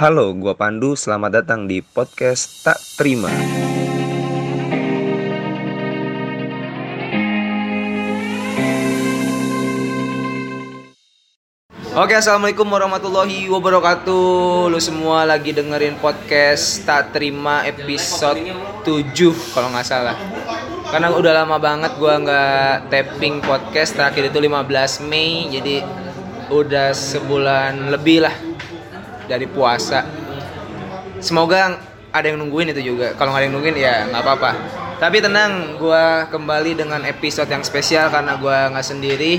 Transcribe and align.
Halo, 0.00 0.32
gua 0.32 0.56
Pandu. 0.56 0.96
Selamat 0.96 1.44
datang 1.44 1.68
di 1.68 1.84
podcast 1.84 2.64
Tak 2.64 2.80
Terima. 2.96 3.28
Oke, 11.92 12.16
assalamualaikum 12.16 12.64
warahmatullahi 12.64 13.44
wabarakatuh. 13.52 14.72
Lu 14.72 14.80
semua 14.80 15.28
lagi 15.28 15.52
dengerin 15.52 16.00
podcast 16.00 16.80
Tak 16.88 17.12
Terima 17.12 17.68
episode 17.68 18.40
7 18.88 19.52
kalau 19.52 19.68
nggak 19.68 19.84
salah. 19.84 20.16
Karena 20.88 21.12
udah 21.12 21.44
lama 21.44 21.60
banget 21.60 21.92
gua 22.00 22.16
nggak 22.16 22.88
tapping 22.88 23.44
podcast 23.44 24.00
terakhir 24.00 24.32
itu 24.32 24.40
15 24.48 24.64
Mei, 25.04 25.52
jadi 25.52 25.84
udah 26.48 26.96
sebulan 26.96 27.92
lebih 27.92 28.24
lah 28.24 28.49
dari 29.30 29.46
puasa. 29.46 30.02
Semoga 31.22 31.78
ada 32.10 32.26
yang 32.26 32.42
nungguin 32.42 32.74
itu 32.74 32.90
juga. 32.90 33.14
Kalau 33.14 33.30
nggak 33.30 33.40
ada 33.40 33.46
yang 33.46 33.54
nungguin 33.54 33.76
ya 33.78 34.10
nggak 34.10 34.22
apa-apa. 34.26 34.50
Tapi 34.98 35.22
tenang, 35.22 35.78
gua 35.78 36.26
kembali 36.28 36.76
dengan 36.76 37.00
episode 37.06 37.48
yang 37.48 37.62
spesial 37.62 38.10
karena 38.10 38.34
gua 38.34 38.74
nggak 38.74 38.86
sendiri. 38.90 39.38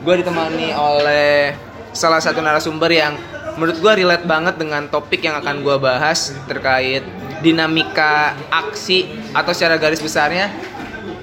Gua 0.00 0.16
ditemani 0.16 0.72
oleh 0.72 1.52
salah 1.92 2.20
satu 2.20 2.40
narasumber 2.40 2.92
yang 2.92 3.16
menurut 3.56 3.80
gue 3.80 3.92
relate 4.04 4.28
banget 4.28 4.60
dengan 4.60 4.84
topik 4.92 5.24
yang 5.24 5.40
akan 5.40 5.64
gue 5.64 5.76
bahas 5.80 6.36
terkait 6.44 7.00
dinamika 7.40 8.36
aksi 8.52 9.08
atau 9.32 9.56
secara 9.56 9.80
garis 9.80 10.04
besarnya 10.04 10.52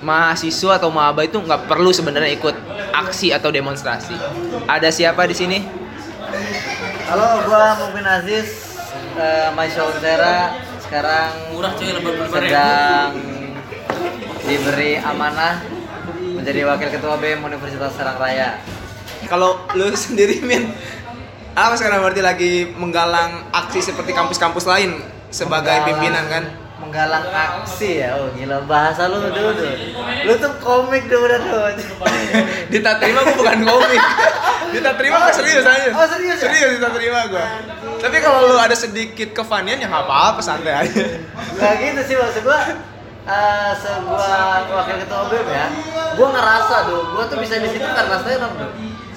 mahasiswa 0.02 0.82
atau 0.82 0.90
maba 0.90 1.24
itu 1.24 1.40
nggak 1.40 1.70
perlu 1.70 1.94
sebenarnya 1.94 2.34
ikut 2.36 2.54
aksi 2.92 3.32
atau 3.32 3.54
demonstrasi. 3.54 4.18
Ada 4.68 4.92
siapa 4.92 5.30
di 5.30 5.36
sini? 5.38 5.58
Halo, 7.14 7.46
gua 7.46 7.78
Mukmin 7.78 8.10
Aziz, 8.10 8.74
uh, 9.14 9.54
mahasiswa 9.54 9.86
Untera 9.86 10.58
sekarang 10.82 11.54
Murah 11.54 11.78
cuy, 11.78 11.94
lembar 11.94 12.18
lembar 12.18 12.42
sedang 12.42 13.14
diberi 14.42 14.98
amanah 14.98 15.62
menjadi 16.10 16.66
wakil 16.66 16.90
ketua 16.90 17.22
BEM 17.22 17.46
Universitas 17.46 17.94
Serang 17.94 18.18
Raya. 18.18 18.58
Kalau 19.30 19.62
lu 19.78 19.94
sendiri 20.10 20.42
Min 20.42 20.74
apa 21.54 21.78
sekarang 21.78 22.02
berarti 22.02 22.26
lagi 22.26 22.54
menggalang 22.82 23.46
aksi 23.54 23.94
seperti 23.94 24.10
kampus-kampus 24.10 24.66
lain 24.66 24.98
sebagai 25.30 25.70
Menggalang- 25.70 25.86
pimpinan 25.86 26.26
kan? 26.34 26.44
Menggalang 26.94 27.26
aksi 27.26 28.06
ya, 28.06 28.22
oh 28.22 28.30
gila 28.38 28.70
bahasa 28.70 29.10
lu 29.10 29.18
dulu 29.18 29.50
tuh. 29.58 29.66
Lu 30.30 30.34
tuh 30.38 30.54
komik 30.62 31.10
tuh 31.10 31.26
udah 31.26 31.42
tuh. 31.42 31.74
Dita 32.70 33.02
terima 33.02 33.26
gua 33.26 33.34
bukan 33.34 33.66
komik. 33.66 34.02
Dita 34.70 34.94
terima 34.94 35.26
gua 35.26 35.34
serius 35.34 35.66
aja. 35.66 35.90
Oh, 35.90 36.06
serius 36.06 36.38
ya? 36.38 36.54
Serius 36.54 36.78
Dita 36.78 36.94
terima 36.94 37.26
gua. 37.34 37.50
Tapi 37.98 38.22
kalau 38.22 38.46
lu 38.46 38.62
ada 38.62 38.78
sedikit 38.78 39.34
kefanian 39.34 39.82
ya 39.82 39.90
nggak 39.90 40.06
apa-apa 40.06 40.46
santai 40.46 40.86
aja. 40.86 41.18
Gak 41.58 41.74
gitu 41.82 42.02
sih 42.06 42.14
maksud 42.14 42.46
gua 42.46 42.62
eh 43.26 43.72
sebuah 43.74 44.70
wakil 44.70 44.96
ketua 45.02 45.22
BEM 45.34 45.48
ya, 45.50 45.68
gua 46.14 46.28
ngerasa 46.30 46.94
tuh, 46.94 47.02
gua 47.18 47.26
tuh 47.26 47.42
bisa 47.42 47.58
di 47.58 47.74
situ 47.74 47.90
karena 47.90 48.22
stand 48.22 48.46
up 48.46 48.54
tuh. 48.54 48.70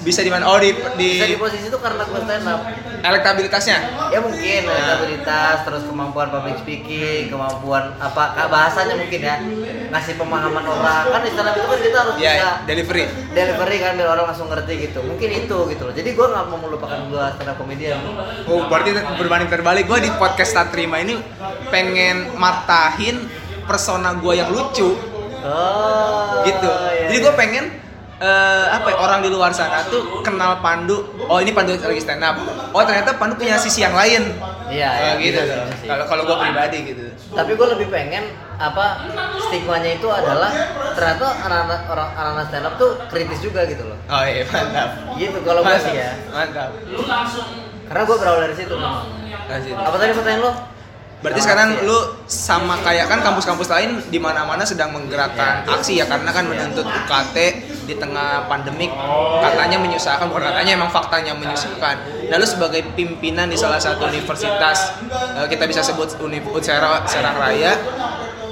Bisa 0.06 0.22
di 0.22 0.30
mana? 0.30 0.46
Oh 0.46 0.56
di 0.56 0.70
Bisa 0.70 1.26
di 1.26 1.34
posisi 1.34 1.66
itu 1.66 1.74
karena 1.76 2.02
gua 2.02 2.22
stand 2.22 2.46
up. 2.46 2.62
elektabilitasnya. 2.98 3.78
ya 4.08 4.18
mungkin 4.18 4.62
elektabilitas 4.64 5.62
terus 5.62 5.82
kemampuan 5.84 6.26
public 6.26 6.58
speaking 6.58 7.28
kemampuan 7.28 7.94
apa 7.96 8.46
bahasanya 8.46 8.94
mungkin 8.96 9.20
ya 9.20 9.36
ngasih 9.88 10.14
pemahaman 10.16 10.64
orang 10.64 11.04
kan 11.06 11.20
di 11.20 11.30
stand 11.30 11.46
up 11.46 11.54
itu 11.54 11.66
kan 11.66 11.78
kita 11.80 11.98
harus 12.00 12.14
bisa 12.16 12.26
Ya, 12.26 12.50
delivery. 12.64 13.04
delivery 13.30 13.76
kan 13.78 13.92
biar 13.94 14.08
orang 14.08 14.26
langsung 14.26 14.48
ngerti 14.48 14.74
gitu 14.80 15.02
mungkin 15.02 15.28
itu 15.30 15.58
gitu 15.68 15.82
loh 15.82 15.92
jadi 15.92 16.08
gua 16.12 16.26
nggak 16.28 16.44
mau 16.48 16.58
melupakan 16.60 16.98
gua 17.06 17.24
stand 17.32 17.46
up 17.46 17.56
comedian 17.56 17.98
Oh, 18.44 18.66
berarti 18.66 18.90
berbanding 19.14 19.50
terbalik 19.50 19.84
gue 19.84 19.98
di 20.00 20.10
podcast 20.12 20.50
tak 20.52 20.70
terima 20.70 20.98
ini 20.98 21.14
pengen 21.68 22.34
matahin 22.34 23.26
persona 23.62 24.14
gue 24.14 24.34
yang 24.34 24.50
lucu 24.50 24.94
oh 25.40 26.42
gitu. 26.42 26.66
iya, 26.66 27.06
Jadi 27.06 27.16
iya. 27.16 27.24
gue 27.24 27.34
pengen 27.34 27.64
eh, 28.18 28.64
apa 28.70 28.88
ya, 28.88 28.96
orang 28.98 29.20
di 29.20 29.28
luar 29.28 29.50
sana 29.50 29.84
tuh 29.84 30.20
kenal 30.20 30.58
Pandu. 30.58 31.00
Oh 31.22 31.36
ini 31.36 31.50
Pandu 31.50 31.74
lagi 31.74 31.98
stand 31.98 32.20
up. 32.20 32.36
Oh 32.70 32.80
ternyata 32.80 33.14
Pandu 33.14 33.34
punya 33.34 33.56
sisi 33.56 33.80
yang 33.80 33.92
lain. 33.92 34.32
Iya, 34.66 34.90
Eh, 34.90 34.98
iya, 34.98 35.12
gitu. 35.22 35.38
bisa 35.38 35.54
sih. 35.76 35.86
Kalau 35.86 36.04
kalau 36.04 36.22
gue 36.24 36.36
pribadi 36.36 36.78
gitu. 36.84 37.04
tapi 37.28 37.52
gue 37.52 37.68
lebih 37.68 37.86
pengen 37.86 38.24
apa 38.56 39.02
stigmanya 39.40 39.92
itu 39.92 40.08
adalah 40.08 40.48
ternyata 40.90 41.26
anak-anak 41.44 41.80
orang 41.86 42.08
anak 42.16 42.44
stand 42.48 42.64
up 42.64 42.74
tuh 42.74 42.96
kritis 43.06 43.38
juga 43.38 43.62
gitu 43.62 43.84
loh 43.84 43.98
Oh 44.06 44.22
iya 44.22 44.40
mantap. 44.46 44.88
gitu 45.14 45.38
kalau 45.44 45.60
gue 45.60 45.76
sih 45.76 45.94
ya 45.94 46.16
Mantap. 46.30 46.70
karena 47.84 48.02
gue 48.02 48.16
berawal 48.16 48.40
dari 48.42 48.54
situ 48.56 48.74
apa 49.76 49.96
tadi 49.96 50.12
pertanyaan 50.12 50.40
lo 50.40 50.52
Berarti 51.16 51.40
Yang 51.40 51.46
sekarang 51.48 51.68
aksi 51.72 51.80
ya? 51.80 51.88
lu 51.88 51.98
sama 52.28 52.74
kayak 52.84 53.06
kan 53.08 53.18
kampus-kampus 53.24 53.68
lain 53.72 53.90
di 54.12 54.20
mana-mana 54.20 54.62
sedang 54.62 54.92
menggerakkan 54.92 55.64
Ya. 55.64 55.72
aksi 55.72 55.92
ya 55.96 56.04
karena 56.04 56.28
kan 56.28 56.44
menuntut 56.44 56.84
UKT 56.84 57.36
di 57.88 57.94
tengah 57.96 58.44
pandemik 58.46 58.92
katanya 59.40 59.80
menyusahkan 59.80 60.28
bukan 60.28 60.44
katanya 60.44 60.76
emang 60.76 60.92
faktanya 60.92 61.32
menyusahkan. 61.32 61.96
Nah 62.28 62.36
lu 62.36 62.44
sebagai 62.44 62.84
pimpinan 62.92 63.48
di 63.48 63.56
salah 63.56 63.80
satu 63.80 64.04
universitas 64.06 64.92
eh, 65.40 65.46
kita 65.48 65.64
bisa 65.64 65.80
sebut 65.80 66.20
Univ 66.20 66.44
Utsera 66.52 67.00
Serang 67.08 67.40
Raya 67.40 67.72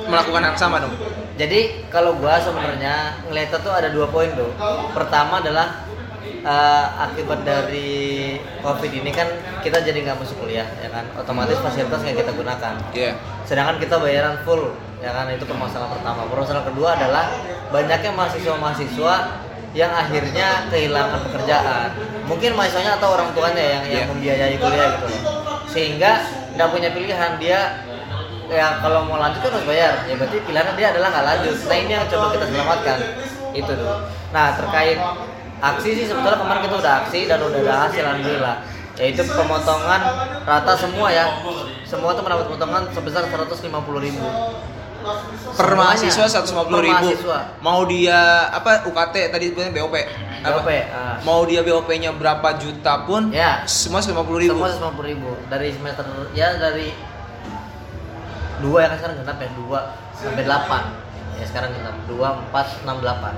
melakukan 0.09 0.41
hal 0.41 0.57
yang 0.57 0.59
sama 0.59 0.81
dong. 0.81 0.95
Jadi 1.35 1.91
kalau 1.93 2.17
gua 2.17 2.41
sebenarnya 2.41 3.21
ngeliatnya 3.29 3.59
tuh 3.61 3.75
ada 3.75 3.93
dua 3.93 4.09
poin 4.09 4.31
tuh. 4.33 4.49
Pertama 4.97 5.43
adalah 5.45 5.84
eh, 6.45 6.85
akibat 7.01 7.41
dari 7.43 8.37
covid 8.61 8.93
ini 8.93 9.11
kan 9.11 9.27
kita 9.65 9.81
jadi 9.81 9.97
nggak 10.05 10.21
masuk 10.21 10.37
kuliah 10.39 10.69
ya 10.79 10.93
kan? 10.93 11.09
Otomatis 11.17 11.57
fasilitas 11.59 12.01
yang 12.05 12.17
kita 12.17 12.33
gunakan. 12.33 12.75
Iya. 12.93 13.13
sedangkan 13.45 13.77
kita 13.77 14.01
bayaran 14.01 14.41
full 14.45 14.73
ya 15.01 15.13
kan? 15.13 15.29
Itu 15.29 15.45
permasalahan 15.45 15.93
pertama. 15.97 16.25
Permasalahan 16.29 16.67
kedua 16.69 16.89
adalah 16.97 17.25
banyaknya 17.69 18.13
mahasiswa-mahasiswa 18.13 19.15
yang 19.75 19.91
akhirnya 19.91 20.71
kehilangan 20.71 21.21
pekerjaan. 21.29 21.89
Mungkin 22.25 22.55
mahasiswanya 22.57 22.97
atau 22.97 23.13
orang 23.13 23.29
tuanya 23.37 23.61
yang 23.61 23.83
yang 23.85 24.05
Iya. 24.07 24.11
membiayai 24.13 24.57
kuliah 24.57 24.87
gitu 24.97 25.07
loh. 25.11 25.21
Sehingga 25.69 26.13
nggak 26.57 26.69
punya 26.71 26.89
pilihan. 26.95 27.31
Dia 27.37 27.61
ya 28.49 28.79
kalau 28.81 29.05
mau 29.05 29.21
lanjut 29.21 29.41
kan 29.45 29.51
harus 29.53 29.67
bayar. 29.69 29.93
Ya 30.09 30.15
berarti 30.17 30.37
pilihannya 30.41 30.73
dia 30.79 30.87
adalah 30.95 31.09
nggak 31.13 31.27
lanjut. 31.27 31.57
Nah 31.69 31.77
ini 31.77 31.91
yang 31.93 32.07
coba 32.09 32.27
kita 32.33 32.45
selamatkan. 32.49 32.99
Itu 33.53 33.73
tuh. 33.77 33.97
Nah 34.33 34.47
terkait 34.57 34.99
aksi 35.65 35.89
sih 35.95 36.05
sebetulnya 36.05 36.37
kemarin 36.37 36.61
kita 36.63 36.77
udah 36.77 36.93
aksi 37.03 37.21
dan 37.25 37.39
udah 37.41 37.61
ada 37.61 37.75
hasil 37.89 38.03
alhamdulillah 38.03 38.57
yaitu 38.95 39.23
pemotongan 39.25 40.01
rata 40.45 40.73
semua 40.77 41.09
ya 41.09 41.25
semua 41.83 42.13
tuh 42.13 42.23
mendapat 42.23 42.47
potongan 42.47 42.83
sebesar 42.93 43.27
150.000 43.27 43.65
ribu 43.99 44.27
Per 45.55 45.69
mahasiswa 45.77 46.25
150 46.25 46.49
ribu. 46.81 46.97
mahasiswa. 46.97 47.61
Mau 47.61 47.85
dia 47.85 48.17
apa 48.49 48.89
UKT 48.89 49.29
tadi 49.29 49.53
sebenarnya 49.53 49.77
BOP. 49.77 49.93
Apa? 50.41 50.65
BOP, 50.65 50.71
ah. 50.89 51.17
Mau 51.21 51.45
dia 51.45 51.61
BOP-nya 51.61 52.09
berapa 52.17 52.57
juta 52.57 53.05
pun 53.05 53.29
Ya. 53.29 53.61
semua 53.69 54.01
150 54.01 54.41
ribu. 54.41 54.57
semua 54.57 54.73
150.000 54.73 55.05
ribu 55.05 55.31
dari 55.47 55.77
semester 55.77 56.09
ya 56.33 56.57
dari 56.57 56.89
dua 58.65 58.79
ya 58.81 58.89
kan 58.89 58.97
sekarang 58.97 59.17
genap 59.21 59.37
ya 59.37 59.51
dua 59.53 59.81
sampai 60.17 60.43
delapan 60.43 60.83
ya 61.37 61.45
sekarang 61.45 61.71
genap 61.75 61.97
dua 62.07 62.29
empat 62.41 62.67
enam 62.81 62.97
delapan 63.05 63.35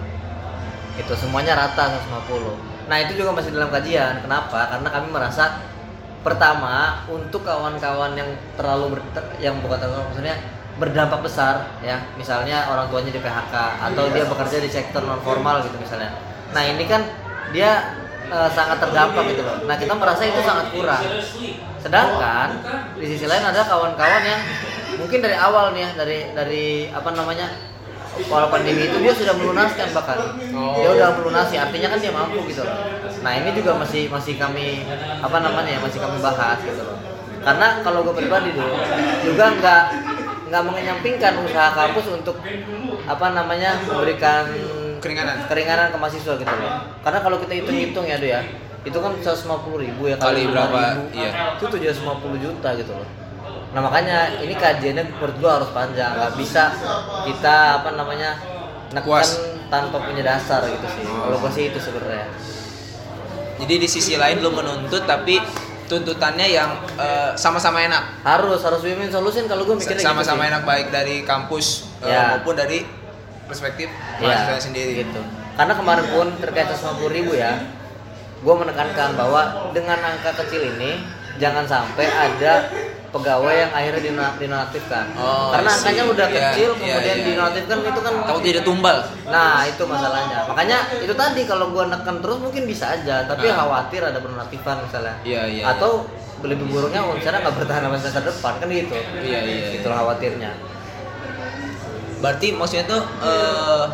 itu 0.97 1.12
semuanya 1.15 1.55
rata 1.55 2.01
150 2.09 2.77
nah 2.87 2.97
itu 3.03 3.19
juga 3.19 3.34
masih 3.34 3.51
dalam 3.51 3.71
kajian. 3.75 4.23
Kenapa? 4.23 4.71
Karena 4.71 4.89
kami 4.89 5.09
merasa 5.11 5.59
pertama 6.23 7.07
untuk 7.07 7.43
kawan-kawan 7.47 8.19
yang 8.19 8.31
terlalu 8.59 8.99
ber, 8.99 9.01
yang 9.39 9.59
bukan 9.62 9.79
terlalu 9.79 10.07
maksudnya 10.11 10.34
berdampak 10.79 11.21
besar 11.27 11.67
ya. 11.83 11.99
Misalnya 12.15 12.71
orang 12.71 12.87
tuanya 12.91 13.11
di 13.11 13.19
PHK 13.19 13.55
atau 13.91 14.05
dia 14.11 14.25
bekerja 14.27 14.59
di 14.62 14.71
sektor 14.71 15.03
non 15.03 15.19
formal 15.23 15.67
gitu 15.67 15.77
misalnya. 15.83 16.15
Nah 16.55 16.62
ini 16.62 16.87
kan 16.87 17.03
dia 17.51 17.99
eh, 18.31 18.51
sangat 18.55 18.78
terdampak 18.78 19.34
gitu 19.34 19.43
loh. 19.43 19.67
Nah 19.67 19.75
kita 19.75 19.95
merasa 19.99 20.23
itu 20.23 20.39
sangat 20.47 20.71
kurang. 20.71 21.03
Sedangkan 21.83 22.49
di 22.99 23.07
sisi 23.07 23.27
lain 23.27 23.43
ada 23.43 23.66
kawan-kawan 23.66 24.22
yang 24.22 24.41
mungkin 24.95 25.19
dari 25.22 25.34
awal 25.34 25.75
nih 25.75 25.83
ya 25.87 25.91
dari 25.98 26.19
dari 26.34 26.66
apa 26.95 27.10
namanya 27.10 27.51
kalau 28.18 28.48
pandemi 28.48 28.89
itu 28.89 28.97
dia 28.98 29.13
sudah 29.13 29.34
melunaskan 29.36 29.89
bahkan 29.92 30.18
dia 30.51 30.89
udah 30.91 31.09
melunasi 31.15 31.54
artinya 31.57 31.89
kan 31.92 31.98
dia 32.01 32.13
mampu 32.13 32.41
gitu 32.48 32.63
loh 32.63 32.77
nah 33.21 33.33
ini 33.33 33.51
juga 33.53 33.77
masih 33.77 34.09
masih 34.09 34.34
kami 34.36 34.86
apa 35.21 35.36
namanya 35.41 35.77
ya 35.77 35.80
masih 35.80 35.98
kami 35.98 36.16
bahas 36.18 36.59
gitu 36.60 36.80
loh 36.80 36.97
karena 37.42 37.80
kalau 37.80 38.03
gue 38.03 38.15
pribadi 38.15 38.51
dulu 38.53 38.74
juga 39.22 39.45
nggak 39.54 39.83
nggak 40.47 40.63
mengenyampingkan 40.63 41.33
usaha 41.42 41.71
kampus 41.74 42.07
untuk 42.10 42.36
apa 43.07 43.27
namanya 43.30 43.78
memberikan 43.83 44.47
Keringanan. 44.97 45.47
keringanan 45.47 45.86
ke 45.95 45.98
mahasiswa 45.98 46.34
gitu 46.34 46.54
loh 46.57 46.72
karena 47.03 47.19
kalau 47.21 47.36
kita 47.39 47.53
hitung-hitung 47.54 48.07
ya 48.07 48.16
Do 48.19 48.27
ya 48.27 48.41
itu 48.86 48.95
kan 48.95 49.12
150 49.19 49.83
ribu 49.83 50.03
ya 50.07 50.15
Kali 50.15 50.47
berapa? 50.47 51.10
5.000, 51.10 51.19
Iya. 51.19 51.30
itu 51.59 51.65
750 51.66 52.39
juta 52.39 52.69
gitu 52.78 52.92
loh 52.95 53.07
nah 53.71 53.80
makanya 53.83 54.41
ini 54.41 54.54
kajiannya 54.54 55.04
menurut 55.13 55.36
gua 55.39 55.51
harus 55.60 55.71
panjang. 55.71 56.13
Nggak 56.13 56.34
bisa 56.39 56.71
kita 57.24 57.83
apa 57.83 57.91
namanya 57.92 58.39
neken 58.91 59.27
tanpa 59.66 59.97
punya 59.98 60.22
dasar 60.22 60.63
gitu 60.65 60.86
sih. 60.91 61.04
Kalau 61.04 61.36
gua 61.36 61.51
sih 61.51 61.68
itu 61.68 61.78
sebenarnya. 61.78 62.27
Jadi 63.57 63.74
di 63.78 63.89
sisi 63.89 64.15
lain 64.15 64.41
lu 64.41 64.53
menuntut 64.53 65.04
tapi 65.04 65.41
tuntutannya 65.86 66.47
yang 66.47 66.71
eh, 66.98 67.30
sama-sama 67.34 67.80
enak? 67.80 68.21
Harus 68.21 68.60
harus 68.60 68.83
win-win 68.83 69.09
solution 69.09 69.47
kalau 69.47 69.65
gue 69.65 69.77
mikirnya 69.78 70.03
gitu 70.03 70.10
sama-sama 70.12 70.45
sih. 70.45 70.51
enak 70.53 70.62
baik 70.66 70.86
dari 70.91 71.22
kampus 71.22 71.89
eh, 72.03 72.10
Ya. 72.10 72.36
maupun 72.36 72.53
dari 72.53 72.84
perspektif 73.47 73.89
Iya, 74.19 74.28
mahasiswa 74.28 74.60
sendiri. 74.60 74.92
gitu. 75.07 75.21
Karena 75.57 75.72
kemarin 75.72 76.07
pun 76.10 76.27
terkait 76.36 76.69
150 76.69 77.09
ribu 77.09 77.33
ya, 77.33 77.57
gue 78.36 78.54
menekankan 78.54 79.16
bahwa 79.16 79.72
dengan 79.72 79.97
angka 79.97 80.36
kecil 80.45 80.77
ini 80.77 81.01
jangan 81.39 81.65
sampai 81.65 82.04
ada 82.04 82.69
pegawai 83.09 83.55
yang 83.57 83.71
akhirnya 83.71 84.03
dino- 84.03 84.37
dinonaktifkan. 84.37 85.05
Oh, 85.15 85.49
Karena 85.49 85.71
angkanya 85.71 86.03
udah 86.07 86.27
Iya, 86.27 86.37
kecil, 86.37 86.69
iya, 86.71 86.79
kemudian 86.79 87.17
iya. 87.17 87.25
dinonaktifkan 87.25 87.79
itu 87.83 88.01
kan. 88.01 88.13
takut 88.23 88.43
tidak 88.43 88.63
tumbal 88.63 88.99
Nah 89.27 89.63
itu 89.63 89.83
masalahnya. 89.85 90.39
Makanya 90.45 90.79
itu 90.99 91.15
tadi 91.15 91.43
kalau 91.45 91.67
gue 91.71 91.85
neken 91.87 92.17
terus 92.19 92.39
mungkin 92.39 92.63
bisa 92.65 92.87
aja, 92.93 93.25
tapi 93.25 93.47
Ah. 93.47 93.57
khawatir 93.59 94.01
ada 94.03 94.19
penonaktifan 94.19 94.77
misalnya. 94.81 95.15
Iya, 95.23 95.43
iya, 95.47 95.65
Atau 95.69 96.07
lebih 96.43 96.67
buruknya 96.67 97.01
misalnya 97.03 97.41
nggak 97.43 97.57
bertahan 97.57 97.81
sampai 97.83 97.99
semester 97.99 98.23
depan 98.27 98.53
kan 98.57 98.69
gitu. 98.69 98.95
Iya, 99.17 99.39
iya, 99.41 99.67
Itu 99.73 99.85
iya. 99.85 99.95
khawatirnya. 99.95 100.51
berarti 102.17 102.49
maksudnya 102.51 102.85
tuh 102.87 103.03
eh 103.23 103.85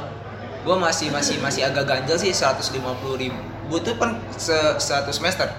gue 0.62 0.76
masih 0.78 1.10
masih 1.10 1.36
masih 1.38 1.66
agak 1.66 1.84
ganjel 1.84 2.14
sih 2.16 2.30
150 2.30 2.78
ribu 3.18 3.34
tuh 3.76 3.98
kan 3.98 4.14
se 4.32 4.54
satu 4.78 5.10
semester 5.10 5.50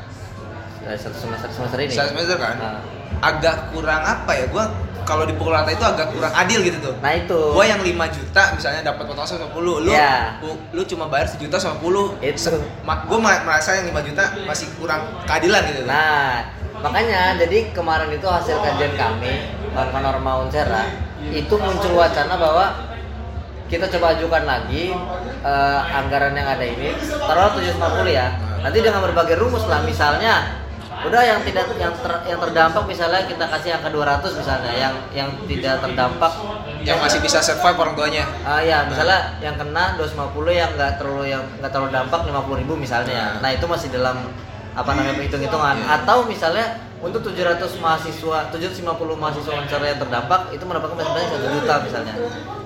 Dari 0.79 0.95
satu 0.95 1.17
semester 1.17 1.47
semester 1.49 1.77
ini. 1.77 1.91
satu 1.91 2.09
semester 2.09 2.37
kan 2.37 2.55
Nah. 2.55 2.79
Agak 3.23 3.71
kurang 3.71 4.03
apa 4.03 4.31
ya 4.35 4.45
gue 4.45 4.65
kalau 5.03 5.23
dipukul 5.23 5.51
rata 5.51 5.67
itu 5.67 5.83
agak 5.83 6.11
kurang 6.11 6.31
adil 6.31 6.59
gitu 6.59 6.77
tuh 6.79 6.95
Nah 6.99 7.11
itu. 7.11 7.35
gue 7.35 7.65
yang 7.65 7.79
5 7.79 7.91
juta 8.15 8.43
misalnya 8.51 8.81
dapat 8.85 9.03
potongan 9.03 9.29
150 9.51 9.55
lu 9.79 9.91
Iya. 9.91 10.39
lu, 10.39 10.51
lu 10.71 10.81
cuma 10.83 11.07
bayar 11.07 11.27
sejuta 11.27 11.55
150 11.55 12.19
Itu. 12.19 12.55
gue 12.83 13.19
merasa 13.19 13.79
yang 13.79 13.87
5 13.91 13.99
juta 14.03 14.23
masih 14.43 14.67
kurang 14.75 15.03
keadilan 15.23 15.63
gitu 15.65 15.83
Nah, 15.83 16.47
makanya 16.79 17.35
jadi 17.37 17.71
kemarin 17.71 18.11
itu 18.11 18.27
hasil 18.27 18.59
kajian 18.59 18.95
kami 18.95 19.43
kawan-kawan 19.71 20.03
Norma 20.03 20.31
Unsera 20.43 20.83
itu 21.23 21.55
muncul 21.55 21.95
wacana 21.95 22.35
bahwa 22.35 22.65
kita 23.67 23.87
coba 23.89 24.13
ajukan 24.13 24.43
lagi 24.43 24.91
eh, 25.41 25.79
anggaran 25.91 26.31
yang 26.31 26.45
ada 26.45 26.63
ini 26.63 26.91
taruh 27.19 27.51
750 27.55 28.07
ya. 28.07 28.27
Nanti 28.63 28.79
dengan 28.79 29.03
berbagai 29.03 29.35
rumus 29.35 29.67
lah 29.67 29.83
misalnya 29.83 30.62
udah 31.03 31.21
yang 31.23 31.39
tidak 31.43 31.65
yang 31.75 31.93
ter- 31.99 32.23
yang 32.27 32.39
terdampak 32.39 32.83
misalnya 32.87 33.21
kita 33.27 33.45
kasih 33.47 33.69
angka 33.75 33.89
200 33.91 34.39
misalnya 34.39 34.71
yang 34.71 34.95
yang 35.11 35.29
tidak 35.47 35.83
terdampak 35.83 36.31
yang 36.83 36.97
masih 36.99 37.19
bisa 37.23 37.39
survive 37.39 37.79
orang 37.79 37.95
tuanya 37.95 38.23
Ah 38.43 38.59
ya, 38.59 38.83
misalnya 38.83 39.39
yang 39.39 39.55
kena 39.55 39.95
250 39.95 40.51
yang 40.51 40.69
nggak 40.75 40.99
terlalu 40.99 41.31
yang 41.31 41.43
nggak 41.63 41.71
terlalu 41.71 41.89
dampak 41.95 42.19
50 42.27 42.61
ribu 42.61 42.73
misalnya. 42.75 43.39
Nah. 43.39 43.47
Nah 43.47 43.49
itu 43.55 43.65
masih 43.65 43.87
dalam 43.89 44.19
apa 44.75 44.91
namanya 44.91 45.23
hitung-hitungan. 45.23 45.75
Iya. 45.79 46.01
Atau 46.01 46.27
misalnya 46.27 46.65
untuk 46.99 47.23
700 47.23 47.79
mahasiswa, 47.83 48.37
750 48.51 49.15
mahasiswa 49.15 49.53
Unsur 49.55 49.81
yang 49.83 49.99
terdampak 49.99 50.51
itu 50.51 50.63
mendapatkan 50.67 50.97
banyak 50.99 51.29
satu 51.31 51.47
juta 51.55 51.73
misalnya. 51.87 52.15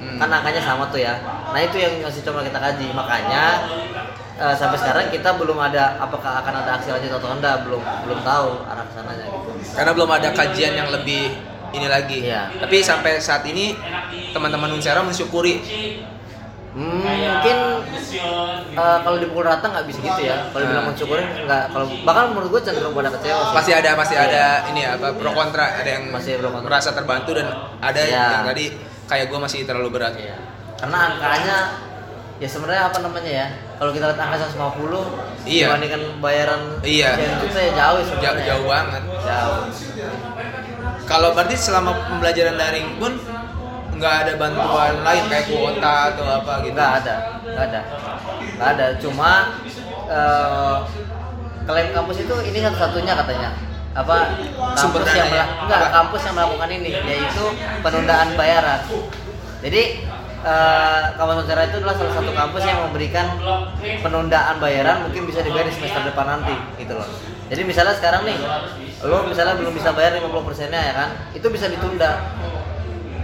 Hmm. 0.02 0.18
Kan 0.18 0.30
angkanya 0.34 0.62
sama 0.66 0.90
tuh 0.90 1.02
ya. 1.02 1.14
Nah 1.54 1.60
itu 1.62 1.78
yang 1.78 1.94
masih 2.02 2.22
coba 2.26 2.42
kita 2.42 2.58
kaji. 2.58 2.88
Makanya 2.94 3.44
eh, 4.38 4.54
sampai 4.54 4.78
sekarang 4.78 5.06
kita 5.10 5.30
belum 5.34 5.58
ada 5.58 5.98
apakah 5.98 6.40
akan 6.40 6.54
ada 6.56 6.72
aksi 6.76 6.90
lanjut 6.90 7.12
atau 7.12 7.30
enggak 7.32 7.56
belum 7.62 7.82
belum 8.06 8.20
tahu 8.22 8.50
arah 8.64 8.84
ke 8.84 8.94
sananya 8.94 9.26
gitu. 9.26 9.50
karena 9.74 9.92
belum 9.92 10.10
ada 10.12 10.30
kajian 10.32 10.74
yang 10.74 10.90
lebih 10.90 11.24
ini 11.70 11.86
lagi 11.86 12.24
Iya. 12.24 12.48
tapi 12.58 12.80
sampai 12.80 13.18
saat 13.18 13.44
ini 13.44 13.76
teman-teman 14.32 14.72
Unsera 14.72 15.02
mensyukuri 15.02 15.56
Hmm, 16.78 17.02
mungkin 17.02 17.58
eh, 18.70 18.98
kalau 19.02 19.18
dipukul 19.18 19.42
rata 19.42 19.66
nggak 19.66 19.90
bisa 19.90 19.98
gitu 19.98 20.22
ya. 20.22 20.46
Kalau 20.54 20.62
Nah. 20.64 20.86
mensyukurin 20.86 21.26
nggak. 21.42 21.74
Kalau 21.74 21.86
bahkan 22.06 22.30
menurut 22.30 22.54
gue 22.54 22.62
cenderung 22.62 22.94
pada 22.94 23.10
kecewa 23.10 23.50
sih. 23.50 23.56
pasti 23.58 23.72
ada 23.74 23.98
pasti 23.98 24.14
Iya. 24.14 24.26
ada 24.30 24.44
ini 24.70 24.86
ya 24.86 24.94
apa 24.94 25.10
pro 25.12 25.34
kontra 25.34 25.74
ada 25.74 25.90
yang 25.90 26.14
Masih 26.14 26.38
pro 26.38 26.54
kontra. 26.54 26.70
merasa 26.70 26.94
terbantu 26.94 27.34
dan 27.34 27.50
ada 27.82 27.98
Iya. 27.98 28.14
yang 28.14 28.46
tadi 28.46 28.66
kayak 29.10 29.26
gue 29.26 29.40
masih 29.42 29.66
terlalu 29.66 29.90
berat 29.90 30.14
Iya. 30.16 30.38
Karena 30.78 30.98
angkanya 31.10 31.58
ya 32.38 32.46
sebenarnya 32.48 32.84
apa 32.86 32.98
namanya 33.02 33.32
ya? 33.34 33.48
Kalau 33.78 33.92
kita 33.92 34.06
lihat 34.08 34.20
angka 34.20 34.38
150 34.44 35.06
Iya. 35.44 35.66
dibandingkan 35.70 36.02
bayaran 36.18 36.62
Iya. 36.82 37.10
yang 37.14 37.38
juta 37.40 37.60
ya 37.60 37.72
jauh 37.72 37.78
jauh, 37.96 38.04
sebenarnya. 38.10 38.46
jauh 38.48 38.66
banget 38.66 39.04
Jauh. 39.22 39.62
kalau 41.04 41.30
berarti 41.32 41.56
selama 41.56 41.92
pembelajaran 42.04 42.56
daring 42.56 42.98
pun 42.98 43.14
nggak 43.94 44.16
ada 44.20 44.32
bantuan 44.36 44.94
lain 45.00 45.24
kayak 45.26 45.46
kuota 45.48 45.94
atau 46.12 46.26
apa 46.36 46.54
gitu 46.62 46.76
Nggak 46.76 46.92
ada, 47.00 47.16
nggak 47.44 47.66
ada, 47.66 47.82
nggak 48.52 48.70
ada. 48.72 48.86
Cuma 48.98 49.32
eh, 50.08 50.76
klaim 51.64 51.90
kampus 51.92 52.18
itu 52.20 52.36
ini 52.44 52.58
satu-satunya 52.60 53.14
katanya 53.16 53.50
apa 53.94 54.18
Sumber 54.74 55.02
kampus 55.02 55.14
yang 55.16 55.28
mela- 55.28 55.52
enggak, 55.60 55.80
Apa? 55.80 55.90
kampus 55.96 56.22
yang 56.24 56.36
melakukan 56.36 56.70
ini 56.72 56.90
yaitu 56.94 57.46
penundaan 57.82 58.30
bayaran. 58.34 58.80
Jadi 59.58 59.84
eh, 60.42 61.04
kampus 61.16 61.36
Unsera 61.42 61.62
itu 61.66 61.76
adalah 61.82 61.96
salah 61.96 62.14
satu 62.14 62.32
kampus 62.32 62.64
yang 62.64 62.80
memberikan 62.90 63.26
penundaan 64.00 64.56
bayaran 64.58 65.06
mungkin 65.06 65.26
bisa 65.26 65.42
dibayar 65.42 65.66
di 65.66 65.74
semester 65.74 66.02
depan 66.06 66.26
nanti 66.28 66.54
gitu 66.78 66.94
loh. 66.94 67.08
Jadi 67.48 67.62
misalnya 67.64 67.96
sekarang 67.96 68.28
nih, 68.28 68.36
lo 69.08 69.24
misalnya 69.24 69.56
belum 69.56 69.72
bisa 69.72 69.96
bayar 69.96 70.20
50 70.20 70.44
persennya 70.44 70.82
ya 70.84 70.94
kan, 70.94 71.10
itu 71.32 71.48
bisa 71.48 71.72
ditunda. 71.72 72.12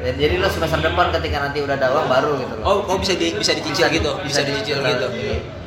Jadi 0.04 0.36
lo 0.36 0.48
semester 0.48 0.80
depan 0.80 1.12
ketika 1.12 1.38
nanti 1.40 1.60
udah 1.60 1.76
ada 1.76 1.88
uang 1.92 2.08
baru 2.08 2.32
gitu 2.36 2.54
loh. 2.60 2.64
oh 2.64 2.78
oh 2.92 2.98
bisa 3.00 3.16
di, 3.16 3.32
bisa 3.36 3.56
dicicil 3.56 3.88
gitu 3.88 4.12
bisa 4.22 4.44
dicicil 4.44 4.84
gitu 4.84 5.08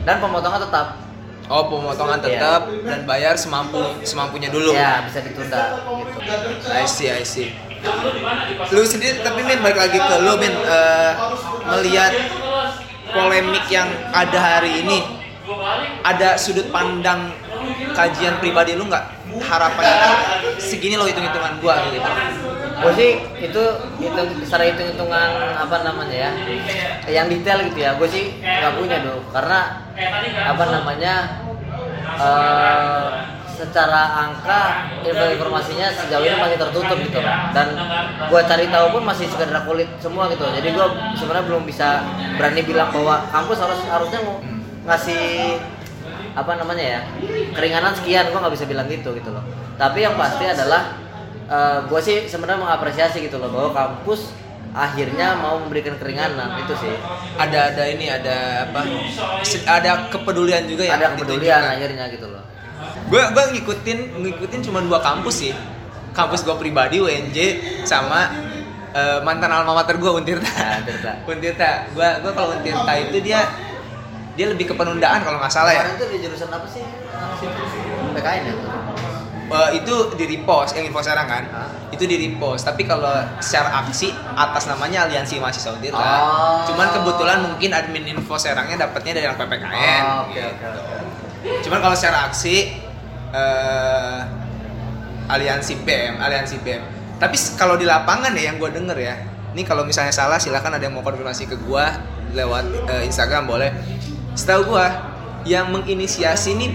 Dan 0.04 0.20
pemotongan 0.20 0.60
tetap 0.60 1.00
oh 1.48 1.64
pemotongan 1.72 2.20
Iya. 2.20 2.26
tetap 2.36 2.60
dan 2.84 3.00
bayar 3.08 3.34
semampu 3.40 3.80
semampunya 4.04 4.52
dulu 4.52 4.76
ya 4.76 5.08
bisa 5.08 5.24
ditunda 5.24 5.80
gitu. 5.80 6.68
I 6.68 6.84
see, 6.84 7.08
I 7.08 7.24
see. 7.24 7.48
Lu 8.72 8.82
sendiri 8.82 9.20
tapi 9.20 9.40
Min 9.44 9.60
balik 9.60 9.78
lagi 9.78 9.98
ke 9.98 10.14
lu 10.24 10.34
Min. 10.40 10.54
Eh, 10.54 11.12
melihat 11.66 12.12
polemik 13.10 13.66
yang 13.70 13.88
ada 14.10 14.38
hari 14.38 14.82
ini 14.82 14.98
ada 16.02 16.34
sudut 16.34 16.70
pandang 16.74 17.30
kajian 17.94 18.38
pribadi 18.42 18.74
lu 18.74 18.86
nggak? 18.86 19.14
Harapannya 19.36 20.16
segini 20.56 20.96
lo 20.96 21.04
hitung 21.04 21.28
hitungan 21.28 21.60
gua 21.60 21.76
gitu. 21.92 22.08
Gue 22.76 22.92
sih 22.96 23.10
itu 23.40 23.62
itu 24.00 24.20
secara 24.48 24.64
hitung 24.68 24.88
hitungan 24.96 25.28
apa 25.60 25.76
namanya 25.84 26.16
ya, 26.16 26.30
yang 27.08 27.28
detail 27.28 27.60
gitu 27.68 27.78
ya. 27.84 27.96
Gue 28.00 28.08
sih 28.08 28.32
nggak 28.40 28.72
punya 28.80 28.96
dong, 29.04 29.20
karena 29.32 29.60
apa 30.50 30.64
namanya 30.72 31.14
eh, 32.16 33.08
secara 33.56 34.28
angka 34.28 34.92
info- 35.00 35.32
informasinya 35.32 35.88
sejauh 35.88 36.20
ini 36.28 36.36
masih 36.36 36.60
tertutup 36.60 36.98
gitu. 37.00 37.20
Dan 37.56 37.66
gue 38.28 38.40
cari 38.44 38.68
tahu 38.68 38.86
pun 39.00 39.02
masih 39.08 39.26
sekedar 39.32 39.64
kulit 39.64 39.88
semua 39.98 40.28
gitu. 40.28 40.44
Jadi 40.44 40.76
gue 40.76 40.86
sebenarnya 41.16 41.44
belum 41.48 41.64
bisa 41.64 42.04
berani 42.36 42.60
bilang 42.60 42.92
bahwa 42.92 43.24
kampus 43.32 43.58
harus 43.64 43.80
harusnya 43.88 44.20
ngasih 44.84 45.24
apa 46.36 46.52
namanya 46.60 46.84
ya 46.84 47.00
keringanan 47.56 47.96
sekian. 47.96 48.28
Gue 48.28 48.38
nggak 48.44 48.54
bisa 48.54 48.68
bilang 48.68 48.86
gitu 48.92 49.16
gitu 49.16 49.32
loh. 49.32 49.42
Tapi 49.80 50.04
yang 50.04 50.14
pasti 50.20 50.44
adalah 50.44 51.00
gue 51.88 52.00
sih 52.04 52.28
sebenarnya 52.28 52.60
mengapresiasi 52.60 53.24
gitu 53.24 53.40
loh 53.40 53.48
bahwa 53.48 53.70
kampus 53.72 54.36
akhirnya 54.76 55.40
mau 55.40 55.56
memberikan 55.58 55.96
keringanan. 55.96 56.60
Itu 56.60 56.76
sih. 56.76 56.92
Ada 57.40 57.72
ada 57.74 57.84
ini 57.88 58.12
ada 58.12 58.68
apa 58.68 58.84
ada 59.64 60.12
kepedulian 60.12 60.68
juga 60.68 60.84
ya? 60.86 61.00
Ada 61.00 61.16
kepedulian 61.16 61.62
akhirnya 61.64 62.06
gitu 62.14 62.28
loh 62.30 62.45
gue 63.06 63.22
gue 63.22 63.44
ngikutin 63.54 63.98
ngikutin 64.18 64.60
cuma 64.66 64.82
dua 64.82 64.98
kampus 64.98 65.46
sih. 65.46 65.52
Kampus 66.10 66.42
gue 66.42 66.56
pribadi 66.56 66.98
UNJ 66.98 67.38
sama 67.84 68.32
eh, 68.90 69.18
mantan 69.22 69.52
alma 69.52 69.76
mater 69.76 70.00
gue 70.00 70.10
Untirta. 70.10 70.48
Nah, 70.48 70.80
Untirta. 70.82 71.12
Untirta. 71.30 71.70
Gue 71.92 72.08
gue 72.24 72.32
kalau 72.34 72.48
Untirta 72.56 72.92
itu 72.98 73.18
dia 73.20 73.40
dia 74.36 74.46
lebih 74.52 74.68
ke 74.68 74.74
penundaan 74.76 75.24
kalau 75.24 75.38
nggak 75.40 75.52
salah 75.52 75.72
ya. 75.72 75.84
Itu 75.96 76.08
di 76.08 76.18
jurusan 76.20 76.48
apa 76.50 76.66
sih? 76.68 76.84
PKN 78.16 78.42
ya? 78.48 78.54
Eh, 79.46 79.70
itu 79.78 79.94
di 80.18 80.24
repost 80.26 80.74
yang 80.74 80.90
info 80.90 81.00
sekarang 81.00 81.26
kan. 81.30 81.44
Hah? 81.52 81.70
itu 81.86 82.02
di 82.02 82.18
repost 82.18 82.66
tapi 82.66 82.82
kalau 82.82 83.08
secara 83.38 83.86
aksi 83.86 84.10
atas 84.34 84.66
namanya 84.66 85.06
aliansi 85.06 85.38
mahasiswa 85.38 85.70
Untirta. 85.70 85.96
Oh. 85.96 86.66
cuman 86.66 86.92
kebetulan 86.92 87.38
mungkin 87.46 87.70
admin 87.72 88.04
info 88.10 88.34
serangnya 88.36 88.84
dapatnya 88.84 89.16
dari 89.16 89.24
yang 89.30 89.38
PPKN 89.38 90.02
Oh, 90.02 90.26
oke 90.26 90.34
gitu. 90.34 90.44
oke. 90.44 90.94
Oke 91.46 91.62
Cuman 91.62 91.78
kalau 91.78 91.94
secara 91.94 92.26
aksi 92.26 92.74
eh 93.30 94.20
aliansi 95.26 95.82
BM, 95.82 96.18
aliansi 96.18 96.56
BM. 96.60 96.82
Tapi 97.16 97.34
kalau 97.56 97.74
di 97.74 97.82
lapangan 97.82 98.30
ya 98.30 98.52
yang 98.52 98.56
gue 98.56 98.70
denger 98.70 98.94
ya, 98.94 99.14
ini 99.50 99.62
kalau 99.62 99.82
misalnya 99.82 100.12
salah 100.12 100.36
silahkan 100.36 100.70
ada 100.70 100.82
yang 100.82 100.92
mau 100.92 101.02
konfirmasi 101.02 101.46
ke 101.46 101.56
gue 101.56 101.84
lewat 102.32 102.64
eh, 102.86 103.02
Instagram 103.04 103.46
boleh. 103.46 103.72
Setahu 104.34 104.68
gue 104.68 104.86
yang 105.46 105.70
menginisiasi 105.70 106.52
ini 106.52 106.66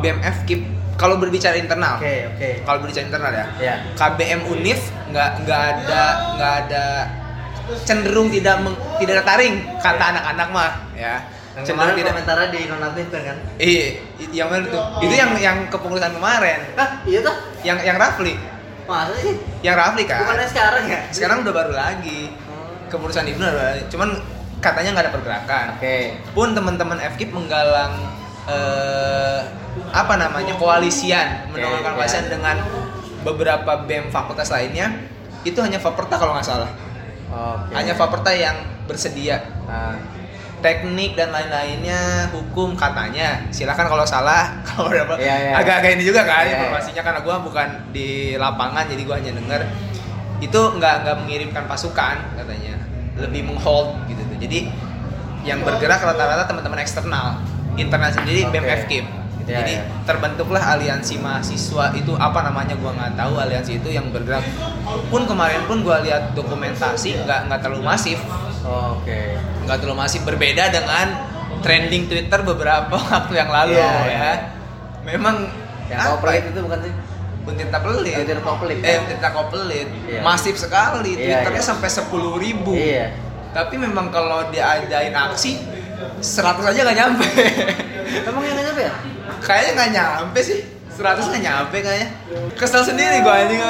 BMF 0.00 0.42
KIP 0.44 0.62
kalau 0.96 1.16
berbicara 1.16 1.56
internal. 1.56 1.96
oke 1.96 2.14
oke 2.30 2.48
Kalau 2.62 2.78
berbicara 2.78 3.04
internal 3.04 3.32
ya. 3.32 3.46
ya 3.58 3.74
KBM 3.94 4.40
Unif 4.46 4.80
nggak 5.08 5.30
nggak 5.44 5.62
ada 5.66 6.02
nggak 6.36 6.54
ada 6.60 6.84
cenderung 7.82 8.28
tidak 8.28 8.60
meng- 8.60 8.78
tidak 8.98 9.20
ada 9.20 9.24
taring 9.26 9.54
kata 9.78 10.04
anak-anak 10.08 10.48
mah 10.50 10.70
ya. 10.92 11.14
Cenderung 11.62 11.94
tidak 11.94 12.12
komentarnya 12.12 12.48
di 12.48 12.60
nonaktif 12.66 13.06
kan? 13.10 13.36
iya 13.56 13.86
yang 14.30 14.48
mana 14.48 14.64
tuh 14.66 14.82
itu 15.00 15.14
yang 15.14 15.30
yang 15.36 15.56
kepengurusan 15.66 16.12
kemarin 16.12 16.60
Ah, 16.74 17.00
iya 17.02 17.18
tuh. 17.20 17.36
yang 17.62 17.78
yang 17.80 17.96
Rafli 17.96 18.34
Masa 18.84 19.14
sih? 19.16 19.34
yang 19.60 19.74
Rafli 19.74 20.02
kan 20.04 20.22
Bukannya 20.22 20.46
sekarang 20.46 20.84
ya? 20.86 21.00
sekarang 21.10 21.36
udah 21.42 21.54
baru 21.54 21.72
lagi 21.72 22.30
kepengurusan 22.86 23.24
Ibnu 23.24 23.40
udah 23.40 23.54
baru 23.54 23.68
lagi. 23.70 23.82
cuman 23.88 24.08
katanya 24.58 24.88
nggak 24.92 25.04
ada 25.06 25.12
pergerakan 25.12 25.66
Oke. 25.74 25.96
pun 26.30 26.48
teman-teman 26.52 26.98
FKIP 27.08 27.30
menggalang 27.30 27.92
eh, 28.44 29.40
apa 29.88 30.14
namanya 30.16 30.54
koalisian 30.56 31.46
Oke, 31.46 31.56
menongolkan 31.56 31.86
ya. 31.86 31.96
koalisian 31.96 32.26
dengan 32.28 32.56
beberapa 33.20 33.72
BEM 33.80 34.08
fakultas 34.08 34.48
lainnya 34.48 34.90
itu 35.42 35.56
hanya 35.56 35.78
Faperta 35.78 36.16
kalau 36.16 36.34
nggak 36.34 36.44
salah 36.44 36.70
Oke. 37.30 37.72
hanya 37.72 37.94
Faperta 37.94 38.30
yang 38.30 38.56
bersedia 38.84 39.38
Ah, 39.64 39.94
teknik 40.60 41.16
dan 41.16 41.32
lain-lainnya 41.34 42.28
hukum 42.32 42.76
katanya 42.76 43.44
silakan 43.50 43.88
kalau 43.88 44.04
salah 44.06 44.54
kalau 44.68 44.92
ada 44.92 45.04
apa 45.08 45.14
Iya, 45.16 45.36
iya. 45.36 45.52
agak-agak 45.60 45.90
ini 45.98 46.04
juga 46.04 46.22
kan 46.24 46.44
Iya, 46.44 46.48
iya. 46.48 46.56
informasinya 46.60 47.02
karena 47.02 47.20
gua 47.24 47.36
bukan 47.40 47.68
di 47.92 48.36
lapangan 48.36 48.84
jadi 48.88 49.02
gua 49.04 49.16
hanya 49.18 49.32
dengar 49.36 49.60
itu 50.40 50.60
nggak 50.80 50.94
nggak 51.04 51.16
mengirimkan 51.24 51.64
pasukan 51.68 52.16
katanya 52.36 52.80
lebih 53.20 53.44
menghold 53.44 54.00
gitu 54.08 54.22
tuh 54.24 54.38
jadi 54.40 54.72
yang 55.44 55.64
bergerak 55.64 56.00
rata-rata 56.04 56.44
teman-teman 56.48 56.84
eksternal 56.84 57.40
internal 57.76 58.12
sendiri. 58.12 58.44
BEM 58.52 58.64
FKIP 58.84 59.06
gitu. 59.40 59.50
Iya, 59.50 59.64
jadi 59.64 59.74
iya. 59.80 59.84
terbentuklah 60.04 60.62
aliansi 60.62 61.16
mahasiswa 61.16 61.96
itu 61.96 62.12
apa 62.14 62.44
namanya 62.44 62.76
gua 62.76 62.92
nggak 62.92 63.16
tahu 63.16 63.40
aliansi 63.40 63.80
itu 63.80 63.88
yang 63.88 64.12
bergerak 64.12 64.44
pun 65.08 65.24
kemarin 65.24 65.64
pun 65.64 65.80
gua 65.80 66.04
lihat 66.04 66.36
dokumentasi 66.36 67.24
nggak 67.24 67.48
nggak 67.48 67.60
terlalu 67.64 67.82
masif 67.82 68.20
Oke. 68.62 69.20
nggak 69.60 69.76
terlalu 69.78 69.98
masih 69.98 70.20
berbeda 70.20 70.64
dengan 70.68 71.06
trending 71.60 72.06
Twitter 72.06 72.40
beberapa 72.40 72.96
waktu 73.10 73.32
yang 73.34 73.48
lalu 73.48 73.74
Iya, 73.74 73.86
ya. 73.86 74.00
iya. 74.06 74.32
Memang 75.02 75.36
Yang 75.86 76.00
apa 76.00 76.16
pelit 76.20 76.42
ya? 76.42 76.50
itu 76.50 76.60
bukan 76.60 76.78
sih? 76.80 76.92
Buntir 77.40 77.66
tak 77.68 77.80
pelit. 77.82 78.14
Buntir 78.14 78.38
tak 78.38 78.56
pelit, 78.60 78.76
Eh, 78.76 78.84
kan? 78.84 78.98
buntir 79.00 79.18
tak 79.18 79.32
pelit. 79.48 79.88
Iya. 80.06 80.20
Masif 80.20 80.54
sekali. 80.54 81.10
Iya, 81.10 81.24
Twitternya 81.40 81.56
iya. 81.56 81.66
sampai 81.66 81.88
10.000 81.88 82.12
ribu. 82.38 82.72
Iya. 82.74 83.06
Tapi 83.50 83.74
memang 83.76 84.06
kalau 84.08 84.46
diadain 84.48 85.10
aksi 85.10 85.58
100 86.20 86.70
aja 86.70 86.80
nggak 86.80 86.96
nyampe. 86.96 87.26
Emang 88.28 88.42
yang 88.42 88.54
nggak 88.54 88.66
nyampe 88.68 88.82
ya? 88.82 88.94
kayaknya 89.40 89.70
nggak 89.74 89.90
nyampe 89.90 90.38
sih. 90.40 90.58
100 90.90 91.00
nggak 91.26 91.42
nyampe 91.42 91.76
kayaknya. 91.80 92.08
Kesel 92.54 92.82
sendiri 92.84 93.18
gue 93.18 93.32
anjing. 93.32 93.60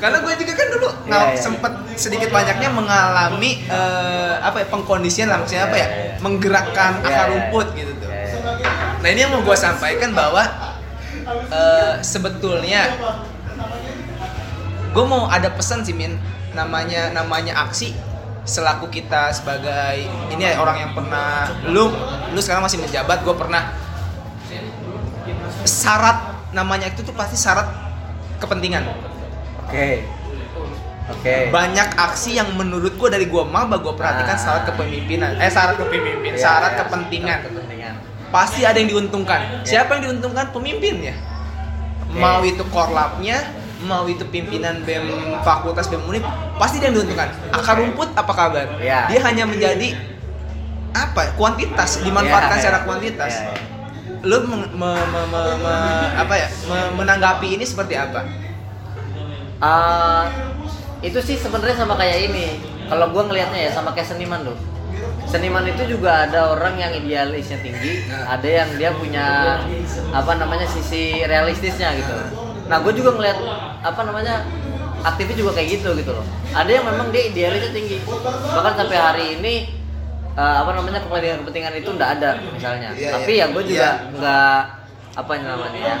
Karena 0.00 0.18
gue 0.20 0.32
juga 0.40 0.52
kan 0.56 0.68
dulu 0.70 0.88
Iya, 0.88 1.08
nggak 1.10 1.24
iya. 1.28 1.40
sempet 1.40 1.72
sedikit 1.94 2.28
banyaknya 2.32 2.68
mengalami 2.72 3.64
eh, 3.68 4.34
apa 4.40 4.64
ya 4.64 4.66
pengkondisian 4.72 5.28
lah 5.28 5.38
maksudnya 5.42 5.68
apa 5.68 5.76
ya 5.76 5.86
Iya, 5.86 5.88
iya, 5.88 6.04
iya. 6.16 6.20
menggerakkan 6.20 6.92
Iya, 7.00 7.06
akar 7.06 7.26
iya. 7.26 7.30
rumput 7.32 7.66
gitu 7.76 7.92
tuh. 8.00 8.10
Iya, 8.10 8.24
iya. 8.60 8.70
Nah 9.00 9.08
ini 9.12 9.20
yang 9.20 9.32
mau 9.32 9.42
gue 9.44 9.56
sampaikan 9.56 10.10
bahwa 10.16 10.42
eh, 11.52 11.94
sebetulnya 12.00 12.82
gue 14.94 15.04
mau 15.04 15.26
ada 15.26 15.50
pesan 15.50 15.82
sih 15.82 15.92
min 15.92 16.14
namanya 16.54 17.10
namanya 17.10 17.66
aksi 17.66 17.90
selaku 18.44 18.92
kita 18.92 19.32
sebagai 19.34 20.04
ini 20.30 20.44
ya, 20.44 20.60
orang 20.60 20.76
yang 20.86 20.92
pernah 20.94 21.48
lu 21.66 21.90
lu 22.30 22.38
sekarang 22.38 22.62
masih 22.62 22.78
menjabat 22.78 23.24
gue 23.24 23.34
pernah 23.34 23.74
syarat 25.64 26.46
namanya 26.52 26.92
itu 26.92 27.00
tuh 27.02 27.16
pasti 27.16 27.40
syarat 27.40 27.66
kepentingan 28.38 28.84
Oke. 29.64 29.88
Oke. 31.04 31.52
banyak 31.52 31.88
aksi 31.94 32.32
yang 32.32 32.48
menurut 32.54 32.96
gue 32.96 33.08
dari 33.08 33.28
gue 33.28 33.42
maba 33.44 33.76
gue 33.76 33.92
perhatikan 33.92 34.32
Ah. 34.32 34.40
syarat 34.40 34.64
kepemimpinan 34.64 35.36
eh 35.36 35.52
syarat 35.52 35.76
kepemimpinan 35.76 36.32
Iya, 36.32 36.40
syarat 36.40 36.72
iya. 36.72 36.78
kepentingan 36.80 37.38
Kepentingan. 37.44 37.94
pasti 38.32 38.60
ada 38.64 38.72
yang 38.74 38.88
diuntungkan. 38.88 39.40
Siapa 39.62 39.90
yang 39.94 40.02
diuntungkan? 40.10 40.48
Pemimpinnya. 40.50 41.12
Oke. 42.02 42.16
Mau 42.16 42.40
itu 42.42 42.64
korlapnya, 42.66 43.36
mau 43.82 44.04
itu 44.04 44.24
pimpinan 44.24 44.80
BEM 44.80 45.04
fakultas 45.40 45.86
BEM 45.86 46.08
Unip, 46.08 46.24
pasti 46.56 46.80
dia 46.80 46.88
yang 46.88 46.96
diuntungkan. 46.96 47.28
Akar 47.52 47.76
rumput 47.76 48.08
apa 48.10 48.32
kabar? 48.32 48.66
Iya. 48.80 49.04
Dia 49.06 49.20
hanya 49.22 49.44
menjadi 49.44 49.88
apa? 50.90 51.36
Kuantitas, 51.36 52.00
dimanfaatkan 52.00 52.48
Iya, 52.50 52.60
secara 52.60 52.78
iya. 52.80 52.86
kuantitas. 52.86 53.32
Iya, 53.34 53.44
iya. 53.44 53.60
Lu 54.24 54.40
me- 54.40 54.72
me- 54.72 55.04
me- 55.04 55.56
me- 55.60 56.10
apa 56.16 56.34
ya? 56.34 56.48
me- 56.64 56.92
menanggapi 56.96 57.46
ini 57.52 57.62
seperti 57.62 57.92
apa? 57.92 58.24
Ah, 59.64 60.28
itu 61.00 61.16
sih 61.24 61.40
sebenarnya 61.40 61.76
sama 61.80 61.96
kayak 61.96 62.28
ini. 62.28 62.60
Kalau 62.84 63.08
gua 63.08 63.24
ngelihatnya 63.24 63.64
ya 63.64 63.70
sama 63.72 63.96
kayak 63.96 64.12
seniman 64.12 64.44
tuh. 64.44 64.56
Seniman 65.24 65.64
itu 65.64 65.88
juga 65.88 66.28
ada 66.28 66.52
orang 66.52 66.76
yang 66.76 66.92
idealisnya 66.92 67.56
tinggi, 67.64 68.04
Nah. 68.06 68.36
ada 68.36 68.44
yang 68.44 68.68
dia 68.76 68.92
punya 68.92 69.56
apa 70.12 70.32
namanya 70.36 70.68
sisi 70.68 71.24
realistisnya 71.24 71.96
gitu. 71.96 72.12
Nah, 72.68 72.76
gue 72.80 72.92
juga 72.94 73.16
ngelihat 73.18 73.38
apa 73.82 74.00
namanya 74.04 74.44
aktifnya 75.02 75.36
juga 75.36 75.58
kayak 75.58 75.80
gitu 75.80 75.90
gitu 75.98 76.12
loh. 76.12 76.24
Ada 76.54 76.70
yang 76.70 76.84
memang 76.86 77.08
dia 77.10 77.28
idealisnya 77.28 77.72
tinggi, 77.72 77.98
bahkan 78.52 78.72
sampai 78.78 78.96
hari 79.00 79.24
ini 79.40 79.54
eh, 80.36 80.56
apa 80.60 80.70
namanya 80.76 81.02
kepentingan-kepentingan 81.02 81.72
itu 81.82 81.90
nggak 81.98 82.10
ada 82.20 82.30
misalnya. 82.54 82.88
Iya, 82.94 83.10
Tapi 83.18 83.32
iya. 83.34 83.44
ya 83.48 83.52
gue 83.52 83.62
juga 83.66 83.88
nggak 84.14 84.58
apa 85.14 85.32
namanya 85.40 85.80
ya. 85.82 85.96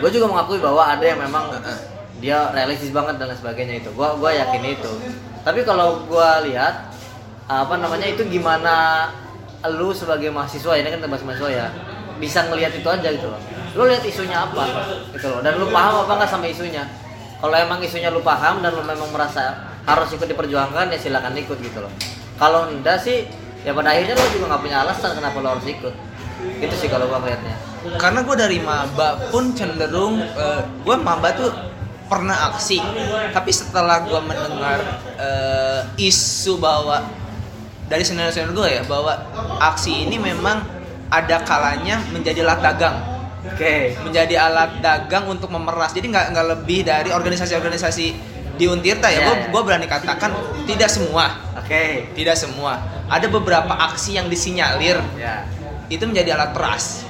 Gue 0.00 0.10
juga 0.14 0.26
mengakui 0.30 0.58
bahwa 0.62 0.82
ada 0.88 1.04
yang 1.04 1.20
memang 1.20 1.44
dia 2.22 2.54
realistis 2.54 2.94
banget 2.94 3.18
dan 3.18 3.34
lain 3.34 3.38
sebagainya 3.42 3.82
itu. 3.82 3.90
Gua 3.98 4.14
gua 4.14 4.30
yakin 4.30 4.62
itu. 4.62 4.92
Tapi 5.42 5.66
kalau 5.66 6.06
gua 6.06 6.38
lihat 6.46 6.94
apa 7.50 7.74
namanya 7.74 8.06
itu 8.06 8.22
gimana 8.30 9.10
lu 9.66 9.90
sebagai 9.90 10.30
mahasiswa 10.30 10.78
ini 10.78 10.86
kan 10.86 11.02
termasuk 11.02 11.26
mahasiswa 11.26 11.50
ya 11.50 11.66
bisa 12.22 12.46
ngelihat 12.46 12.70
itu 12.78 12.86
aja 12.86 13.08
gitu 13.10 13.26
loh. 13.26 13.42
Lu 13.74 13.90
lihat 13.90 14.06
isunya 14.06 14.38
apa 14.38 14.62
gitu 15.10 15.26
loh 15.26 15.42
dan 15.42 15.58
lu 15.58 15.66
paham 15.74 16.06
apa 16.06 16.22
nggak 16.22 16.30
sama 16.30 16.46
isunya? 16.46 16.86
Kalau 17.42 17.58
emang 17.58 17.82
isunya 17.82 18.14
lu 18.14 18.22
paham 18.22 18.62
dan 18.62 18.70
lu 18.70 18.86
memang 18.86 19.10
merasa 19.10 19.74
harus 19.82 20.14
ikut 20.14 20.30
diperjuangkan 20.30 20.94
ya 20.94 20.98
silakan 21.02 21.34
ikut 21.34 21.58
gitu 21.58 21.82
loh. 21.82 21.90
Kalau 22.38 22.70
enggak 22.70 23.02
sih 23.02 23.26
ya 23.66 23.74
pada 23.74 23.90
akhirnya 23.90 24.14
lu 24.14 24.26
juga 24.30 24.54
nggak 24.54 24.62
punya 24.62 24.78
alasan 24.86 25.10
kenapa 25.18 25.42
lu 25.42 25.48
harus 25.58 25.66
ikut. 25.66 25.94
Gitu 26.62 26.74
sih 26.78 26.86
kalau 26.86 27.10
gua 27.10 27.18
ngelihatnya. 27.18 27.54
Karena 27.98 28.22
gue 28.22 28.36
dari 28.38 28.62
maba 28.62 29.18
pun 29.34 29.50
cenderung 29.58 30.22
gue 30.86 30.96
maba 31.02 31.34
tuh 31.34 31.50
pernah 32.06 32.52
aksi, 32.52 32.78
tapi 33.32 33.50
setelah 33.50 34.04
gue 34.04 34.20
mendengar 34.22 34.78
eh, 35.16 35.80
isu 36.00 36.58
bahwa 36.58 37.02
dari 37.86 38.02
senior-senior 38.06 38.52
gue 38.56 38.68
ya 38.80 38.82
bahwa 38.88 39.12
aksi 39.60 40.08
ini 40.08 40.16
memang 40.16 40.64
ada 41.12 41.44
kalanya 41.44 42.00
menjadi 42.08 42.40
alat 42.46 42.60
dagang, 42.64 42.96
oke. 43.44 43.74
Menjadi 44.08 44.34
alat 44.40 44.80
dagang 44.80 45.28
untuk 45.28 45.52
memeras. 45.52 45.92
Jadi 45.92 46.08
nggak 46.08 46.32
nggak 46.32 46.46
lebih 46.56 46.88
dari 46.88 47.12
organisasi-organisasi 47.12 48.06
di 48.56 48.64
Untirta 48.64 49.12
ya. 49.12 49.20
Iya, 49.20 49.52
Gue 49.52 49.62
berani 49.64 49.84
katakan 49.84 50.32
tidak 50.64 50.88
semua, 50.88 51.36
oke. 51.52 52.16
Tidak 52.16 52.36
semua. 52.36 52.80
Ada 53.12 53.28
beberapa 53.28 53.76
aksi 53.76 54.16
yang 54.16 54.32
disinyalir. 54.32 54.96
Ya 55.20 55.44
itu 55.92 56.04
menjadi 56.08 56.32
alat 56.32 56.56
peras 56.56 57.04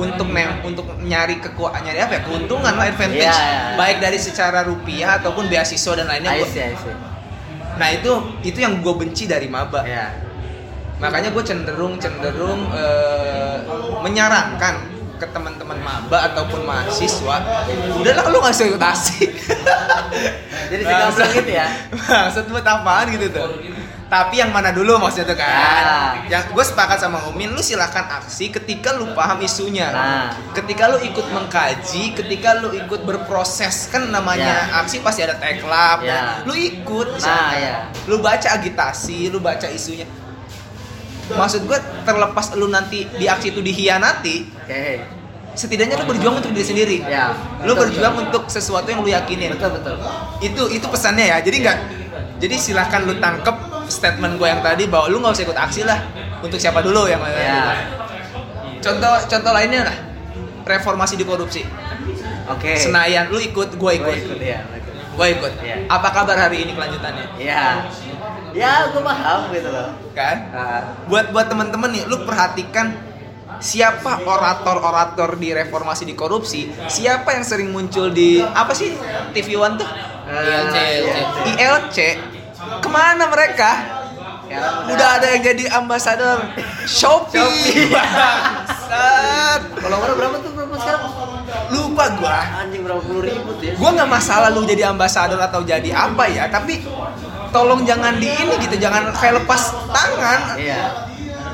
untuk 0.00 0.28
nem 0.28 0.48
untuk 0.62 0.96
nyari 0.98 1.36
kekuatan 1.38 1.80
nyari 1.82 2.00
apa 2.00 2.12
ya 2.14 2.22
keuntungan 2.22 2.72
lah 2.72 2.86
advantage 2.86 3.20
Iya, 3.20 3.36
iya, 3.36 3.60
iya. 3.66 3.76
baik 3.76 3.96
dari 3.98 4.18
secara 4.18 4.60
rupiah 4.62 5.16
ataupun 5.16 5.46
beasiswa 5.46 5.92
dan 5.94 6.06
lainnya 6.06 6.32
I 6.32 6.42
see, 6.42 6.62
I 6.62 6.72
see. 6.72 6.94
nah 7.76 7.88
itu 7.88 8.12
itu 8.42 8.58
yang 8.58 8.80
gue 8.80 8.94
benci 8.94 9.24
dari 9.24 9.46
maba 9.46 9.84
Ya. 9.84 10.08
makanya 10.96 11.30
gue 11.30 11.40
cenderung 11.40 11.96
cenderung 11.96 12.68
eh, 12.70 13.56
menyarankan 14.00 14.74
ke 15.16 15.26
teman-teman 15.26 15.76
maba 15.78 16.18
ataupun 16.26 16.64
mahasiswa 16.64 17.36
udahlah 17.94 18.24
lu 18.26 18.40
nggak 18.40 18.52
usah 18.52 18.66
ikut 18.66 18.80
asik 18.82 19.30
Jadi 20.70 20.82
segampang 20.82 21.30
gitu 21.34 21.52
ya? 21.52 21.68
maksud 22.24 22.44
buat 22.46 22.62
apaan 22.62 23.06
gitu 23.10 23.26
tuh 23.28 23.48
tapi 24.10 24.36
yang 24.36 24.50
mana 24.50 24.74
dulu 24.74 24.98
maksudnya 24.98 25.22
tuh 25.24 25.38
kan 25.38 25.46
Ya. 26.26 26.26
yang 26.28 26.50
gue 26.50 26.64
sepakat 26.66 26.98
sama 26.98 27.22
Umin 27.30 27.46
lu 27.48 27.62
silahkan 27.62 28.10
aksi 28.12 28.50
ketika 28.50 28.90
lu 28.92 29.14
paham 29.14 29.38
isunya 29.40 29.86
Nah. 29.88 30.34
ketika 30.50 30.90
lu 30.90 30.98
ikut 31.00 31.30
mengkaji 31.30 32.12
ketika 32.12 32.58
lu 32.58 32.74
ikut 32.74 33.00
berproses 33.00 33.86
kan 33.86 34.10
namanya 34.10 34.66
Ya. 34.66 34.82
aksi 34.82 34.98
pasti 34.98 35.22
ada 35.22 35.38
teklab 35.38 36.02
Ya. 36.02 36.42
lu 36.42 36.52
ikut 36.52 37.22
Nah, 37.22 37.54
ya. 37.54 37.86
lu 38.04 38.18
baca 38.18 38.50
agitasi 38.50 39.30
lu 39.30 39.38
baca 39.38 39.64
isunya 39.64 40.10
maksud 41.30 41.62
gue 41.64 41.78
terlepas 42.02 42.50
lu 42.52 42.66
nanti 42.66 43.06
di 43.08 43.30
aksi 43.30 43.54
itu 43.54 43.62
dihianati 43.62 44.36
Oke. 44.58 45.06
setidaknya 45.54 45.94
lu 45.96 46.10
berjuang 46.10 46.42
untuk 46.42 46.50
diri 46.50 46.66
sendiri 46.66 46.98
Ya. 47.06 47.30
lu 47.62 47.78
betul, 47.78 47.94
berjuang 47.94 48.14
betul. 48.18 48.26
untuk 48.26 48.42
sesuatu 48.50 48.90
yang 48.90 49.06
lu 49.06 49.10
yakinin 49.14 49.54
Betul 49.54 49.78
betul. 49.78 49.94
itu 50.42 50.62
itu 50.68 50.86
pesannya 50.90 51.30
ya 51.30 51.38
jadi 51.38 51.56
nggak 51.62 51.78
jadi 52.42 52.54
silahkan 52.58 53.06
lu 53.06 53.14
tangkep 53.14 53.69
statement 53.90 54.38
gue 54.38 54.46
yang 54.46 54.62
tadi 54.62 54.86
bahwa 54.86 55.06
lu 55.06 55.18
nggak 55.18 55.34
usah 55.34 55.44
ikut 55.44 55.58
aksi 55.58 55.82
lah 55.82 55.98
untuk 56.40 56.56
siapa 56.56 56.80
dulu 56.80 57.04
yang 57.04 57.20
Ya. 57.20 57.84
contoh 58.80 59.12
contoh 59.26 59.52
lainnya 59.52 59.84
lah 59.84 59.96
reformasi 60.62 61.14
di 61.14 61.26
korupsi 61.26 61.62
Oke. 62.48 62.74
Senayan 62.74 63.30
lu 63.30 63.38
ikut 63.38 63.74
gue 63.74 63.92
ikut 63.94 64.14
ikut 64.16 64.38
ya. 64.40 64.58
gua 64.64 64.74
ikut. 64.74 64.94
gue 65.12 65.26
ikut 65.36 65.52
Iya. 65.60 65.76
apa 65.86 66.08
kabar 66.10 66.36
hari 66.38 66.64
ini 66.64 66.72
kelanjutannya 66.72 67.24
Iya. 67.36 67.64
ya 68.50 68.72
gue 68.90 69.02
paham 69.04 69.40
gitu 69.50 69.68
loh 69.68 69.90
kan 70.12 70.36
Ah, 70.50 70.80
buat 71.06 71.30
buat 71.30 71.46
temen-temen 71.46 71.90
nih 71.92 72.04
lu 72.06 72.24
perhatikan 72.24 72.94
siapa 73.58 74.24
orator-orator 74.24 75.36
di 75.36 75.52
reformasi 75.52 76.02
di 76.02 76.14
korupsi 76.14 76.72
siapa 76.86 77.36
yang 77.36 77.44
sering 77.44 77.68
muncul 77.68 78.08
di 78.08 78.40
apa 78.40 78.72
sih 78.72 78.96
TV 79.30 79.54
One 79.54 79.76
tuh 79.76 79.86
ILC, 80.26 80.76
ILC. 80.78 81.36
ILC 81.52 81.98
ke 82.90 82.98
mana 82.98 83.24
mereka? 83.30 83.70
Sekarang 84.50 84.90
udah 84.90 85.08
ada 85.22 85.26
yang 85.30 85.42
jadi 85.46 85.64
ambasador 85.78 86.42
Shopee, 86.82 87.38
Shopee. 87.38 87.94
Kalau 89.78 89.96
berapa 90.18 90.36
tuh 90.42 90.50
berapa 90.58 90.74
sekarang 90.74 91.02
lupa 91.70 92.04
gua. 92.18 92.66
Anjing 92.66 92.82
berapa 92.82 92.98
puluh 92.98 93.22
ribu 93.22 93.54
tuh 93.62 93.70
ya? 93.70 93.78
Gua 93.78 93.94
nggak 93.94 94.10
masalah 94.10 94.50
lu 94.50 94.66
jadi 94.66 94.90
ambasador 94.90 95.38
atau 95.38 95.62
jadi 95.62 95.94
apa 95.94 96.26
ya 96.26 96.50
tapi 96.50 96.82
tolong 97.54 97.86
jangan 97.86 98.18
di 98.18 98.26
ini 98.26 98.58
gitu 98.58 98.74
jangan 98.74 99.14
kayak 99.14 99.38
lepas 99.38 99.70
tangan. 99.94 100.58
Iya. 100.58 101.06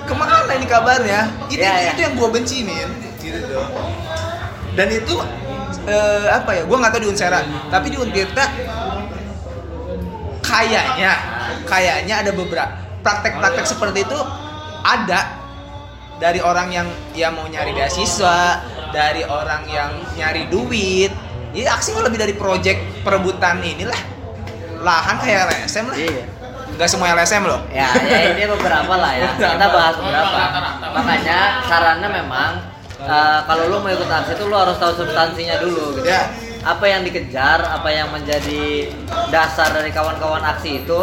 Ke 0.09 0.17
mana 0.17 0.49
ini 0.57 0.65
kabarnya? 0.65 1.21
Itu 1.53 1.61
Iya, 1.61 1.73
iya. 1.77 1.91
itu 1.93 2.01
yang 2.01 2.15
gue 2.17 2.29
benci 2.33 2.65
min. 2.65 2.89
Gitu. 3.21 3.45
Tuh 3.45 3.69
dan 4.73 4.89
itu 4.89 5.21
eh, 5.85 6.33
apa 6.33 6.51
ya? 6.57 6.63
Gue 6.65 6.77
nggak 6.81 6.97
tahu 6.97 7.03
di 7.05 7.09
unsera 7.13 7.45
tapi 7.69 7.93
di 7.93 8.01
untirta 8.01 8.45
kayaknya 10.47 11.13
kayaknya 11.67 12.15
ada 12.23 12.31
beberapa 12.33 12.73
praktek-praktek 13.03 13.67
seperti 13.67 14.03
itu 14.03 14.19
ada 14.83 15.47
dari 16.17 16.41
orang 16.41 16.69
yang 16.73 16.89
yang 17.13 17.37
mau 17.37 17.47
nyari 17.47 17.77
beasiswa 17.77 18.65
dari 18.91 19.23
orang 19.27 19.63
yang 19.69 19.91
nyari 20.17 20.49
duit. 20.49 21.13
Ini 21.57 21.65
aksi 21.73 21.97
lebih 21.97 22.21
dari 22.21 22.35
project 22.37 23.01
perebutan 23.01 23.65
inilah 23.65 23.97
lahan 24.81 25.17
kayak 25.21 25.49
LSM 25.53 25.89
lah. 25.89 25.97
Iya. 25.97 26.25
Nggak 26.77 26.89
semua 26.93 27.07
LSM 27.17 27.43
loh. 27.49 27.61
Ya, 27.73 27.89
ya 27.97 28.37
ini 28.37 28.45
beberapa 28.59 28.95
lah 28.97 29.13
ya. 29.17 29.31
Kita 29.37 29.67
bahas 29.73 29.95
beberapa. 29.97 30.41
Makanya 30.93 31.39
sarannya 31.65 32.09
memang 32.11 32.51
eh, 33.01 33.39
kalau 33.49 33.63
lu 33.73 33.77
mau 33.81 33.89
ikut 33.93 34.09
aksi 34.09 34.37
itu 34.37 34.45
lu 34.49 34.57
harus 34.57 34.77
tahu 34.77 34.93
substansinya 35.01 35.57
dulu 35.61 35.97
gitu. 36.01 36.09
Ya. 36.09 36.29
Apa 36.67 36.83
yang 36.83 37.07
dikejar 37.07 37.63
apa 37.63 37.87
yang 37.95 38.11
menjadi 38.11 38.91
dasar 39.31 39.71
dari 39.71 39.95
kawan-kawan 39.95 40.43
aksi 40.43 40.83
itu 40.83 41.01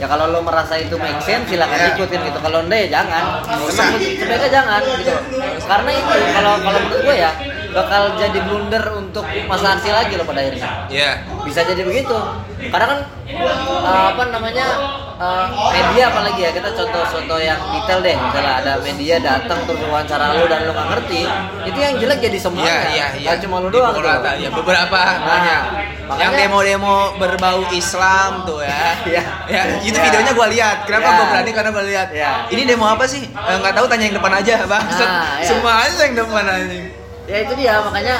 ya 0.00 0.08
kalau 0.08 0.32
lu 0.32 0.40
merasa 0.40 0.80
itu 0.80 0.96
make 0.96 1.20
sense 1.20 1.52
silakan 1.52 1.76
Ya. 1.76 1.92
ikutin 1.94 2.20
gitu. 2.24 2.38
Kalau 2.40 2.64
enggak 2.64 2.88
ya 2.88 2.98
jangan. 2.98 3.44
Sebaiknya 3.68 4.48
jangan 4.50 4.80
gitu. 4.98 5.14
Karena 5.68 5.90
itu 5.92 6.12
kalau 6.32 6.52
kalau 6.56 6.80
menurut 6.80 7.00
gue 7.04 7.16
ya 7.20 7.30
bakal 7.72 8.02
jadi 8.14 8.38
blunder 8.40 8.84
untuk 8.94 9.20
masa 9.44 9.74
aksi 9.74 9.88
lagi 9.88 10.14
loh 10.14 10.24
pada 10.24 10.40
akhirnya 10.40 10.68
ya 10.88 11.10
bisa 11.42 11.60
jadi 11.62 11.82
begitu 11.82 12.14
karena 12.62 12.86
kan 12.86 12.98
uh, 13.82 14.06
apa 14.12 14.22
namanya 14.28 14.66
uh, 15.16 15.46
media 15.68 16.06
apalagi 16.06 16.40
ya 16.40 16.50
kita 16.50 16.70
contoh-contoh 16.70 17.38
yang 17.38 17.58
detail 17.72 17.98
deh 17.98 18.14
misalnya 18.14 18.52
ada 18.56 18.72
media 18.78 19.16
datang 19.18 19.58
terus 19.64 19.80
wawancara 19.82 20.30
lu 20.32 20.46
dan 20.46 20.62
lu 20.62 20.70
nggak 20.70 20.88
ngerti 20.92 21.22
itu 21.64 21.78
yang 21.78 21.94
jelek 21.96 22.18
jadi 22.20 22.38
semuanya 22.38 22.70
Iya, 22.72 22.78
iya, 22.86 23.06
iya. 23.14 23.26
Nggak 23.26 23.38
cuma 23.42 23.56
lu 23.58 23.68
doang 23.68 23.90
gitu 23.90 24.00
beberapa, 24.00 24.28
ya 24.36 24.48
beberapa 24.48 25.00
banyak. 25.18 25.62
makanya- 26.02 26.20
Yang 26.22 26.32
demo-demo 26.38 26.96
berbau 27.16 27.60
Islam 27.72 28.44
tuh 28.44 28.60
ya. 28.60 28.80
Iya. 29.10 29.22
ya, 29.48 29.62
itu 29.80 29.92
Iya. 29.92 30.04
videonya 30.04 30.32
gua 30.32 30.46
lihat. 30.46 30.76
Kenapa 30.84 31.04
Iya. 31.04 31.16
gua 31.16 31.26
berani? 31.26 31.50
Karena 31.50 31.70
gua 31.70 31.84
lihat. 31.84 32.08
Iya. 32.12 32.30
Ini 32.48 32.62
demo 32.64 32.86
apa 32.86 33.04
sih? 33.04 33.22
Eh, 33.24 33.56
Nggak 33.58 33.74
tahu 33.74 33.86
tanya 33.88 34.04
yang 34.06 34.16
depan 34.16 34.32
aja, 34.34 34.54
Bang. 34.66 34.84
Nah, 34.84 35.40
iya. 35.40 35.46
Semua 35.46 35.72
aja 35.80 36.00
yang 36.00 36.14
depan 36.14 36.44
aja. 36.44 37.01
Ya 37.32 37.38
itu 37.48 37.52
dia 37.56 37.74
makanya 37.80 38.16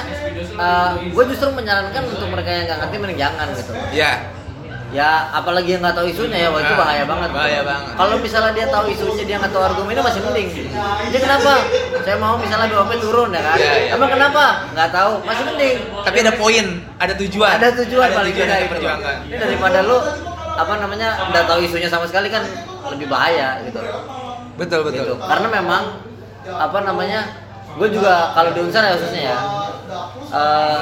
gue 1.13 1.25
justru 1.29 1.49
menyarankan 1.53 2.03
untuk 2.09 2.29
mereka 2.33 2.49
yang 2.49 2.65
nggak 2.65 2.79
ngerti 2.81 2.97
mending 2.97 3.19
jangan 3.21 3.47
gitu. 3.53 3.73
Ya. 3.93 4.13
ya 4.93 5.33
apalagi 5.33 5.73
yang 5.77 5.81
nggak 5.81 5.97
tahu 5.97 6.05
isunya 6.09 6.39
ya 6.45 6.49
wah 6.53 6.61
itu 6.61 6.73
Nah, 6.73 6.81
bahaya 6.85 7.05
banget. 7.09 7.29
bahaya 7.33 7.61
banget. 7.65 7.93
kalau 7.97 8.17
misalnya 8.21 8.53
dia 8.53 8.67
tahu 8.69 8.85
isunya 8.93 9.25
dia 9.25 9.37
nggak 9.41 9.53
tahu 9.53 9.65
argumennya 9.65 10.05
masih 10.05 10.21
mending. 10.25 10.49
Dia 11.13 11.21
kenapa? 11.21 11.53
Saya 12.05 12.17
mau 12.21 12.35
misalnya 12.37 12.69
BOP 12.73 12.93
turun 13.01 13.31
ya 13.33 13.41
kan? 13.41 13.57
Iya, 13.57 13.73
iya. 13.73 13.91
emang 13.97 14.11
kenapa? 14.13 14.45
Nggak 14.77 14.91
tahu 14.93 15.13
masih 15.25 15.45
mending. 15.49 15.77
Tapi 16.05 16.17
ada 16.21 16.33
poin, 16.37 16.67
ada 17.01 17.15
tujuan. 17.17 17.53
ada 17.57 17.69
tujuan 17.85 18.09
ada 18.09 18.17
paling 18.17 18.33
tujuan 18.37 18.49
tidak 18.49 18.61
itu. 18.69 18.77
ini 19.29 19.37
daripada 19.41 19.79
lu 19.85 19.99
apa 20.53 20.75
namanya 20.77 21.09
nggak 21.33 21.45
tahu 21.49 21.59
isunya 21.65 21.89
sama 21.89 22.05
sekali 22.05 22.29
kan 22.29 22.45
lebih 22.93 23.09
bahaya 23.09 23.61
gitu. 23.65 23.81
Betul, 24.61 24.81
betul. 24.85 25.05
gitu. 25.09 25.15
Karena 25.25 25.49
memang 25.49 25.83
apa 26.45 26.79
namanya 26.85 27.21
gue 27.73 27.89
juga 27.91 28.13
kalau 28.33 28.51
di 28.51 28.61
unsur 28.61 28.81
ya 28.81 28.93
khususnya 28.93 29.23
ya 29.27 29.39
eh, 30.31 30.81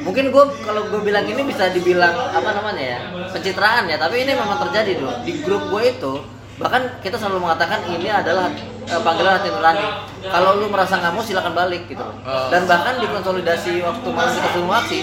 mungkin 0.00 0.24
gue 0.28 0.44
kalau 0.60 0.82
gue 0.86 1.00
bilang 1.00 1.24
ini 1.24 1.42
bisa 1.42 1.68
dibilang 1.68 2.12
apa 2.12 2.50
namanya 2.52 2.82
ya 2.82 2.98
pencitraan 3.28 3.84
ya 3.86 3.96
tapi 3.96 4.22
ini 4.22 4.32
memang 4.32 4.56
terjadi 4.60 4.96
dulu 4.96 5.12
di 5.22 5.32
grup 5.40 5.62
gue 5.68 5.82
itu 5.86 6.12
bahkan 6.56 6.84
kita 7.00 7.16
selalu 7.16 7.42
mengatakan 7.42 7.80
ini 7.86 8.06
adalah 8.06 8.48
eh, 8.84 9.00
panggilan 9.00 9.36
hati 9.36 9.48
nurani 9.48 9.86
kalau 10.22 10.56
lu 10.56 10.68
merasa 10.68 10.96
nggak 10.96 11.10
mau 11.10 11.20
silakan 11.20 11.52
balik 11.52 11.82
gitu. 11.86 12.04
Oh. 12.22 12.46
dan 12.48 12.62
bahkan 12.64 12.94
di 12.96 13.06
konsolidasi 13.06 13.82
waktu 13.82 14.08
malam 14.08 14.30
kita 14.30 14.48
semua 14.52 14.76
aksi 14.78 14.98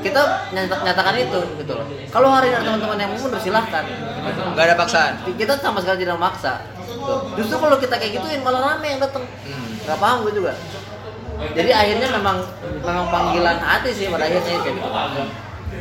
kita 0.00 0.20
nyata- 0.50 0.80
nyatakan 0.82 1.14
itu 1.18 1.40
gitu 1.58 1.72
loh 1.74 1.84
kalau 2.08 2.28
hari 2.28 2.48
ini 2.48 2.58
teman-teman 2.58 2.96
yang 2.96 3.10
mau 3.12 3.18
mundur 3.18 3.38
silahkan 3.38 3.84
gitu. 3.84 4.40
Nggak 4.50 4.64
ada 4.64 4.76
paksaan. 4.76 5.12
kita 5.36 5.52
sama 5.58 5.78
sekali 5.78 6.02
tidak 6.02 6.16
maksa 6.16 6.52
justru 7.36 7.56
kalau 7.58 7.76
kita 7.76 7.94
kayak 7.94 8.16
gituin 8.16 8.40
malah 8.40 8.74
rame 8.74 8.88
yang 8.88 9.00
datang 9.02 9.24
Hmm. 9.44 9.73
Nggak 9.84 9.98
paham 10.00 10.16
gue 10.24 10.32
juga. 10.36 10.52
Jadi 11.54 11.70
akhirnya 11.74 12.08
memang 12.14 12.36
memang 12.80 13.06
panggilan 13.10 13.58
hati 13.58 13.90
sih 13.90 14.06
pada 14.08 14.24
akhirnya 14.26 14.58
kayak 14.62 14.76
gitu. 14.78 14.90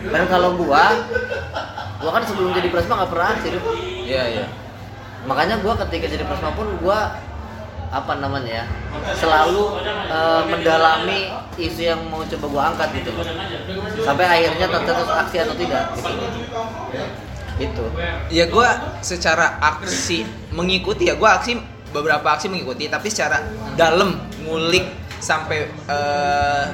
Dan 0.10 0.24
kalau 0.28 0.58
gua 0.58 0.84
gua 2.02 2.12
kan 2.12 2.24
sebelum 2.26 2.52
jadi 2.52 2.68
presma 2.74 3.00
nggak 3.00 3.12
pernah 3.14 3.28
aksi 3.38 3.48
Duh. 3.54 3.64
Iya, 4.04 4.24
iya. 4.28 4.46
makanya 5.24 5.56
gua 5.64 5.80
ketika 5.88 6.12
jadi 6.12 6.28
presma 6.28 6.52
pun 6.52 6.68
gua 6.84 7.16
apa 7.94 8.18
namanya 8.18 8.66
ya 8.66 8.66
selalu 9.16 9.80
eh, 10.10 10.42
mendalami 10.50 11.30
isu 11.62 11.82
yang 11.94 12.02
mau 12.10 12.26
coba 12.26 12.46
gua 12.50 12.62
angkat 12.74 12.90
gitu. 13.00 13.14
Sampai 14.02 14.26
akhirnya 14.26 14.68
tercetus 14.68 15.10
aksi 15.14 15.38
atau 15.46 15.56
tidak 15.56 15.84
gitu. 15.96 16.12
Itu 17.62 17.86
Ya 18.34 18.50
gue 18.50 18.70
secara 19.06 19.62
aksi 19.62 20.26
mengikuti 20.50 21.06
ya 21.06 21.14
gue 21.14 21.30
aksi 21.30 21.54
beberapa 21.94 22.26
aksi 22.34 22.50
mengikuti 22.50 22.90
tapi 22.90 23.08
secara 23.14 23.46
dalam 23.78 24.18
ngulik 24.44 24.84
sampai 25.22 25.70
eh, 25.70 26.66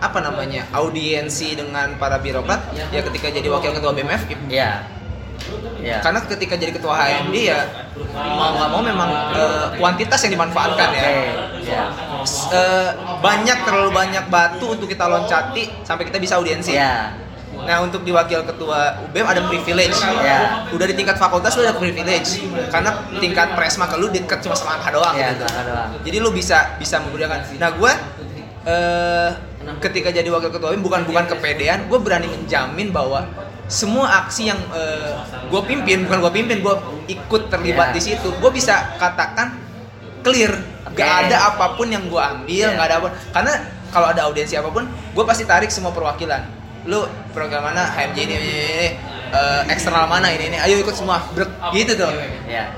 apa 0.00 0.18
namanya 0.24 0.64
audiensi 0.72 1.52
dengan 1.52 2.00
para 2.00 2.16
birokrat 2.16 2.72
ya 2.72 3.04
ketika 3.04 3.28
jadi 3.28 3.48
wakil 3.52 3.76
ketua 3.76 3.92
BMF 3.92 4.32
ya 4.48 4.80
ya 5.80 6.00
karena 6.04 6.20
ketika 6.24 6.54
jadi 6.56 6.72
ketua 6.72 6.96
HMD 6.96 7.36
ya 7.36 7.60
mau 8.16 8.56
nggak 8.56 8.68
mau 8.72 8.80
memang 8.80 9.10
eh, 9.36 9.66
kuantitas 9.76 10.20
yang 10.24 10.40
dimanfaatkan 10.40 10.88
ya. 10.92 11.04
Ya 11.64 11.84
eh, 12.52 12.90
banyak 13.20 13.58
terlalu 13.64 13.90
banyak 13.92 14.24
batu 14.28 14.76
untuk 14.76 14.88
kita 14.88 15.08
loncati 15.08 15.84
sampai 15.84 16.04
kita 16.08 16.20
bisa 16.20 16.36
audiensi. 16.36 16.76
Ya 16.76 17.12
Nah 17.66 17.76
untuk 17.84 18.02
di 18.02 18.12
wakil 18.12 18.44
ketua 18.44 19.00
UBM 19.08 19.26
ada 19.26 19.42
privilege. 19.48 19.96
Ya. 20.20 20.68
Udah 20.72 20.86
di 20.88 20.94
tingkat 20.96 21.16
fakultas 21.16 21.56
lu 21.56 21.64
ada 21.64 21.76
privilege. 21.76 22.44
Karena 22.68 22.90
tingkat 23.18 23.52
presma 23.56 23.88
ke 23.88 23.96
lu 23.96 24.08
deket 24.08 24.40
cuma 24.44 24.56
sama 24.56 24.80
angka 24.80 24.90
doang 24.94 25.14
ya 25.16 25.32
gitu. 25.32 25.44
doang 25.44 25.88
Jadi 26.04 26.16
lu 26.20 26.30
bisa 26.30 26.76
bisa 26.76 27.00
menggunakan. 27.00 27.38
Nah 27.58 27.70
gue 27.74 27.92
eh 28.60 29.30
ketika 29.80 30.08
jadi 30.12 30.28
wakil 30.28 30.50
ketua 30.52 30.72
UBM 30.72 30.82
bukan 30.84 31.00
bukan 31.04 31.24
kepedean, 31.28 31.88
gue 31.88 31.98
berani 32.00 32.28
menjamin 32.28 32.92
bahwa 32.92 33.24
semua 33.70 34.26
aksi 34.26 34.50
yang 34.50 34.58
gue 35.46 35.62
pimpin 35.64 36.04
bukan 36.08 36.18
gue 36.26 36.32
pimpin, 36.32 36.58
gue 36.60 36.74
ikut 37.06 37.42
terlibat 37.48 37.92
Ya. 37.92 37.94
di 37.96 38.00
situ. 38.02 38.28
Gue 38.42 38.50
bisa 38.50 38.98
katakan 38.98 39.56
clear, 40.26 40.52
Oke. 40.84 41.00
gak 41.00 41.30
ada 41.30 41.54
apa 41.54 41.78
pun 41.78 41.86
yang 41.88 42.04
gue 42.10 42.18
ambil, 42.20 42.66
Ya. 42.66 42.74
nggak 42.76 42.86
ada 42.90 42.96
apa. 43.00 43.08
Karena 43.32 43.52
kalau 43.90 44.06
ada 44.10 44.20
audiensi 44.28 44.58
apa 44.58 44.68
pun, 44.68 44.84
gue 44.86 45.24
pasti 45.24 45.46
tarik 45.48 45.70
semua 45.72 45.94
perwakilan. 45.94 46.59
Lu 46.88 47.04
program 47.36 47.66
mana, 47.66 47.84
HMJ 47.92 48.18
ini, 48.24 48.34
ini, 48.36 48.48
ini, 48.48 48.64
ini, 48.72 48.88
eh, 49.36 49.62
eksternal 49.68 50.08
mana 50.08 50.32
ini, 50.32 50.48
ini, 50.48 50.58
ayo 50.60 50.80
ikut 50.80 50.96
semua, 50.96 51.20
Brek. 51.36 51.50
gitu 51.76 51.92
tuh. 51.96 52.10
ya 52.48 52.72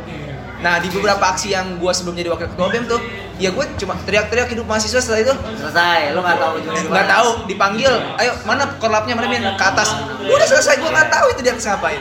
Nah 0.62 0.78
di 0.78 0.88
beberapa 0.94 1.34
aksi 1.34 1.50
yang 1.50 1.76
gue 1.82 1.92
sebelum 1.92 2.14
jadi 2.14 2.30
wakil 2.30 2.46
ketua 2.54 2.70
BEM 2.70 2.86
tuh, 2.86 3.02
ya 3.42 3.50
gue 3.50 3.64
cuma 3.82 3.98
teriak-teriak 4.06 4.54
hidup 4.54 4.64
mahasiswa 4.70 5.02
setelah 5.02 5.20
itu. 5.26 5.34
Selesai. 5.58 6.14
Lu 6.14 6.22
nggak 6.22 6.38
tahu 6.38 6.52
ujungnya 6.62 6.82
nggak 6.86 7.08
tahu. 7.10 7.28
Dipanggil 7.50 7.92
ayo 8.22 8.32
mana 8.46 8.70
korlapnya 8.78 9.18
mana 9.18 9.26
Min? 9.26 9.42
ke 9.42 9.64
atas. 9.66 9.90
Udah 10.22 10.46
selesai 10.46 10.78
gue 10.78 10.86
nggak 10.86 11.10
tahu 11.10 11.26
itu 11.34 11.40
dia 11.42 11.54
ngapain. 11.58 12.00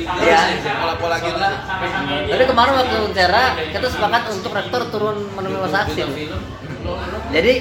Iya. 0.00 0.40
pola-pola 0.80 1.16
gitu. 1.22 1.38
Tapi 2.34 2.44
kemarin 2.50 2.72
waktu 2.82 2.96
Untera 2.98 3.44
kita 3.58 3.86
sepakat 3.86 4.22
untuk 4.34 4.50
rektor 4.50 4.82
turun 4.90 5.16
menemui 5.38 5.60
masa 5.62 5.86
aksi. 5.86 6.02
Jadi 7.30 7.54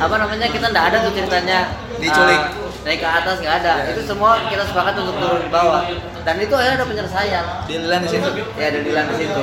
apa 0.00 0.14
namanya 0.16 0.46
kita 0.48 0.66
nggak 0.72 0.86
ada 0.92 0.96
tuh 1.04 1.12
ceritanya 1.12 1.58
Diculik. 2.00 2.40
uh, 2.40 2.62
naik 2.82 2.98
ke 2.98 3.08
atas 3.08 3.36
nggak 3.38 3.56
ada. 3.62 3.72
Itu 3.94 4.00
semua 4.02 4.42
kita 4.50 4.64
sepakat 4.66 4.94
untuk 4.98 5.16
turun 5.18 5.40
di 5.44 5.50
bawah. 5.52 5.82
Dan 6.22 6.34
itu 6.38 6.54
akhirnya 6.54 6.76
ada 6.82 6.86
penyelesaian. 6.86 7.44
Dilan 7.66 8.00
di 8.02 8.08
situ 8.10 8.28
Ya 8.58 8.66
ada 8.70 8.80
dilan 8.82 9.04
di 9.10 9.16
situ. 9.18 9.42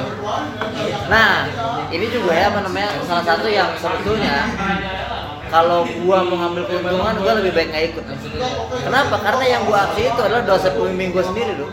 Nah 1.08 1.32
ini 1.92 2.06
juga 2.12 2.32
ya 2.36 2.46
apa 2.52 2.60
namanya 2.64 2.90
salah 3.08 3.26
satu 3.26 3.48
yang 3.48 3.70
sebetulnya 3.80 4.36
kalau 5.50 5.82
gua 6.06 6.22
mau 6.30 6.38
ngambil 6.46 6.64
keuntungan 6.70 7.16
gua 7.20 7.34
lebih 7.42 7.52
baik 7.56 7.68
nggak 7.74 7.86
ikut. 7.96 8.04
Kenapa? 8.86 9.16
Karena 9.24 9.44
yang 9.48 9.62
gua 9.66 9.90
aksi 9.90 10.02
itu 10.12 10.22
adalah 10.22 10.44
dosa 10.46 10.68
pembimbing 10.76 11.16
gua 11.16 11.24
sendiri 11.24 11.56
loh. 11.58 11.72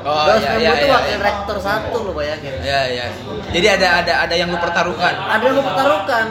Oh, 0.00 0.24
Dos 0.24 0.40
iya, 0.40 0.56
iya, 0.56 0.70
itu 0.80 0.86
iya, 0.88 0.96
wakil 0.96 1.12
iya. 1.12 1.26
rektor 1.28 1.56
satu 1.60 2.08
lo 2.08 2.16
bayangin 2.16 2.56
Ya 2.64 2.88
ya. 2.88 3.12
Jadi 3.52 3.66
ada 3.68 4.00
ada 4.00 4.12
ada 4.24 4.32
yang 4.32 4.48
lu 4.48 4.56
pertaruhkan. 4.56 5.12
ada 5.12 5.42
yang 5.44 5.60
gue 5.60 5.66
pertaruhkan 5.66 6.24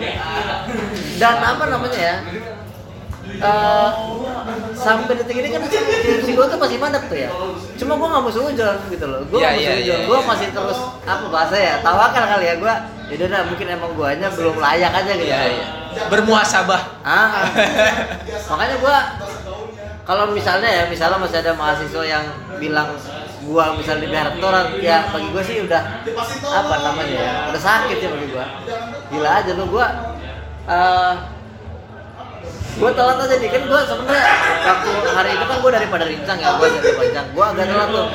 dan 1.19 1.35
apa 1.43 1.63
namanya 1.67 1.99
ya? 1.99 2.15
Eh, 3.29 3.89
sampai 4.73 5.13
detik 5.21 5.37
ini 5.37 5.53
kan 5.53 5.61
skripsi 5.61 6.31
gue 6.33 6.45
tuh 6.49 6.57
masih 6.57 6.77
mandek 6.81 7.03
tuh 7.05 7.19
ya. 7.19 7.29
Cuma 7.77 7.93
gue 7.99 8.07
nggak 8.09 8.23
mau 8.25 8.31
seujon 8.33 8.77
gitu 8.89 9.05
loh. 9.05 9.21
Gue 9.29 9.39
iya, 9.45 9.53
seujon 9.53 9.99
iya, 10.01 10.07
gue 10.09 10.19
masih 10.25 10.47
terus 10.49 10.79
apa 11.05 11.25
bahasa 11.29 11.55
ya 11.55 11.73
tawakal 11.85 12.25
kali 12.25 12.45
ya. 12.49 12.55
Gue 12.57 12.73
yaudah 13.13 13.27
dah 13.29 13.41
mungkin 13.45 13.67
emang 13.69 13.91
guanya 13.93 14.27
belum 14.33 14.55
layak 14.57 14.91
aja 14.93 15.11
gitu. 15.13 15.29
Iya 15.29 15.45
iya. 15.45 15.67
Bermuasabah. 16.09 16.81
ah. 17.01 17.49
Makanya 18.53 18.75
gua 18.81 18.97
kalau 20.05 20.33
misalnya 20.33 20.69
ya 20.69 20.83
misalnya 20.89 21.21
masih 21.21 21.37
ada 21.41 21.53
mahasiswa 21.53 22.03
yang 22.05 22.25
bilang 22.57 22.97
gua 23.45 23.77
misalnya 23.77 24.09
di 24.09 24.13
rektorat 24.13 24.67
ya 24.81 25.05
bagi 25.09 25.29
gua 25.33 25.43
sih 25.45 25.57
udah 25.65 25.81
apa 26.49 26.75
namanya 26.81 27.17
ya 27.17 27.33
udah 27.53 27.61
sakit 27.61 27.97
ya 27.97 28.09
bagi 28.13 28.27
gua. 28.33 28.45
Gila 29.09 29.29
aja 29.41 29.51
lu 29.57 29.65
gua 29.69 29.87
eh 30.69 31.13
gua 32.79 32.91
telat 32.95 33.17
aja 33.27 33.35
nih 33.35 33.49
kan 33.51 33.61
gua 33.67 33.81
sebenarnya 33.83 34.25
waktu 34.63 34.89
hari 35.11 35.29
itu 35.35 35.45
kan 35.49 35.57
gua 35.59 35.71
daripada 35.75 36.03
rincang 36.07 36.37
ya 36.39 36.49
gua 36.55 36.67
dari 36.69 36.89
rincang 36.95 37.27
gua 37.35 37.45
agak 37.51 37.65
telat 37.67 37.89
tuh 37.91 38.07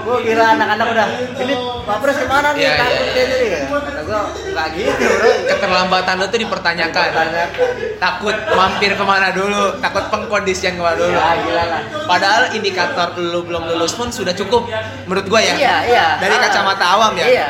gua 0.00 0.16
kira 0.24 0.44
anak-anak 0.56 0.86
udah 0.96 1.08
ini 1.44 1.54
pak 1.84 1.96
pres 2.00 2.16
ke 2.16 2.26
mana 2.26 2.48
nih 2.56 2.62
Iya, 2.64 2.72
takut 2.80 3.06
kayak 3.12 3.26
gini 3.28 3.46
ya 3.52 3.60
Kata 3.68 4.00
gua 4.08 4.20
nggak 4.32 4.66
gitu 4.74 5.04
bro 5.06 5.30
Keterlambatan 5.50 6.14
lu 6.16 6.26
tuh 6.30 6.40
dipertanyakan. 6.40 7.04
Dipertanyakan. 7.10 7.70
Takut 8.00 8.36
mampir 8.56 8.92
ke 8.96 9.04
mana 9.04 9.28
dulu, 9.34 9.64
takut 9.78 10.04
pengkondisian 10.08 10.72
ke 10.78 10.82
mana 10.82 10.96
dulu. 10.96 11.12
ya 11.12 11.30
gila 11.44 11.64
lah 11.68 11.82
Padahal 12.08 12.42
indikator 12.56 13.08
lu 13.20 13.44
belum 13.44 13.62
lulus 13.76 13.92
pun 13.92 14.08
sudah 14.08 14.32
cukup 14.32 14.66
menurut 15.04 15.26
gua 15.28 15.40
ya. 15.44 15.54
Iya, 15.54 15.76
iya. 15.84 16.06
Dari 16.16 16.34
kacamata 16.40 16.84
awam 16.96 17.12
ya. 17.20 17.26
Iya. 17.28 17.48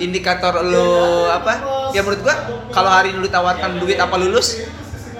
Indikator 0.00 0.64
lu 0.64 1.28
apa? 1.28 1.81
Ya 1.92 2.00
menurut 2.00 2.20
gua 2.20 2.34
kalau 2.70 2.88
hari 2.88 3.10
ini 3.10 3.18
lu 3.18 3.28
tawarkan 3.28 3.78
duit 3.78 3.96
apa 3.96 4.16
lulus? 4.16 4.56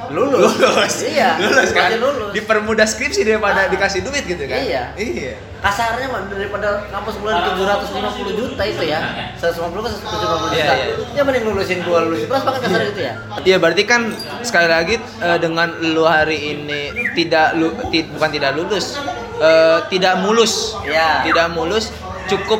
Lulus. 0.08 0.44
Lulus. 0.58 0.94
Iya. 1.00 1.38
Lulus 1.38 1.70
kan? 1.70 1.88
Lulus. 1.94 2.32
Dipermudah 2.32 2.84
skripsi 2.84 3.22
daripada 3.22 3.64
Ah. 3.64 3.70
dikasih 3.70 4.02
duit 4.02 4.24
gitu 4.24 4.44
kan? 4.44 4.58
Iya. 4.58 4.92
Iya. 4.92 5.32
Kasarnya 5.58 6.10
mah 6.10 6.26
daripada 6.26 6.84
kampus 6.90 7.16
bulan 7.16 7.38
750 7.46 8.34
juta 8.34 8.62
itu 8.62 8.82
ya. 8.82 8.98
150 9.36 9.78
ke 9.80 9.88
750 9.94 10.48
Iya, 10.50 10.58
juta. 10.58 10.74
iya. 10.74 10.86
Ya 11.12 11.22
mending 11.22 11.44
lulusin 11.46 11.78
gua 11.82 12.02
lulusin 12.02 12.26
terus 12.26 12.42
pakai 12.42 12.60
kasar 12.60 12.80
gitu 12.88 13.00
ya. 13.00 13.12
Iya 13.42 13.56
berarti 13.56 13.82
kan 13.84 14.00
sekali 14.42 14.68
lagi 14.68 14.94
eh, 14.98 15.38
dengan 15.38 15.68
lu 15.78 16.02
hari 16.02 16.38
ini 16.50 16.80
tidak 17.14 17.54
lu 17.54 17.70
ti- 17.88 18.04
bukan 18.04 18.30
tidak 18.30 18.52
lulus, 18.52 18.98
eh, 19.38 19.78
tidak 19.86 20.18
mulus, 20.18 20.76
Iya. 20.82 21.24
tidak 21.24 21.46
mulus 21.52 21.88
cukup 22.24 22.58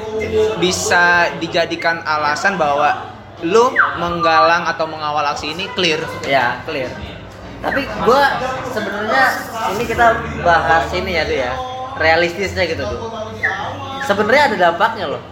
bisa 0.57 1.05
dijadikan 1.37 2.01
alasan 2.01 2.55
bahwa 2.55 3.12
lu 3.43 3.75
menggalang 3.99 4.67
atau 4.67 4.87
mengawal 4.87 5.23
aksi 5.35 5.55
ini 5.55 5.67
clear. 5.75 6.03
Ya, 6.27 6.63
clear. 6.67 6.91
Tapi 7.63 7.87
gua 8.03 8.43
sebenarnya 8.75 9.25
ini 9.75 9.85
kita 9.87 10.07
bahas 10.43 10.91
ini 10.95 11.11
ya 11.15 11.23
tuh 11.27 11.39
ya. 11.39 11.53
Realistisnya 11.99 12.65
gitu 12.67 12.83
tuh. 12.83 13.01
Sebenarnya 14.07 14.43
ada 14.51 14.57
dampaknya 14.71 15.07
loh. 15.15 15.23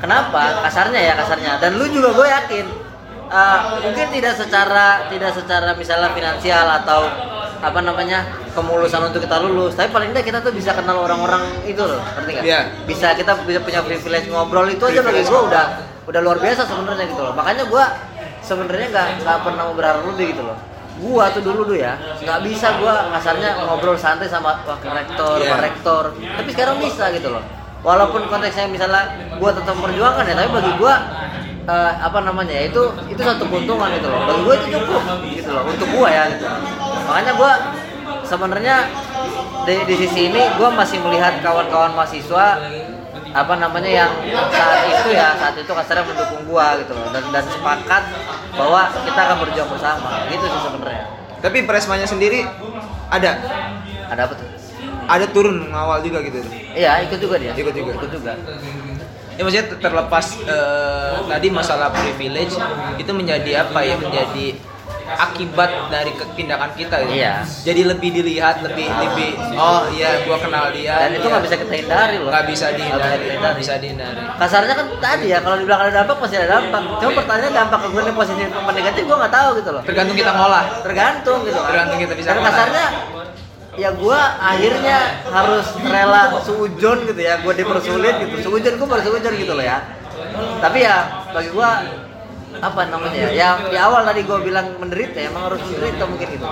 Kenapa? 0.00 0.64
Kasarnya 0.64 1.00
ya 1.00 1.12
kasarnya. 1.16 1.60
Dan 1.60 1.76
lu 1.76 1.86
juga 1.92 2.16
gue 2.16 2.26
yakin 2.26 2.66
eh, 3.32 3.60
mungkin 3.84 4.06
tidak 4.12 4.34
secara 4.36 5.08
tidak 5.08 5.32
secara 5.36 5.70
misalnya 5.76 6.10
finansial 6.12 6.66
atau 6.84 7.08
apa 7.62 7.78
namanya 7.78 8.26
kemulusan 8.58 9.06
untuk 9.06 9.22
kita 9.22 9.38
lulus 9.38 9.78
tapi 9.78 9.94
paling 9.94 10.10
tidak 10.10 10.26
kita 10.26 10.38
tuh 10.42 10.50
bisa 10.50 10.74
kenal 10.74 11.06
orang-orang 11.06 11.46
itu 11.62 11.78
loh 11.78 12.02
ngerti 12.18 12.30
nggak? 12.34 12.42
Iya. 12.42 12.60
bisa 12.90 13.14
kita 13.14 13.38
bisa 13.46 13.62
punya 13.62 13.80
privilege 13.86 14.26
ngobrol 14.34 14.66
itu 14.66 14.82
aja 14.82 14.98
bagi 14.98 15.22
gue 15.22 15.40
udah 15.46 15.66
udah 16.08 16.20
luar 16.20 16.38
biasa 16.42 16.66
sebenarnya 16.66 17.06
gitu 17.10 17.22
loh. 17.22 17.34
Makanya 17.34 17.64
gue 17.70 17.84
sebenarnya 18.42 18.86
nggak 18.90 19.08
nggak 19.22 19.38
pernah 19.46 19.62
mau 19.70 19.74
berharap 19.78 20.02
lebih 20.12 20.34
gitu 20.34 20.42
loh. 20.44 20.58
Gua 20.92 21.24
tuh 21.32 21.40
dulu 21.40 21.64
tuh 21.72 21.78
ya 21.80 21.96
nggak 22.20 22.38
bisa 22.44 22.76
gua 22.76 23.08
kasarnya 23.16 23.64
ngobrol 23.64 23.96
santai 23.96 24.28
sama 24.28 24.60
wakil 24.68 24.92
rektor, 24.92 25.40
pak 25.40 25.60
rektor. 25.64 26.04
Tapi 26.12 26.48
sekarang 26.52 26.76
bisa 26.82 27.08
gitu 27.16 27.32
loh. 27.32 27.42
Walaupun 27.82 28.28
konteksnya 28.28 28.68
misalnya 28.68 29.08
gua 29.40 29.50
tetap 29.56 29.72
memperjuangkan 29.78 30.24
ya 30.28 30.34
tapi 30.36 30.50
bagi 30.52 30.72
gua 30.76 30.94
eh, 31.64 31.92
apa 31.96 32.18
namanya 32.22 32.52
ya 32.52 32.62
itu 32.68 32.82
itu 33.08 33.18
satu 33.24 33.48
keuntungan 33.48 33.88
gitu 33.98 34.06
loh. 34.10 34.20
Bagi 34.26 34.40
gua 34.44 34.54
itu 34.60 34.66
cukup 34.68 35.02
gitu 35.32 35.50
loh 35.50 35.64
untuk 35.64 35.88
gua 35.96 36.08
ya 36.12 36.22
gitu. 36.28 36.46
Makanya 37.08 37.32
gua 37.40 37.52
sebenarnya 38.28 38.76
di, 39.64 39.74
di 39.88 39.94
sisi 39.96 40.20
ini 40.28 40.42
gua 40.60 40.68
masih 40.76 41.00
melihat 41.02 41.40
kawan-kawan 41.40 41.96
mahasiswa 41.96 42.60
apa 43.32 43.54
namanya 43.56 43.88
yang 43.88 44.12
saat 44.52 44.84
itu 44.92 45.08
ya 45.16 45.32
saat 45.40 45.56
itu 45.56 45.72
kasarnya 45.72 46.04
mendukung 46.04 46.44
gua 46.46 46.76
gitu 46.80 46.92
loh. 46.92 47.08
Dan 47.10 47.24
dan 47.32 47.44
sepakat 47.48 48.02
bahwa 48.56 48.92
kita 48.92 49.20
akan 49.24 49.36
berjuang 49.48 49.68
bersama. 49.72 50.08
Gitu 50.28 50.44
sih 50.44 50.60
sebenarnya. 50.60 51.04
Tapi 51.42 51.58
Presmanya 51.66 52.06
sendiri 52.06 52.44
ada? 53.10 53.32
Ada 54.12 54.20
apa 54.28 54.34
tuh? 54.36 54.48
Ada 55.08 55.26
turun 55.34 55.66
mengawal 55.66 55.98
juga 56.04 56.22
gitu. 56.22 56.38
iya 56.76 57.02
ikut 57.02 57.18
juga 57.18 57.36
dia. 57.40 57.52
Ikut 57.56 57.74
juga. 57.74 57.92
ikut 57.98 58.10
juga. 58.12 58.32
Ya 59.32 59.42
maksudnya 59.48 59.66
ter- 59.72 59.80
terlepas 59.80 60.26
eh, 60.44 61.16
tadi 61.26 61.48
masalah 61.48 61.88
privilege 61.90 62.54
itu 63.00 63.10
menjadi 63.16 63.66
apa 63.66 63.80
ya? 63.82 63.96
Menjadi 63.96 64.54
akibat 65.18 65.70
dari 65.92 66.12
ketindakan 66.16 66.70
kita 66.76 66.96
gitu. 67.04 67.14
Iya. 67.18 67.44
Jadi 67.44 67.80
lebih 67.88 68.10
dilihat, 68.14 68.64
lebih 68.64 68.86
lebih 68.88 69.30
oh 69.56 69.88
iya 69.92 70.24
gua 70.24 70.38
kenal 70.40 70.70
dia. 70.72 70.94
dan 71.06 71.10
itu 71.16 71.26
iya. 71.26 71.32
nggak 71.32 71.44
bisa 71.44 71.56
kita 71.60 71.74
hindari 71.84 72.16
loh 72.20 72.30
nggak 72.30 72.46
bisa 72.48 72.66
dihindari, 72.72 73.26
nggak 73.36 73.56
bisa 73.58 73.72
dihindari. 73.80 74.20
kasarnya 74.38 74.74
kan 74.76 74.86
tadi 75.00 75.26
ya 75.32 75.38
kalau 75.42 75.56
dibilang 75.60 75.80
ada 75.84 75.92
dampak 76.02 76.16
pasti 76.22 76.36
ada 76.38 76.48
dampak 76.58 76.80
cuma 77.00 77.10
pertanyaannya 77.22 77.52
dampak 77.52 77.78
ke 77.82 77.88
gue 77.92 78.02
ini 78.02 78.12
positif 78.12 78.46
apa 78.52 78.70
negatif 78.72 79.02
gue 79.04 79.16
nggak 79.16 79.34
tahu 79.34 79.50
gitu 79.60 79.70
loh 79.72 79.82
Tergantung 79.82 80.16
kita 80.16 80.30
ngolah. 80.32 80.64
tergantung 80.82 81.38
gitu 81.44 81.58
kan. 81.58 81.68
Tergantung 81.68 81.98
kita 82.00 82.14
bisa 82.16 82.28
mana. 82.32 82.44
kasarnya 82.48 82.86
ya 83.72 83.88
gua 83.96 84.36
akhirnya 84.36 84.98
harus 85.32 85.66
rela 85.80 86.36
suujon 86.44 86.98
gitu 87.08 87.20
ya 87.24 87.40
gua 87.40 87.56
dipersulit 87.56 88.14
gitu 88.20 88.36
suujon 88.44 88.76
gua 88.76 88.88
baru 88.96 89.02
suujon 89.08 89.32
gitu 89.32 89.52
loh 89.56 89.64
ya 89.64 89.80
tapi 90.60 90.84
ya 90.84 91.24
bagi 91.32 91.48
gua 91.56 91.80
apa 92.58 92.80
namanya 92.86 93.16
ya 93.16 93.30
yang 93.32 93.56
di 93.66 93.76
awal 93.76 94.02
tadi 94.02 94.22
gua 94.22 94.38
bilang 94.38 94.76
menderita 94.76 95.16
ya, 95.16 95.30
emang 95.30 95.48
harus 95.48 95.62
menderita 95.62 96.04
mungkin 96.04 96.26
gitu 96.28 96.46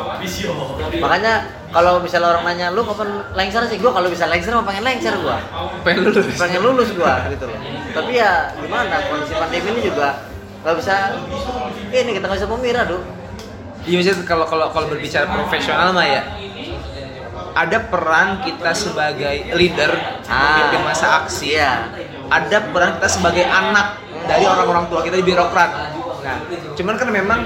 makanya 0.99 1.35
kalau 1.69 2.01
misalnya 2.01 2.29
orang 2.33 2.45
nanya 2.47 2.67
lu 2.71 2.83
kapan 2.83 3.09
lengser 3.33 3.63
sih 3.67 3.77
gua 3.77 3.93
kalau 3.93 4.09
bisa 4.09 4.25
lengser 4.25 4.55
mah 4.55 4.65
pengen 4.65 4.83
lengser 4.83 5.15
gua 5.17 5.37
Pengen 5.83 6.07
lulus. 6.07 6.27
pengen 6.35 6.61
lulus 6.61 6.89
gua 6.93 7.29
gitu 7.29 7.45
loh 7.45 7.59
tapi 7.91 8.17
ya 8.17 8.55
gimana 8.57 8.97
kondisi 9.07 9.35
pandemi 9.35 9.69
ini 9.71 9.81
juga 9.85 10.09
nggak 10.61 10.75
bisa 10.77 10.95
ini 11.91 12.11
kita 12.13 12.25
nggak 12.25 12.39
bisa 12.39 12.49
memira 12.49 12.83
tuh 12.85 13.03
Iya 13.81 13.97
maksudnya 13.97 14.29
kalau 14.29 14.45
kalau 14.45 14.69
kalau 14.69 14.87
berbicara 14.89 15.25
profesional 15.25 15.89
mah 15.91 16.05
ya 16.05 16.21
ada 17.51 17.79
peran 17.83 18.45
kita 18.45 18.71
sebagai 18.71 19.51
leader 19.53 19.91
Ah. 20.31 20.71
di 20.71 20.79
masa 20.79 21.25
aksi. 21.25 21.59
Iya. 21.59 21.91
Ada 22.29 22.71
peran 22.71 23.01
kita 23.01 23.09
sebagai 23.11 23.43
anak 23.43 23.99
dari 24.27 24.45
orang-orang 24.45 24.85
tua 24.89 25.01
kita 25.05 25.17
di 25.21 25.27
birokrat. 25.27 25.71
Nah, 26.21 26.37
cuman 26.77 26.95
kan 27.01 27.09
memang 27.09 27.41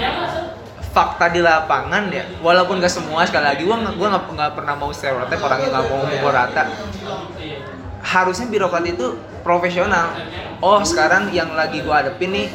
fakta 0.95 1.27
di 1.35 1.43
lapangan 1.43 2.07
ya, 2.11 2.23
walaupun 2.39 2.79
gak 2.79 2.91
semua 2.91 3.27
sekali 3.27 3.51
lagi, 3.51 3.63
gua 3.67 3.83
gua 3.99 4.09
nggak 4.15 4.25
nggak 4.31 4.53
pernah 4.55 4.75
mau 4.79 4.91
stereotip 4.95 5.43
orang 5.43 5.59
yang 5.67 5.73
nggak 5.75 5.87
mau 5.91 5.99
memukul 6.07 6.31
rata. 6.31 6.63
Harusnya 8.05 8.47
birokrat 8.47 8.87
itu 8.87 9.19
profesional. 9.43 10.15
Oh 10.63 10.79
sekarang 10.87 11.35
yang 11.35 11.51
lagi 11.53 11.83
gua 11.83 12.03
hadepin 12.03 12.31
nih 12.31 12.47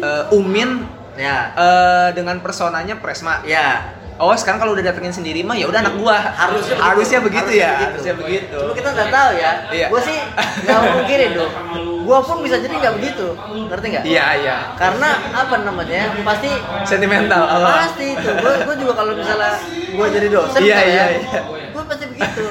eh, 0.00 0.36
Umin 0.36 0.88
ya 1.16 1.52
eh, 1.52 2.08
dengan 2.16 2.40
personanya 2.40 2.96
Presma. 2.96 3.44
ya 3.44 4.00
Oh 4.22 4.30
sekarang 4.38 4.62
kalau 4.62 4.78
udah 4.78 4.86
datengin 4.86 5.10
sendiri 5.10 5.42
mah 5.42 5.58
ya 5.58 5.66
udah 5.66 5.82
anak 5.82 5.98
gua. 5.98 6.14
harusnya 6.14 6.78
begitu. 6.78 6.86
harusnya 6.86 7.18
begitu 7.26 7.50
ya. 7.58 7.70
begitu. 7.74 7.90
Harusnya 7.90 8.14
begitu. 8.14 8.58
Cuma 8.62 8.74
kita 8.78 8.88
nggak 8.94 9.10
tahu 9.10 9.30
ya. 9.34 9.52
Iya. 9.74 9.86
Gue 9.90 10.00
sih 10.06 10.18
nggak 10.62 10.78
mungkirin 10.94 11.30
dong. 11.34 11.52
Gue 12.06 12.18
pun 12.22 12.36
bisa 12.46 12.56
jadi 12.62 12.74
nggak 12.78 12.94
begitu, 13.02 13.26
ngerti 13.66 13.86
nggak? 13.90 14.04
Iya 14.06 14.26
iya. 14.38 14.56
Karena 14.78 15.08
apa 15.34 15.54
namanya? 15.66 16.14
Pasti 16.22 16.50
Sentimental. 16.86 17.42
apa? 17.50 17.90
pasti 17.90 18.14
itu. 18.14 18.28
Gue 18.30 18.52
gue 18.62 18.76
juga 18.78 18.92
kalau 18.94 19.12
misalnya 19.18 19.58
gue 19.90 20.06
jadi 20.14 20.26
dosen, 20.30 20.60
Iya, 20.62 20.78
iya, 20.86 20.86
ya, 20.86 21.04
iya. 21.18 21.40
gue 21.74 21.82
pasti 21.82 22.04
begitu. 22.06 22.42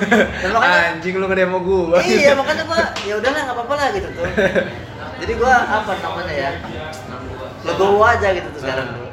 Dan 0.44 0.50
makanya 0.52 0.80
Anjing 0.92 1.16
lu 1.16 1.26
ngedemo 1.32 1.58
gua. 1.64 2.00
iya 2.04 2.36
makanya 2.36 2.64
gue 2.68 2.80
ya 3.08 3.14
udahlah 3.16 3.42
nggak 3.48 3.56
apa-apa 3.56 3.74
lah 3.80 3.88
gitu 3.96 4.08
tuh. 4.12 4.28
Jadi 5.24 5.34
gue 5.40 5.54
apa 5.56 5.92
namanya 6.04 6.34
ya? 6.36 6.52
Legowo 7.64 8.04
aja 8.04 8.28
gitu 8.36 8.48
tuh 8.52 8.60
sekarang 8.60 8.88
tuh. 8.92 9.11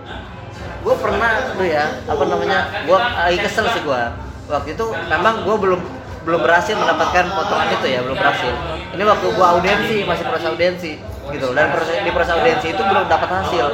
Gue 0.78 0.94
pernah 0.98 1.30
tuh 1.54 1.66
ya 1.66 1.84
apa 2.06 2.22
namanya? 2.26 2.58
Gue 2.86 2.98
lagi 2.98 3.38
kesel 3.42 3.66
sih 3.74 3.82
gue. 3.82 4.02
Waktu 4.48 4.68
itu 4.78 4.84
memang 5.10 5.44
gue 5.44 5.56
belum 5.58 5.80
belum 6.24 6.40
berhasil 6.44 6.76
mendapatkan 6.76 7.24
potongan 7.32 7.68
itu 7.72 7.86
ya 7.88 8.00
belum 8.04 8.16
berhasil. 8.16 8.52
Ini 8.94 9.02
waktu 9.04 9.26
gue 9.32 9.46
audiensi 9.46 9.96
masih 10.04 10.24
proses 10.28 10.46
audiensi 10.48 10.92
gitu 11.32 11.52
dan 11.52 11.68
proses, 11.72 11.96
di 12.00 12.10
proses 12.12 12.32
audiensi 12.32 12.68
itu 12.72 12.82
belum 12.82 13.04
dapat 13.08 13.28
hasil. 13.28 13.66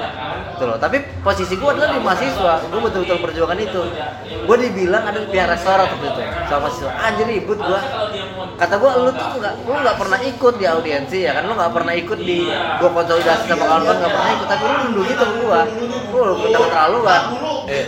gitu 0.55 0.71
loh. 0.71 0.79
Tapi 0.79 1.03
posisi 1.27 1.59
gue 1.59 1.67
adalah 1.67 1.91
di 1.91 1.99
mahasiswa. 1.99 2.55
Gue 2.71 2.81
betul-betul 2.87 3.19
perjuangan 3.19 3.59
itu. 3.59 3.83
Gue 4.47 4.57
dibilang 4.63 5.03
ada 5.03 5.19
pihak 5.27 5.51
restoran 5.51 5.87
waktu 5.91 6.07
itu 6.07 6.23
sama 6.47 6.61
mahasiswa. 6.67 6.91
Anjir 6.95 7.27
ribut 7.27 7.59
gue 7.59 7.81
kata 8.55 8.75
gue 8.79 8.91
lu 9.03 9.11
tuh 9.11 9.27
nggak 9.43 9.55
lu 9.67 9.79
nggak 9.83 9.99
pernah 9.99 10.19
ikut 10.23 10.55
di 10.63 10.67
audiensi 10.71 11.19
ya 11.27 11.33
kan? 11.35 11.43
Lu 11.51 11.55
nggak 11.59 11.73
pernah 11.75 11.95
ikut 11.99 12.19
di 12.23 12.39
gue 12.53 12.91
konsolidasi 12.95 13.45
sama 13.51 13.65
kawan-kawan 13.67 13.99
nggak 13.99 14.15
pernah 14.15 14.31
ikut. 14.39 14.49
Tapi 14.49 14.63
lu 14.63 14.77
nunduk 14.87 15.05
gitu 15.11 15.25
gue 15.27 15.61
gue 16.15 16.23
udah 16.23 16.61
keterlaluan 16.63 17.23
eh, 17.67 17.85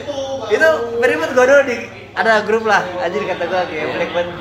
itu 0.50 0.68
beribut 0.98 1.30
gue 1.34 1.44
dulu 1.46 1.62
di 1.70 1.76
ada 2.16 2.32
grup 2.42 2.64
lah. 2.66 2.82
Anjir 2.98 3.22
kata 3.28 3.44
gue 3.46 3.60
kayak 3.70 3.86
black 3.94 4.10
banget. 4.10 4.36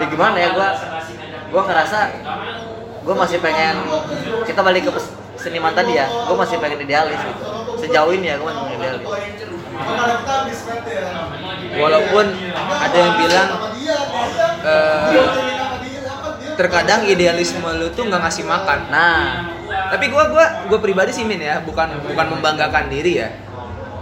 Ya 0.00 0.04
gimana 0.08 0.36
ya 0.40 0.48
gue 0.56 0.68
gue 1.50 1.62
ngerasa 1.66 1.98
gue 3.00 3.14
masih 3.16 3.38
pengen 3.40 3.76
kita 4.44 4.60
balik 4.60 4.88
ke 4.88 4.92
seniman 5.40 5.72
tadi 5.72 5.96
ya 5.96 6.06
gue 6.08 6.36
masih 6.36 6.56
pengen 6.60 6.84
idealis 6.84 7.20
gitu. 7.20 7.42
Sejauh 7.80 8.12
ini 8.12 8.28
ya 8.28 8.36
gue 8.36 8.46
masih 8.46 8.60
pengen 8.64 8.76
idealis. 8.80 9.08
Walaupun 11.80 12.26
ada 12.68 12.96
yang 12.98 13.14
bilang 13.16 13.48
eh, 14.66 15.26
terkadang 16.60 17.08
idealisme 17.08 17.64
lu 17.64 17.88
tuh 17.96 18.04
nggak 18.04 18.20
ngasih 18.20 18.44
makan. 18.44 18.92
Nah 18.92 19.48
tapi 19.90 20.12
gua 20.12 20.28
gua 20.28 20.46
gua 20.68 20.78
pribadi 20.82 21.16
sih 21.16 21.24
min 21.24 21.40
ya 21.40 21.64
bukan 21.64 22.04
bukan 22.04 22.26
membanggakan 22.36 22.92
diri 22.92 23.24
ya. 23.24 23.28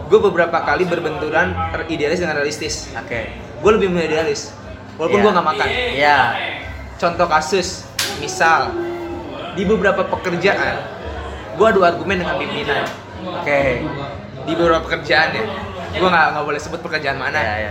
Gue 0.08 0.18
beberapa 0.24 0.64
kali 0.64 0.88
berbenturan 0.88 1.52
idealis 1.86 2.18
dengan 2.18 2.40
realistis. 2.40 2.88
Oke. 2.96 3.28
Gue 3.60 3.70
lebih 3.76 3.92
idealis 3.92 4.56
walaupun 4.96 5.20
Iya. 5.20 5.24
gua 5.28 5.32
nggak 5.36 5.48
makan. 5.52 5.68
Iya. 5.68 6.18
Contoh 6.98 7.26
kasus 7.30 7.86
misal 8.18 8.72
di 9.58 9.66
beberapa 9.66 10.06
pekerjaan 10.06 10.74
gue 11.58 11.66
adu 11.66 11.82
argumen 11.82 12.22
dengan 12.22 12.38
pimpinan. 12.38 12.86
Oke. 13.42 13.82
Di 14.46 14.52
beberapa 14.54 14.86
pekerjaan 14.86 15.34
ya. 15.34 15.42
Gue 15.98 16.06
nggak 16.06 16.26
nggak 16.30 16.44
boleh 16.46 16.60
sebut 16.62 16.78
pekerjaan 16.78 17.18
mana. 17.18 17.34
Iya, 17.42 17.54
iya. 17.58 17.70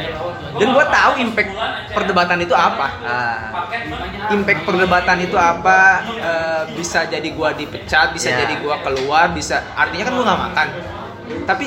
dan 0.59 0.67
gue 0.75 0.85
tahu 0.91 1.11
impact 1.23 1.51
perdebatan 1.95 2.37
itu 2.43 2.51
apa. 2.51 2.87
Ah. 3.07 3.39
Impact 4.35 4.61
perdebatan 4.67 5.17
itu 5.23 5.39
apa 5.39 6.03
eh, 6.03 6.63
bisa 6.75 7.07
jadi 7.07 7.29
gua 7.31 7.55
dipecat 7.55 8.11
bisa 8.11 8.35
Ya. 8.35 8.43
jadi 8.43 8.59
gua 8.59 8.83
keluar 8.83 9.31
bisa 9.31 9.63
artinya 9.79 10.11
kan 10.11 10.13
gua 10.19 10.25
nggak 10.27 10.41
makan. 10.51 10.67
Tapi 11.47 11.65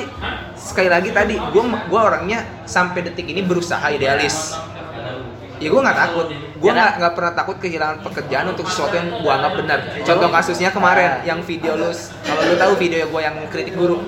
sekali 0.53 0.89
lagi 0.93 1.09
tadi 1.09 1.41
gua 1.49 1.63
gua 1.89 2.01
orangnya 2.13 2.45
sampai 2.69 3.01
detik 3.09 3.25
ini 3.25 3.41
berusaha 3.41 3.89
idealis 3.89 4.53
ya 5.61 5.69
gua 5.69 5.81
nggak 5.83 5.99
takut. 5.99 6.25
Gua 6.57 6.65
Ya 6.65 6.67
kan? 6.67 6.75
nggak 6.75 6.91
nggak 6.97 7.13
pernah 7.13 7.33
takut 7.33 7.55
kehilangan 7.55 7.97
pekerjaan 8.01 8.45
untuk 8.49 8.65
sesuatu 8.65 8.93
yang 8.93 9.07
gua 9.15 9.31
anggap 9.37 9.53
benar. 9.55 9.79
Contoh 10.01 10.27
kasusnya 10.27 10.69
kemarin 10.69 11.09
Ah. 11.11 11.21
yang 11.23 11.39
video 11.41 11.71
lu 11.75 11.89
kalau 12.21 12.41
lu 12.43 12.55
tahu 12.55 12.73
video 12.75 13.05
gua 13.07 13.21
yang 13.21 13.35
kritik 13.47 13.73
guru 13.73 14.01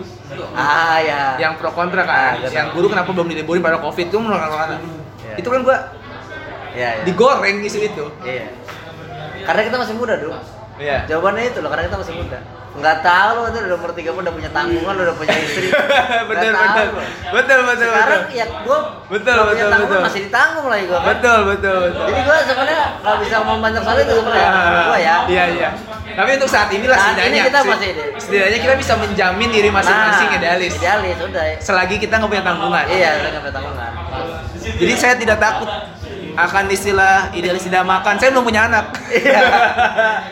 ah 0.51 0.97
ya. 0.97 1.37
Yang 1.37 1.53
pro 1.57 1.69
kontra 1.71 2.01
Ah, 2.01 2.07
kan 2.33 2.33
gua 2.39 2.49
yang 2.49 2.67
tahu. 2.67 2.75
guru 2.75 2.87
kenapa 2.89 3.09
belum 3.11 3.27
diliburin 3.29 3.61
pada 3.61 3.77
covid 3.77 4.05
itu 4.05 4.17
menurut 4.17 4.41
kata 4.41 4.81
Ya. 5.23 5.35
itu 5.35 5.47
kan 5.47 5.61
gua 5.61 5.77
iya 6.73 6.89
iya. 6.91 7.03
digoreng 7.03 7.61
isu 7.61 7.79
itu 7.79 8.05
iya. 8.23 8.49
Karena 9.43 9.61
kita 9.61 9.77
masih 9.77 9.93
muda 9.93 10.15
dong 10.15 10.33
Iya. 10.84 10.98
jawabannya 11.08 11.43
itu 11.48 11.60
loh 11.60 11.69
karena 11.72 11.84
kita 11.88 11.98
masih 11.98 12.13
muda. 12.19 12.39
Nggak 12.74 12.98
tahu 13.00 13.34
lo 13.38 13.48
itu 13.48 13.60
udah 13.62 13.78
umur 13.78 13.91
30 13.93 14.17
udah 14.17 14.34
punya 14.34 14.50
tanggungan 14.50 14.96
udah 14.98 15.13
punya 15.13 15.36
istri. 15.38 15.69
Betul 16.30 16.50
Nggak 16.50 16.69
tahu. 16.74 16.89
Betul 17.30 17.60
betul 17.62 17.62
betul. 17.63 17.88
Sekarang 17.88 18.22
betul. 18.26 18.34
ya 18.34 18.46
gue 18.50 18.80
Betul, 19.13 19.38
punya 19.38 19.46
betul, 19.46 19.69
tanggungan 19.69 19.93
betul. 19.93 20.02
masih 20.04 20.22
ditanggung 20.26 20.67
lagi 20.67 20.84
gue 20.84 20.98
kan 20.98 21.06
betul 21.08 21.39
betul 21.46 21.78
betul. 21.86 22.06
Jadi 22.10 22.19
gue 22.19 22.38
sebenarnya 22.43 22.82
nggak 23.00 23.17
bisa 23.22 23.36
ngomong 23.39 23.60
banyak 23.62 23.82
soal 23.82 23.98
itu 24.00 24.13
sebenarnya 24.17 24.50
gue 24.84 25.00
ya. 25.00 25.17
iya 25.30 25.43
iya. 25.54 25.69
Tapi 26.13 26.30
untuk 26.36 26.50
saat 26.50 26.69
inilah 26.69 26.93
Saat 26.93 27.06
setidaknya 27.13 27.30
ini 27.32 27.48
kita 27.48 27.60
masih 27.63 27.89
setidaknya 28.17 28.60
kita 28.60 28.76
bisa 28.76 28.93
menjamin 28.98 29.50
diri 29.50 29.69
masing-masing 29.69 30.28
Nah, 30.28 30.38
idealis. 30.38 30.74
idealis 30.76 31.17
udah. 31.22 31.43
Selagi 31.58 31.96
kita 31.98 32.13
nggak 32.17 32.30
punya 32.30 32.43
tanggungan. 32.43 32.86
Iya 32.86 33.10
udah 33.15 33.30
nggak 33.30 33.43
punya 33.43 33.56
tanggungan. 33.56 33.91
Jadi 34.74 34.93
saya 34.96 35.13
tidak 35.15 35.38
takut 35.38 35.69
akan 36.34 36.65
istilah 36.74 37.30
idealis 37.38 37.65
tidak 37.65 37.86
makan. 37.86 38.17
Saya 38.17 38.34
belum 38.34 38.46
punya 38.46 38.65
anak. 38.65 38.86
Iya. 39.13 39.41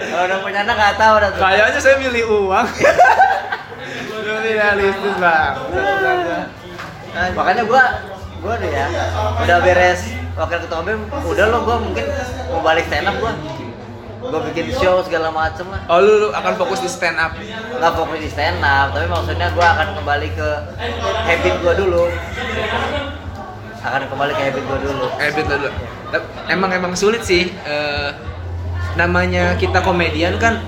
Kalau 0.02 0.24
udah 0.26 0.40
punya 0.42 0.60
anak 0.66 0.76
nggak 0.78 0.96
tahu 0.98 1.16
tuh. 1.22 1.30
Kayaknya 1.38 1.80
saya 1.80 1.96
milih 2.02 2.24
uang. 2.26 2.68
Belum 4.22 4.38
idealistis 4.46 5.16
bang. 5.18 5.54
Makanya 7.34 7.64
gua 7.66 7.84
gua 8.42 8.54
deh 8.58 8.70
ya 8.70 8.88
udah 9.46 9.58
beres. 9.62 10.02
Wakil 10.32 10.64
ketua 10.64 10.82
BEM 10.88 11.02
udah 11.12 11.46
lo 11.52 11.58
gua 11.68 11.78
mungkin 11.82 12.06
mau 12.54 12.62
balik 12.64 12.86
stand 12.88 13.10
up 13.10 13.18
gua. 13.18 13.34
Gua 14.22 14.40
bikin 14.50 14.70
show 14.78 15.02
segala 15.02 15.34
macem 15.34 15.66
lah. 15.74 15.82
Oh 15.90 15.98
lu, 15.98 16.14
lu 16.22 16.28
akan 16.32 16.54
fokus 16.56 16.86
di 16.86 16.90
stand 16.90 17.18
up? 17.18 17.34
Nggak 17.82 17.94
fokus 17.98 18.20
di 18.22 18.30
stand 18.30 18.62
up 18.62 18.94
tapi 18.94 19.10
maksudnya 19.10 19.50
gua 19.58 19.68
akan 19.74 19.88
kembali 19.98 20.30
ke 20.38 20.50
habit 21.26 21.56
gua 21.66 21.74
dulu 21.74 22.04
akan 23.82 24.02
kembali 24.08 24.32
ke 24.32 24.42
habit 24.44 24.64
gua 24.64 24.78
dulu. 24.78 25.06
Betul 25.18 25.58
dulu. 25.58 25.70
Emang 26.48 26.70
emang 26.70 26.94
sulit 26.94 27.22
sih 27.22 27.50
eh, 27.50 28.10
namanya 28.94 29.56
kita 29.56 29.82
komedian 29.82 30.38
kan 30.38 30.60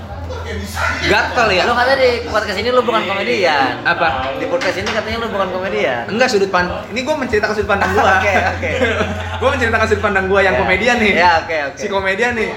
gatel 1.04 1.48
ya. 1.52 1.64
Lo 1.64 1.72
kata 1.72 1.94
di 1.94 2.24
podcast 2.26 2.58
ini 2.58 2.68
lo 2.68 2.80
bukan 2.80 3.04
komedian. 3.04 3.80
Apa? 3.82 4.34
Di 4.36 4.46
podcast 4.46 4.76
ini 4.76 4.88
katanya 4.88 5.18
lo 5.22 5.28
bukan 5.28 5.48
komedian. 5.50 6.04
Enggak 6.08 6.28
sudut 6.28 6.48
pandang 6.48 6.84
ini 6.90 7.00
gue 7.00 7.14
menceritakan 7.14 7.54
sudut 7.54 7.70
pandang 7.70 7.90
gua. 7.92 8.12
Oke, 8.18 8.32
oke. 8.32 8.70
gue 9.40 9.48
menceritakan 9.52 9.86
sudut 9.86 10.02
pandang 10.02 10.26
gua 10.26 10.40
yang 10.40 10.56
Ya. 10.56 10.60
komedian 10.60 10.96
nih. 10.98 11.12
Ya, 11.14 11.32
oke, 11.40 11.56
oke. 11.72 11.78
si 11.78 11.86
komedian 11.86 12.32
nih. 12.34 12.50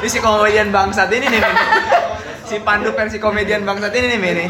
Ini 0.00 0.08
si 0.08 0.18
komedian 0.20 0.68
bangsat 0.70 1.08
ini 1.10 1.26
nih. 1.28 1.40
Si 2.44 2.60
Pandu 2.60 2.92
versi 2.92 3.16
komedian 3.16 3.64
bangsat 3.64 3.90
ini 3.90 4.06
nih 4.06 4.18
men 4.18 4.34
nih. 4.36 4.48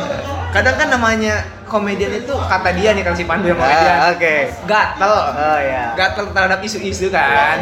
kadang 0.51 0.75
kan 0.75 0.89
namanya 0.89 1.35
komedian 1.65 2.11
itu 2.13 2.31
kata 2.31 2.71
dia 2.71 2.91
nih 2.91 3.03
kan 3.03 3.15
si 3.15 3.23
Pandu 3.23 3.47
yang 3.47 3.57
komedian. 3.57 3.97
Ah, 3.97 4.11
oke. 4.11 4.35
Gatel. 4.65 5.15
Oh 5.31 5.59
ya 5.61 5.83
gatel 5.95 6.25
terhadap 6.31 6.59
isu-isu 6.61 7.07
kan. 7.09 7.59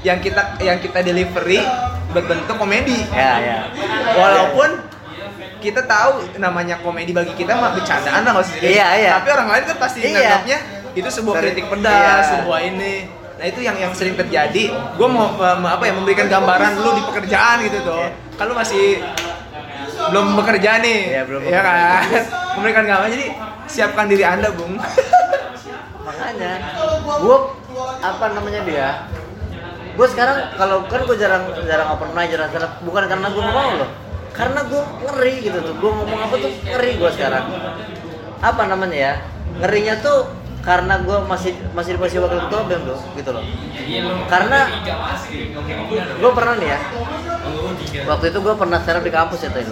Yang 0.00 0.18
kita 0.22 0.42
yang 0.60 0.78
kita 0.78 1.00
delivery 1.00 1.60
berbentuk 2.10 2.56
komedi. 2.56 3.04
Ya 3.10 3.32
ya. 3.38 3.58
Walaupun 4.14 4.84
kita 5.58 5.80
tahu 5.80 6.28
namanya 6.36 6.76
komedi 6.78 7.10
bagi 7.10 7.32
kita 7.32 7.56
mah 7.56 7.72
bercandaan 7.72 8.20
lah 8.20 8.32
nggak 8.34 8.46
serius. 8.46 8.68
Iya, 8.70 8.86
iya. 8.94 9.10
tapi 9.16 9.28
orang 9.32 9.48
lain 9.48 9.64
kan 9.64 9.76
pasti 9.80 9.98
Iya. 10.00 10.12
nganggapnya 10.12 10.58
itu 10.92 11.08
sebuah 11.10 11.34
Sering- 11.34 11.44
kritik 11.50 11.66
pedas 11.66 11.96
iya. 12.22 12.32
sebuah 12.36 12.60
ini. 12.62 12.94
Nah 13.34 13.44
itu 13.48 13.60
yang 13.60 13.76
yang 13.76 13.92
sering 13.92 14.12
terjadi. 14.14 14.64
Gue 14.94 15.08
mau 15.08 15.32
apa 15.40 15.82
ya 15.82 15.92
memberikan 15.92 16.28
gambaran 16.28 16.76
lu 16.76 16.90
di 16.94 17.02
pekerjaan 17.02 17.64
gitu 17.64 17.80
tuh. 17.80 18.04
Kalau 18.36 18.52
masih 18.52 19.00
belum 20.10 20.26
bekerja 20.40 20.70
nih. 20.82 20.98
Iya, 21.14 21.22
belum 21.28 21.42
ya 21.48 21.60
kan? 21.62 22.02
Memberikan 22.58 22.84
gambaran 22.84 23.10
jadi 23.14 23.26
siapkan 23.70 24.06
diri 24.10 24.24
anda 24.24 24.52
bung. 24.52 24.76
Makanya 26.04 26.52
gue 27.20 27.36
apa 28.04 28.24
namanya 28.36 28.60
dia? 28.68 28.88
Gue 29.94 30.06
sekarang 30.10 30.52
kalau 30.58 30.84
kan 30.90 31.06
gue 31.06 31.16
jarang 31.16 31.48
jarang 31.64 31.88
open 31.94 32.10
mic 32.12 32.34
jarang 32.34 32.50
stand 32.50 32.68
bukan 32.82 33.06
karena 33.06 33.28
gue 33.30 33.44
mau 33.44 33.70
loh. 33.78 33.90
Karena 34.34 34.60
gue 34.66 34.82
ngeri 34.82 35.34
gitu 35.46 35.58
tuh. 35.62 35.74
Gue 35.78 35.90
ngomong 35.94 36.20
apa 36.26 36.34
tuh 36.42 36.50
ngeri 36.66 36.90
gue 36.98 37.10
sekarang. 37.14 37.44
Apa 38.42 38.62
namanya 38.66 38.96
ya? 38.98 39.14
Ngerinya 39.62 39.94
tuh 40.02 40.28
karena 40.64 40.94
gue 41.04 41.18
masih 41.28 41.52
masih 41.76 41.90
di 41.94 41.98
posisi 42.00 42.16
wakil 42.16 42.40
ketua 42.48 42.60
bem 42.64 42.80
tuh 42.88 42.98
gitu 43.20 43.30
loh 43.36 43.44
karena 44.32 44.58
gue 46.16 46.30
pernah 46.32 46.54
nih 46.56 46.68
ya 46.72 46.78
waktu 48.08 48.24
itu 48.32 48.38
gue 48.40 48.54
pernah 48.56 48.78
up 48.80 49.04
di 49.04 49.12
kampus 49.12 49.40
ya 49.44 49.50
tuh 49.52 49.62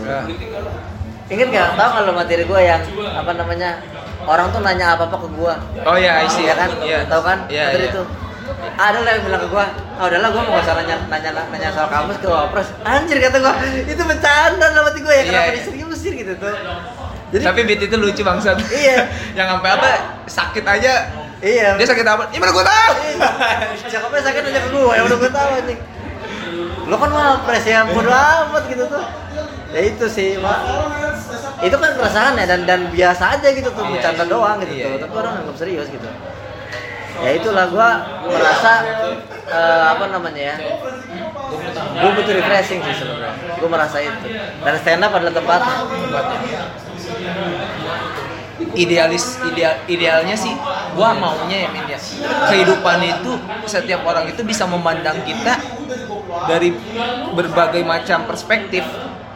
Ingat 1.33 1.49
gak? 1.49 1.69
Tahu 1.81 1.89
nggak 1.97 2.05
lo 2.05 2.13
materi 2.13 2.45
gue 2.45 2.61
yang 2.61 2.83
apa 3.17 3.33
namanya 3.33 3.81
orang 4.29 4.53
tuh 4.53 4.61
nanya 4.61 5.01
apa 5.01 5.09
apa 5.09 5.17
ke 5.17 5.29
gue 5.33 5.55
oh 5.81 5.97
ya 5.97 6.29
isi 6.29 6.45
Iya 6.45 6.55
kan? 6.61 6.69
Iya. 6.85 6.99
Tahu 7.09 7.23
kan? 7.25 7.39
Iya, 7.49 7.73
Materi 7.73 7.85
iya. 7.89 7.93
itu. 7.97 8.03
Ada 8.77 8.99
lah 9.01 9.11
yang 9.17 9.23
bilang 9.27 9.43
ke 9.43 9.49
gua, 9.49 9.67
ah 9.97 10.05
udahlah 10.07 10.29
gua 10.29 10.43
mau 10.45 10.55
gak 10.61 10.67
usah 10.67 10.75
nanya, 10.83 10.97
nanya, 11.09 11.31
nanya 11.51 11.69
soal 11.73 11.89
kamus 11.89 12.19
ke 12.21 12.29
wapres 12.29 12.69
Anjir 12.85 13.17
kata 13.23 13.39
gua, 13.39 13.55
itu 13.65 14.03
bercanda 14.03 14.67
dalam 14.71 14.87
hati 14.87 15.01
gua 15.01 15.15
ya, 15.15 15.23
Iya, 15.23 15.25
kenapa 15.31 15.47
iya. 15.47 15.57
diseriusin 15.57 16.13
gitu 16.21 16.33
tuh 16.37 16.53
Jadi, 17.33 17.43
tapi 17.49 17.61
beat 17.65 17.81
itu 17.81 17.97
lucu 17.97 18.21
bangsat. 18.21 18.61
Iya. 18.69 19.09
yang 19.39 19.49
sampai 19.57 19.71
apa 19.73 19.89
sakit 20.29 20.65
aja. 20.69 20.93
Iya. 21.41 21.81
Dia 21.81 21.87
sakit 21.89 22.05
apa? 22.05 22.29
Ya 22.29 22.39
mana 22.39 22.53
gue 22.53 22.65
tahu. 22.69 22.93
Cakepnya 23.89 24.21
sakit 24.21 24.41
nanya 24.45 24.61
ke 24.61 24.71
gua, 24.71 24.93
ya 24.93 25.03
udah 25.09 25.17
gua 25.17 25.31
tahu 25.33 25.51
anjing. 25.57 25.81
Lo 26.87 26.97
kan 27.01 27.11
wapres 27.11 27.65
ya, 27.65 27.89
bodo 27.89 28.13
amat 28.13 28.65
gitu 28.69 28.85
tuh. 28.85 29.05
Ya 29.73 29.81
itu 29.89 30.07
sih, 30.13 30.37
Mak. 30.37 30.59
Itu 31.65 31.77
kan 31.81 31.91
keresahan 31.97 32.37
ya, 32.37 32.45
dan, 32.45 32.69
dan 32.69 32.81
biasa 32.93 33.41
aja 33.41 33.49
gitu 33.49 33.73
tuh, 33.73 33.81
Iya, 33.89 33.93
bercanda 33.97 34.25
iya. 34.29 34.31
doang 34.31 34.57
gitu 34.61 34.73
Iya, 34.77 34.85
tuh. 34.85 34.91
Iya. 34.93 35.01
Tapi 35.01 35.15
orang 35.17 35.35
anggap 35.41 35.57
serius 35.57 35.89
gitu. 35.89 36.09
Ya 37.23 37.31
itulah 37.39 37.67
gua 37.73 37.89
merasa 38.29 38.73
eh, 39.49 39.85
apa 39.97 40.05
namanya 40.13 40.43
ya? 40.53 40.57
Gue 41.93 42.11
butuh 42.19 42.35
refreshing 42.37 42.81
sih 42.85 42.95
sebenarnya. 43.01 43.33
Gue 43.57 43.69
merasa 43.69 43.97
itu. 44.01 44.27
Dan 44.65 44.75
stand 44.81 45.03
up 45.05 45.13
adalah 45.17 45.33
tempatnya 45.33 45.77
idealis 48.73 49.37
ideal 49.43 49.75
idealnya 49.91 50.37
sih 50.39 50.55
gua 50.95 51.13
maunya 51.17 51.67
ya 51.67 51.69
Min 51.73 51.85
ya 51.91 51.99
kehidupan 52.49 52.99
itu 53.05 53.33
setiap 53.67 54.07
orang 54.07 54.31
itu 54.31 54.41
bisa 54.47 54.65
memandang 54.69 55.19
kita 55.27 55.59
dari 56.49 56.73
berbagai 57.35 57.83
macam 57.85 58.25
perspektif 58.25 58.87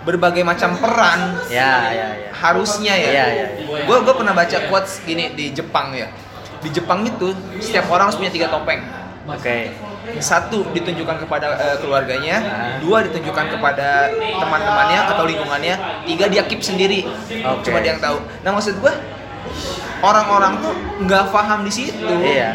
berbagai 0.07 0.47
macam 0.47 0.79
peran 0.79 1.35
ya 1.51 1.91
ya 1.91 2.09
ya 2.15 2.31
harusnya 2.37 2.95
ya. 2.95 3.11
Iya, 3.11 3.27
iya, 3.33 3.47
Gue 3.89 3.99
gue 4.07 4.15
pernah 4.15 4.37
baca 4.37 4.59
quotes 4.71 5.03
gini 5.03 5.35
di 5.35 5.51
Jepang 5.51 5.91
ya. 5.97 6.07
Di 6.62 6.71
Jepang 6.71 7.03
itu 7.03 7.35
setiap 7.59 7.91
orang 7.91 8.11
harus 8.11 8.19
punya 8.21 8.31
tiga 8.31 8.47
topeng. 8.53 8.81
oke 9.27 9.59
Satu 10.23 10.62
ditunjukkan 10.71 11.27
kepada 11.27 11.47
eh, 11.59 11.77
keluarganya, 11.83 12.37
dua 12.79 13.03
ditunjukkan 13.07 13.59
kepada 13.59 14.11
teman-temannya 14.14 15.01
atau 15.11 15.25
lingkungannya, 15.27 15.75
tiga 16.07 16.27
dia 16.31 16.42
keep 16.47 16.62
sendiri. 16.62 17.07
Oke. 17.42 17.71
Cuma 17.71 17.83
dia 17.83 17.95
yang 17.97 18.03
tahu. 18.03 18.23
Nah 18.47 18.51
maksud 18.55 18.79
gue 18.79 18.95
orang-orang 20.03 20.62
tuh 20.62 20.73
nggak 21.05 21.25
paham 21.35 21.66
di 21.66 21.73
situ. 21.73 22.07
iya 22.23 22.55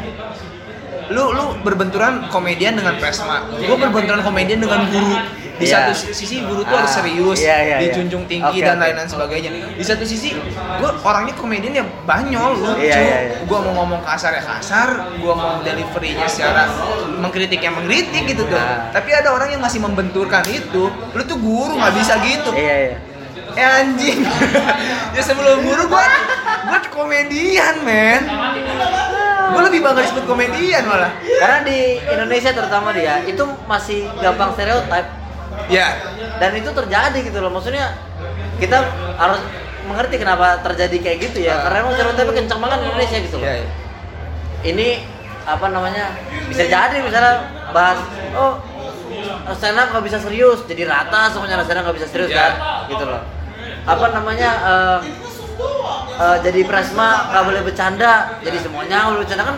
Lu 1.12 1.36
lu 1.36 1.60
berbenturan 1.60 2.32
komedian 2.32 2.80
dengan 2.80 2.96
presma. 2.96 3.44
Gue 3.52 3.76
berbenturan 3.76 4.24
komedian 4.24 4.64
dengan 4.64 4.88
guru. 4.88 5.20
Di 5.62 5.70
Iya. 5.70 5.86
satu 5.86 5.94
sisi 5.94 6.42
guru 6.42 6.66
tuh 6.66 6.74
harus 6.74 6.90
Ah, 6.90 6.96
serius, 6.98 7.38
iya, 7.38 7.58
iya, 7.62 7.76
iya. 7.78 7.78
dijunjung 7.86 8.26
tinggi 8.26 8.58
Oke, 8.58 8.66
dan 8.66 8.82
lain-lain 8.82 9.06
sebagainya. 9.06 9.50
Di 9.78 9.86
satu 9.86 10.02
sisi, 10.02 10.34
gue 10.82 10.90
orangnya 11.06 11.38
komedian 11.38 11.74
ya 11.78 11.86
banyol, 12.04 12.58
lucu. 12.58 12.82
Iya, 12.82 12.98
iya, 12.98 13.18
iya. 13.30 13.36
Gue 13.46 13.58
mau 13.62 13.86
ngomong 13.86 14.02
kasar 14.02 14.34
ya 14.34 14.42
kasar, 14.42 15.14
gue 15.14 15.34
mau 15.38 15.62
deliverynya 15.62 16.26
secara 16.26 16.66
mengkritik 17.22 17.62
ya 17.62 17.70
mengkritik 17.70 18.26
gitu 18.26 18.50
tuh. 18.50 18.58
Nah. 18.58 18.90
Tapi 18.90 19.14
ada 19.14 19.30
orang 19.30 19.54
yang 19.54 19.62
masih 19.62 19.78
membenturkan 19.80 20.42
itu. 20.50 20.90
Lu 20.90 21.22
tuh 21.22 21.38
guru 21.38 21.78
nggak 21.78 21.94
bisa 21.94 22.18
gitu. 22.20 22.50
iya 22.58 22.76
iya 22.90 22.98
Eh 23.52 23.68
anjing. 23.68 24.24
ya 25.16 25.22
sebelum 25.22 25.62
guru 25.62 25.84
gue, 25.86 26.06
gue 26.66 26.80
komedian 26.90 27.84
men. 27.84 28.24
Gue 29.52 29.62
lebih 29.68 29.84
bangga 29.84 30.02
disebut 30.02 30.24
komedian 30.24 30.88
malah. 30.88 31.12
karena 31.20 31.60
di 31.62 32.00
Indonesia 32.00 32.56
terutama 32.56 32.96
dia 32.96 33.20
itu 33.28 33.44
masih 33.68 34.08
gampang 34.24 34.56
stereotip 34.56 35.04
Ya, 35.68 35.88
dan 36.38 36.52
itu 36.54 36.68
terjadi 36.68 37.18
gitu 37.22 37.38
loh 37.38 37.48
maksudnya 37.50 37.96
kita 38.58 38.78
harus 39.16 39.40
mengerti 39.82 40.16
kenapa 40.18 40.60
terjadi 40.62 40.98
kayak 40.98 41.18
gitu 41.22 41.38
ya 41.42 41.60
karena 41.62 41.82
emang 41.82 41.94
stereotipnya 41.94 42.36
kencang 42.38 42.60
banget 42.60 42.78
di 42.78 42.86
Indonesia 42.88 43.18
gitu 43.20 43.36
loh 43.36 43.46
ya, 43.46 43.56
ya. 43.58 43.68
ini 44.64 44.88
apa 45.42 45.66
namanya 45.68 46.06
bisa 46.46 46.64
jadi 46.66 46.98
misalnya 47.00 47.34
bahas 47.72 47.98
oh 48.32 48.62
stand 49.54 49.76
up 49.76 49.90
nggak 49.90 50.06
bisa 50.06 50.18
serius 50.20 50.60
jadi 50.66 50.86
rata 50.86 51.30
semuanya 51.30 51.64
stand 51.64 51.80
up 51.80 51.84
nggak 51.84 51.98
bisa 51.98 52.08
serius 52.08 52.30
Ya. 52.30 52.38
kan 52.38 52.52
gitu 52.88 53.04
loh 53.04 53.22
apa 53.82 54.06
namanya 54.12 54.50
eh, 54.62 55.00
eh, 56.18 56.38
jadi 56.42 56.62
presma 56.64 57.10
nggak 57.28 57.44
boleh 57.44 57.62
bercanda 57.64 58.14
jadi 58.40 58.58
semuanya 58.60 59.10
boleh 59.10 59.24
bercanda 59.24 59.44
kan 59.46 59.56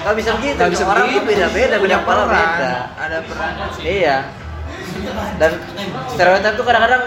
nggak 0.00 0.14
bisa 0.16 0.30
begitu 0.34 0.56
Nggak 0.56 0.72
bisa 0.72 0.84
orang 0.86 1.04
begitu. 1.04 1.18
tuh 1.18 1.24
beda 1.28 1.46
beda 1.50 1.74
punya 1.76 1.98
pola 2.00 2.22
peran. 2.24 2.32
beda 2.32 2.72
Ada 2.96 3.18
peran. 3.20 3.52
iya 3.82 4.16
dan 5.36 5.50
stereotip 6.08 6.52
tuh 6.54 6.64
kadang-kadang 6.64 7.02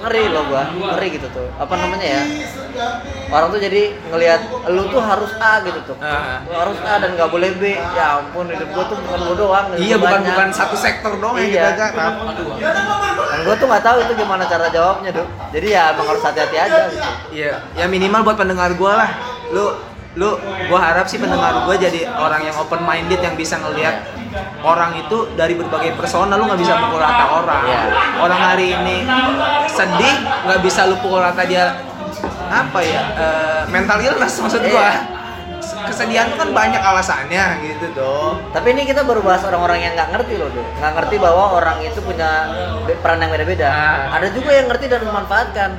ngeri 0.00 0.24
loh 0.26 0.44
gua 0.46 0.64
ngeri 0.70 1.08
gitu 1.12 1.28
tuh 1.28 1.48
apa 1.54 1.74
namanya 1.74 2.06
ya 2.10 2.22
orang 3.28 3.48
tuh 3.50 3.60
jadi 3.60 3.82
ngelihat 4.06 4.40
lu 4.68 4.88
tuh 4.88 4.98
harus 4.98 5.32
A 5.36 5.60
gitu 5.60 5.80
tuh 5.84 5.96
Ah. 6.00 6.40
Lu 6.42 6.56
harus 6.56 6.78
A 6.80 6.96
dan 6.96 7.12
nggak 7.14 7.28
boleh 7.28 7.50
B 7.54 7.62
ya 7.74 8.18
ampun 8.18 8.48
hidup 8.48 8.68
gua 8.70 8.84
tuh 8.86 8.96
bukan 8.98 9.18
lu 9.20 9.34
doang 9.36 9.66
Iya 9.74 9.94
gua 9.94 10.00
bukan 10.00 10.12
banyak. 10.16 10.32
bukan 10.32 10.48
satu 10.50 10.74
sektor 10.74 11.12
doang 11.14 11.36
yang 11.36 11.50
Iya. 11.50 11.64
kita 11.68 11.86
garap. 11.90 12.14
dan 13.20 13.38
gua 13.44 13.54
tuh 13.54 13.66
nggak 13.68 13.84
tahu 13.84 13.96
itu 14.00 14.12
gimana 14.16 14.42
cara 14.44 14.66
jawabnya 14.68 15.10
tuh 15.12 15.26
jadi 15.52 15.66
ya 15.68 15.82
emang 15.92 16.06
harus 16.08 16.22
hati-hati 16.22 16.56
aja 16.58 16.78
gitu 16.88 17.10
Iya, 17.32 17.52
ya 17.74 17.84
minimal 17.86 18.20
buat 18.22 18.36
pendengar 18.36 18.72
gua 18.74 18.92
lah. 18.96 19.10
Lu 19.50 19.64
lu 20.18 20.34
gua 20.66 20.80
harap 20.82 21.06
sih 21.06 21.22
pendengar 21.22 21.62
gua 21.62 21.76
jadi 21.78 22.02
orang 22.10 22.42
yang 22.42 22.56
open 22.58 22.82
minded 22.82 23.22
yang 23.22 23.38
bisa 23.38 23.54
ngelihat 23.62 24.02
orang 24.62 24.98
itu 24.98 25.30
dari 25.38 25.54
berbagai 25.54 25.94
persona 25.94 26.34
lu 26.34 26.50
nggak 26.50 26.58
bisa 26.58 26.74
pukul 26.78 26.98
rata 26.98 27.24
orang. 27.30 27.62
Iya. 27.66 27.82
Orang 28.18 28.40
hari 28.40 28.66
ini 28.74 28.96
sedih 29.70 30.16
nggak 30.46 30.60
bisa 30.62 30.86
lu 30.86 30.98
pukul 30.98 31.22
rata 31.22 31.42
dia 31.46 31.78
apa 32.50 32.78
ya 32.82 33.00
eh, 33.14 33.62
mental 33.70 34.02
illness 34.02 34.38
maksud 34.38 34.62
gua. 34.66 34.90
Iya. 34.90 35.18
Kesedihan 35.80 36.28
tuh 36.28 36.36
kan 36.36 36.50
banyak 36.52 36.82
alasannya 36.82 37.44
gitu 37.64 37.86
tuh. 37.96 38.36
tapi 38.52 38.76
ini 38.76 38.84
kita 38.84 39.00
baru 39.00 39.24
bahas 39.24 39.40
orang-orang 39.48 39.80
yang 39.80 39.92
nggak 39.96 40.12
ngerti 40.12 40.36
loh 40.36 40.52
tuh 40.52 40.60
nggak 40.76 40.92
ngerti 40.92 41.16
bahwa 41.16 41.56
orang 41.56 41.80
itu 41.80 41.96
punya 42.04 42.52
peran 43.00 43.16
yang 43.24 43.32
beda-beda 43.32 43.68
Ah. 43.72 44.20
ada 44.20 44.28
juga 44.28 44.52
yang 44.52 44.68
ngerti 44.68 44.92
dan 44.92 45.00
memanfaatkan 45.08 45.70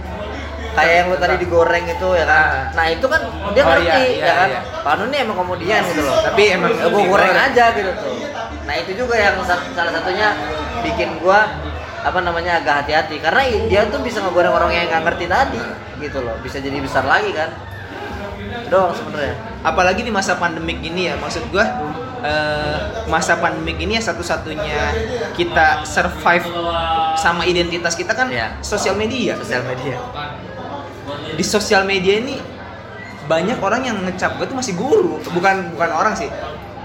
kayak 0.72 0.94
yang 0.94 1.08
lu 1.08 1.18
tadi 1.18 1.36
digoreng 1.38 1.86
itu 1.86 2.08
ya 2.14 2.26
kan? 2.26 2.40
Ah. 2.42 2.64
nah 2.72 2.86
itu 2.88 3.06
kan 3.06 3.22
dia 3.52 3.62
Oh, 3.62 3.70
ngerti 3.70 3.88
iya, 3.88 3.98
iya, 4.08 4.24
ya 4.24 4.34
kan? 4.34 4.48
iya. 4.50 4.60
Pak 4.82 4.92
Anu 4.96 5.04
ini 5.08 5.18
emang 5.20 5.38
komedian 5.38 5.82
gitu 5.86 6.02
loh. 6.02 6.16
Tapi 6.22 6.42
emang 6.50 6.72
ya, 6.72 6.86
gua 6.88 7.04
goreng 7.06 7.36
aja 7.36 7.66
gitu 7.74 7.92
tuh. 7.94 8.16
Nah 8.64 8.76
itu 8.76 8.92
juga 8.96 9.16
yang 9.16 9.36
sa- 9.44 9.68
salah 9.72 9.92
satunya 9.92 10.28
bikin 10.82 11.20
gua 11.20 11.40
apa 12.02 12.20
namanya 12.20 12.58
agak 12.58 12.86
hati-hati. 12.86 13.20
Karena 13.20 13.42
dia 13.68 13.82
tuh 13.86 14.00
bisa 14.00 14.20
ngegoreng 14.20 14.50
orang 14.50 14.72
yang 14.72 14.86
nggak 14.88 15.04
ngerti 15.06 15.26
tadi 15.28 15.62
gitu 16.00 16.24
loh. 16.24 16.36
Bisa 16.40 16.58
jadi 16.58 16.78
besar 16.78 17.04
lagi 17.04 17.30
kan? 17.32 17.52
Doang 18.68 18.96
sebenarnya. 18.96 19.36
Apalagi 19.62 20.02
di 20.02 20.10
masa 20.10 20.36
pandemik 20.36 20.80
ini 20.80 21.12
ya 21.12 21.16
maksud 21.16 21.52
gua 21.52 21.68
eh, 22.22 22.78
masa 23.06 23.36
pandemik 23.36 23.76
ini 23.78 23.98
ya 23.98 24.04
satu-satunya 24.04 24.82
kita 25.34 25.82
survive 25.84 26.46
sama 27.18 27.44
identitas 27.44 27.94
kita 27.94 28.14
kan 28.14 28.30
Iya. 28.30 28.56
sosial 28.62 28.94
media. 28.94 29.34
Sosial 29.36 29.66
media 29.66 29.98
di 31.36 31.44
sosial 31.46 31.88
media 31.88 32.20
ini 32.20 32.36
banyak 33.30 33.58
orang 33.64 33.82
yang 33.88 33.98
ngecap 34.04 34.36
gue 34.36 34.46
tuh 34.50 34.58
masih 34.58 34.74
guru. 34.76 35.22
Bukan 35.32 35.76
bukan 35.76 35.90
orang 35.92 36.14
sih. 36.18 36.28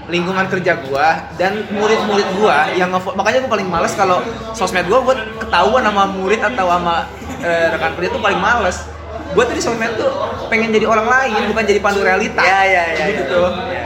Lingkungan 0.07 0.47
kerja 0.47 0.79
gua 0.87 1.19
dan 1.35 1.67
murid-murid 1.67 2.39
gua 2.39 2.71
yang 2.71 2.87
makanya 2.95 3.43
gua 3.43 3.51
paling 3.59 3.67
males 3.67 3.91
kalau 3.91 4.23
sosmed 4.55 4.87
gua 4.87 5.03
buat 5.03 5.19
ketahuan 5.35 5.83
sama 5.83 6.07
murid 6.07 6.39
atau 6.39 6.71
sama 6.71 7.11
eh, 7.43 7.67
rekan 7.75 7.91
kerja 7.99 8.15
tuh 8.15 8.23
paling 8.23 8.39
males. 8.39 8.87
Gua 9.35 9.43
tuh 9.43 9.51
di 9.51 9.59
sosmed 9.59 9.99
tuh 9.99 10.07
pengen 10.47 10.71
jadi 10.71 10.87
orang 10.87 11.11
lain 11.11 11.51
bukan 11.51 11.63
jadi 11.67 11.79
pandu 11.83 12.07
realita. 12.07 12.39
Iya, 12.39 12.59
iya, 12.63 12.83
iya, 12.95 13.05
gitu. 13.19 13.41
Iya. 13.67 13.83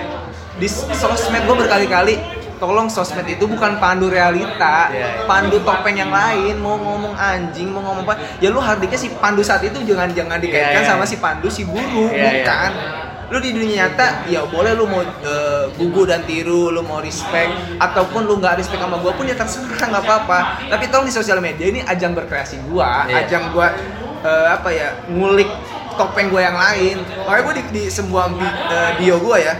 di 0.61 0.69
sosmed 0.69 1.41
gua 1.49 1.57
berkali-kali 1.57 2.40
tolong 2.61 2.85
sosmed 2.87 3.25
itu 3.25 3.43
bukan 3.43 3.75
pandu 3.75 4.05
realita 4.05 4.87
Iya, 4.87 5.01
iya. 5.17 5.25
pandu 5.25 5.57
topeng 5.59 5.97
yang 5.97 6.09
lain 6.09 6.55
mau 6.55 6.77
ngomong 6.77 7.11
anjing 7.11 7.67
mau 7.67 7.81
ngomong 7.81 8.05
apa 8.05 8.37
ya 8.37 8.47
lu 8.47 8.61
hardiknya 8.61 8.95
si 8.95 9.09
pandu 9.11 9.41
saat 9.41 9.59
itu 9.61 9.81
jangan 9.81 10.13
jangan 10.13 10.37
dikaitkan 10.37 10.77
Iya, 10.77 10.85
iya. 10.85 10.91
sama 10.91 11.03
si 11.03 11.17
pandu 11.17 11.49
si 11.49 11.65
guru 11.65 12.05
Iya, 12.07 12.15
iya. 12.15 12.29
bukan 12.37 12.71
lu 13.27 13.39
di 13.39 13.49
dunia 13.49 13.87
nyata 13.87 14.27
ya 14.27 14.43
boleh 14.43 14.71
lu 14.71 14.85
mau 14.85 15.01
eh, 15.01 15.65
gugu 15.73 16.03
dan 16.03 16.21
tiru 16.21 16.69
lu 16.69 16.83
mau 16.83 16.99
respect 16.99 17.49
ataupun 17.77 18.27
lu 18.27 18.37
nggak 18.37 18.59
respect 18.59 18.77
sama 18.77 18.99
gua 18.99 19.11
pun 19.11 19.23
ya 19.23 19.33
terserah 19.33 19.87
nggak 19.87 20.03
apa-apa 20.03 20.39
tapi 20.67 20.85
tolong 20.85 21.07
di 21.07 21.15
sosial 21.15 21.39
media 21.39 21.65
ini 21.65 21.81
ajang 21.81 22.11
berkreasi 22.11 22.61
gua 22.67 23.07
Iya. 23.07 23.25
ajang 23.25 23.49
gua 23.49 23.71
eh, 24.21 24.47
apa 24.51 24.69
ya 24.69 24.99
ngulik 25.07 25.47
topeng 25.91 26.27
gua 26.27 26.43
yang 26.43 26.53
lain 26.53 26.99
makanya 27.23 27.41
gua 27.41 27.53
di, 27.55 27.63
di 27.71 27.83
semua 27.87 28.27
bi- 28.27 28.43
eh, 28.67 28.91
bio 28.97 29.15
gua 29.17 29.39
ya 29.39 29.55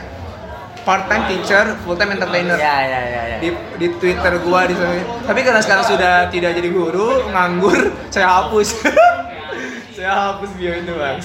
part 0.82 1.06
time 1.06 1.24
teacher 1.30 1.78
full 1.86 1.94
time 1.94 2.14
entertainer 2.18 2.58
ya 2.58 2.76
ya 2.84 3.00
ya 3.06 3.22
ya 3.30 3.38
di, 3.38 3.50
di 3.78 3.88
Twitter 3.98 4.34
gua 4.42 4.66
di 4.66 4.74
sana. 4.74 4.98
Tapi 5.26 5.40
karena 5.46 5.62
sekarang 5.62 5.86
sudah 5.86 6.14
tidak 6.34 6.52
jadi 6.58 6.70
guru, 6.70 7.30
nganggur, 7.30 7.80
saya 8.14 8.28
hapus. 8.30 8.68
saya 9.98 10.12
hapus 10.34 10.50
bio 10.58 10.74
itu, 10.74 10.94
Bang. 10.98 11.18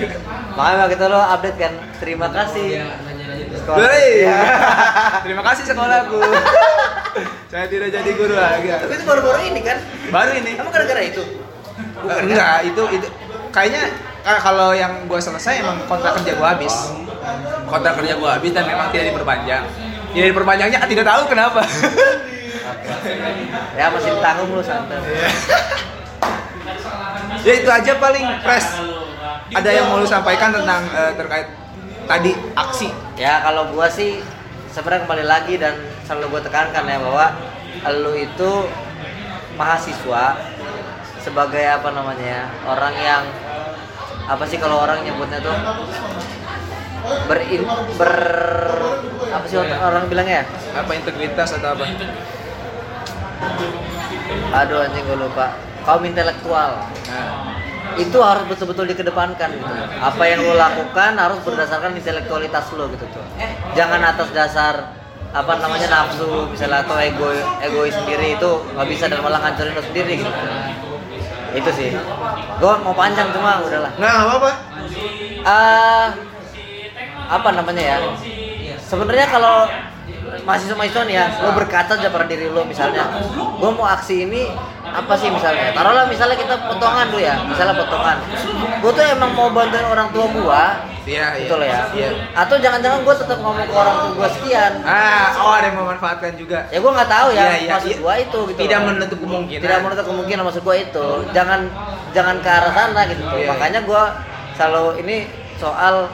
makanya 0.58 0.86
kita 0.90 1.04
lo 1.06 1.20
update 1.20 1.58
kan 1.58 1.72
terima 2.02 2.28
kasih 2.32 2.82
Sekolah. 3.56 3.88
Hei. 3.88 4.26
Iya. 4.26 4.40
Terima 5.26 5.42
kasih 5.42 5.64
sekolahku. 5.66 6.20
saya 7.48 7.66
tidak 7.66 7.88
jadi 7.88 8.10
guru 8.14 8.34
lagi. 8.36 8.68
tapi 8.68 8.92
itu 8.94 9.04
baru-baru 9.08 9.40
ini 9.48 9.60
kan 9.64 9.78
Baru 10.12 10.30
ini. 10.36 10.50
kamu 10.54 10.68
gara-gara 10.70 11.02
itu 11.02 11.24
Eh, 12.06 12.20
enggak, 12.28 12.56
itu 12.64 12.82
itu 12.92 13.08
kayaknya 13.50 13.84
eh, 14.26 14.38
kalau 14.42 14.74
yang 14.74 15.06
gua 15.06 15.22
selesai 15.22 15.62
emang 15.62 15.78
kontrak 15.86 16.18
kerja 16.20 16.34
gua 16.34 16.58
habis. 16.58 16.74
Kontrak 17.70 17.94
kerja 18.02 18.18
gua 18.18 18.38
habis 18.38 18.50
dan 18.50 18.66
memang 18.66 18.90
tidak 18.90 19.14
diperpanjang. 19.14 19.62
Tidak 20.10 20.28
diperpanjangnya 20.34 20.78
ah, 20.82 20.88
tidak 20.90 21.04
tahu 21.06 21.22
kenapa. 21.30 21.62
Ya 23.76 23.92
masih 23.92 24.10
ditanggung 24.18 24.56
lu 24.56 24.64
santai 24.64 24.98
ya 27.46 27.52
itu 27.62 27.70
aja 27.70 27.92
paling 28.02 28.26
press. 28.42 28.66
Ada 29.54 29.70
yang 29.70 29.86
mau 29.94 30.02
lu 30.02 30.08
sampaikan 30.08 30.50
tentang 30.50 30.82
eh, 30.90 31.12
terkait 31.14 31.48
tadi 32.06 32.34
aksi 32.54 32.90
ya 33.14 33.42
kalau 33.46 33.70
gua 33.70 33.86
sih 33.86 34.18
sebenarnya 34.74 35.06
kembali 35.06 35.24
lagi 35.26 35.54
dan 35.58 35.74
selalu 36.02 36.38
gua 36.38 36.42
tekankan 36.42 36.84
ya 36.86 36.98
bahwa 36.98 37.26
lu 38.02 38.12
itu 38.18 38.52
mahasiswa 39.54 40.34
sebagai 41.22 41.64
apa 41.66 41.90
namanya 41.90 42.22
ya, 42.22 42.42
orang 42.70 42.94
yang 42.94 43.22
apa 44.26 44.44
sih 44.46 44.58
kalau 44.58 44.82
orang 44.82 45.06
nyebutnya 45.06 45.38
tuh 45.38 45.54
berin 47.30 47.62
ber 47.94 48.14
apa 49.30 49.44
sih 49.46 49.56
orang 49.62 50.04
bilangnya 50.10 50.42
ya 50.42 50.44
apa 50.82 50.90
integritas 50.94 51.54
atau 51.54 51.78
apa? 51.78 51.84
aduh 54.50 54.82
anjing 54.82 55.04
gue 55.06 55.18
lupa 55.18 55.54
kaum 55.86 56.02
intelektual 56.02 56.82
Nah, 57.06 57.54
itu 57.94 58.18
harus 58.18 58.44
betul-betul 58.50 58.90
dikedepankan 58.90 59.48
gitu. 59.56 59.74
Apa 60.02 60.22
yang 60.26 60.42
lo 60.42 60.58
lakukan 60.58 61.14
harus 61.16 61.38
berdasarkan 61.46 61.94
intelektualitas 61.94 62.66
lo 62.74 62.90
gitu 62.90 63.06
tuh. 63.08 63.24
Jangan 63.78 64.02
atas 64.02 64.28
dasar 64.34 64.74
apa 65.30 65.52
namanya 65.60 65.88
nafsu 65.92 66.48
misalnya 66.48 66.80
atau 66.86 66.96
ego 66.96 67.28
egois 67.60 67.92
sendiri 67.92 68.40
itu 68.40 68.50
nggak 68.72 68.88
bisa 68.88 69.04
dan 69.06 69.20
malah 69.20 69.38
ngancurin 69.44 69.72
lo 69.76 69.82
sendiri 69.84 70.12
gitu. 70.18 70.32
Itu 71.56 71.70
sih. 71.72 71.90
Gue 72.60 72.72
mau 72.84 72.92
panjang 72.92 73.32
cuma 73.32 73.64
udahlah. 73.64 73.92
Nggak 73.96 74.12
nggak 74.12 74.26
apa-apa. 74.28 74.50
Ah 75.42 76.08
apa 77.26 77.48
namanya 77.56 77.82
ya? 77.82 77.96
Sebenarnya 78.78 79.26
kalau 79.32 79.66
mahasiswa 80.46 80.76
mahasiswa 80.78 81.02
nih 81.06 81.16
ya 81.18 81.26
lo 81.42 81.50
berkata 81.54 81.98
aja 81.98 82.08
pada 82.10 82.26
diri 82.26 82.46
lo 82.50 82.62
misalnya 82.66 83.18
gue 83.32 83.70
mau 83.74 83.86
aksi 83.86 84.26
ini 84.26 84.46
apa 84.92 85.12
sih 85.18 85.28
misalnya? 85.32 85.74
Taruhlah 85.74 86.06
misalnya 86.06 86.36
kita 86.38 86.54
potongan 86.68 87.06
tuh 87.10 87.20
ya 87.20 87.34
misalnya 87.46 87.74
potongan. 87.74 88.16
Gue 88.82 88.92
tuh 88.94 89.04
emang 89.04 89.30
mau 89.34 89.48
bantuin 89.50 89.86
orang 89.86 90.08
tua 90.14 90.26
gue 90.30 90.62
iya 91.06 91.38
iya. 91.38 91.46
gitu 91.46 91.54
loh 91.58 91.66
ya? 91.66 91.82
Iya. 91.94 92.10
Atau 92.34 92.56
jangan-jangan 92.58 93.06
gue 93.06 93.14
tetap 93.14 93.38
ngomong 93.42 93.66
ke 93.66 93.74
orang 93.74 93.96
tua 93.98 94.10
gue 94.14 94.28
sekian. 94.40 94.72
Ah 94.82 95.34
oh 95.38 95.52
ada 95.54 95.66
yang 95.70 95.76
memanfaatkan 95.78 96.32
juga. 96.38 96.58
Ya 96.70 96.78
gue 96.82 96.92
nggak 96.92 97.10
tahu 97.10 97.28
ya 97.32 97.40
Iya, 97.40 97.54
iya, 97.62 97.70
maksud 97.78 97.96
gue 97.98 98.14
itu 98.22 98.38
gitu 98.52 98.58
tidak 98.62 98.78
loh. 98.78 98.86
menutup 98.92 99.18
kemungkinan. 99.22 99.62
Tidak 99.64 99.78
menutup 99.82 100.04
kemungkinan 100.06 100.42
maksud 100.46 100.62
gue 100.62 100.76
itu. 100.82 101.06
Jangan 101.34 101.60
jangan 102.14 102.36
ke 102.40 102.48
arah 102.48 102.72
sana 102.72 103.00
gitu. 103.10 103.22
Iya, 103.32 103.48
makanya 103.54 103.80
gue 103.84 104.02
selalu 104.56 104.86
ini 105.04 105.16
soal 105.56 106.08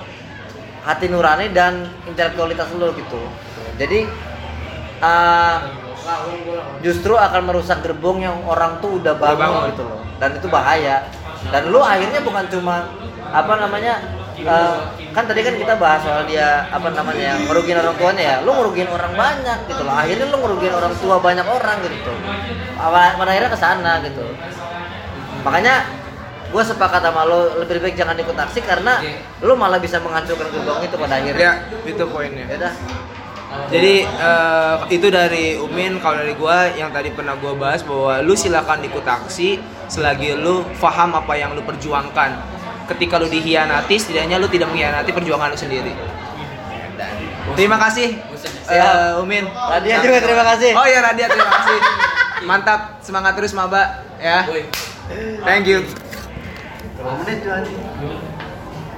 hati 0.83 1.07
nurani 1.07 1.47
dan 1.55 1.87
intelektualitas 2.11 2.66
lo 2.75 2.91
gitu. 2.95 3.23
Jadi 3.79 4.07
uh, 4.99 5.57
justru 6.82 7.14
akan 7.14 7.40
merusak 7.46 7.78
gerbong 7.82 8.22
yang 8.22 8.36
orang 8.44 8.78
tuh 8.82 8.98
udah 8.98 9.14
bangun, 9.16 9.38
bangun. 9.38 9.62
gitu 9.74 9.82
loh. 9.86 10.00
Dan 10.18 10.30
itu 10.38 10.46
bahaya. 10.50 10.96
Dan 11.50 11.62
lu 11.74 11.82
akhirnya 11.82 12.20
bukan 12.22 12.44
cuma 12.50 12.86
apa 13.32 13.53
namanya 13.59 13.98
uh, 14.44 14.92
kan 15.11 15.24
tadi 15.26 15.40
kan 15.42 15.55
kita 15.57 15.74
bahas 15.80 16.05
soal 16.05 16.22
dia 16.28 16.68
apa 16.70 16.92
namanya 16.92 17.34
yang 17.34 17.40
ngerugiin 17.46 17.78
orang 17.78 17.96
tuanya 17.98 18.22
ya. 18.22 18.36
Lu 18.46 18.50
ngerugiin 18.55 18.90
orang 18.90 19.12
banyak 19.14 19.59
gitu 19.70 19.82
loh. 19.82 19.94
Akhirnya 19.94 20.26
lu 20.30 20.36
ngerugiin 20.42 20.74
orang 20.74 20.94
tua 20.98 21.16
banyak 21.18 21.46
orang 21.46 21.76
gitu 21.86 22.12
Awal- 22.78 23.14
pada 23.18 23.30
akhirnya 23.30 23.50
ke 23.50 23.61
sana 23.61 23.92
gitu. 24.03 24.24
Makanya 25.42 25.74
gue 26.53 26.62
sepakat 26.62 27.00
sama 27.00 27.24
lo 27.24 27.64
lebih 27.64 27.80
baik 27.80 27.96
jangan 27.96 28.12
ikut 28.12 28.36
aksi 28.36 28.61
karena 28.61 29.00
lu 29.40 29.57
malah 29.57 29.80
bisa 29.80 29.96
menghancurkan 30.05 30.53
gerbong 30.53 30.84
itu 30.84 30.96
pada 31.00 31.14
akhirnya. 31.18 31.40
Ya 31.40 31.53
itu 31.88 32.05
poinnya. 32.07 32.44
Ya 32.46 32.57
udah 32.61 32.72
Jadi 33.72 34.05
eh, 34.05 34.76
itu 34.92 35.09
dari 35.09 35.57
Umin, 35.57 35.96
kalau 36.00 36.20
dari 36.20 36.36
gua 36.36 36.68
yang 36.72 36.92
tadi 36.92 37.12
pernah 37.12 37.36
gua 37.40 37.57
bahas 37.57 37.80
bahwa 37.84 38.20
lu 38.20 38.36
silakan 38.36 38.84
ikut 38.84 39.05
aksi 39.05 39.61
selagi 39.88 40.36
lu 40.36 40.64
paham 40.76 41.16
apa 41.16 41.32
yang 41.36 41.57
lu 41.57 41.64
perjuangkan. 41.64 42.36
Ketika 42.88 43.16
lu 43.16 43.28
dihianati, 43.28 43.96
setidaknya 43.96 44.36
lu 44.36 44.48
tidak 44.48 44.68
mengkhianati 44.72 45.11
perjuangan 45.12 45.53
lu 45.53 45.59
sendiri. 45.59 45.92
Terima 47.53 47.76
kasih 47.76 48.16
eh, 48.68 49.20
Umin. 49.20 49.44
Radia 49.48 50.00
juga 50.00 50.18
terima 50.20 50.44
kasih. 50.55 50.70
Oh 50.76 50.86
iya 50.88 51.00
Radia 51.05 51.26
terima 51.28 51.48
kasih. 51.48 51.78
Mantap, 52.42 52.80
semangat 53.05 53.32
terus 53.38 53.53
Maba 53.55 54.05
ya. 54.18 54.48
Thank 55.44 55.68
you. 55.68 55.84
Berapa 56.96 57.18
menit 57.24 57.38
tuh 57.42 57.50
anjing? 57.53 58.32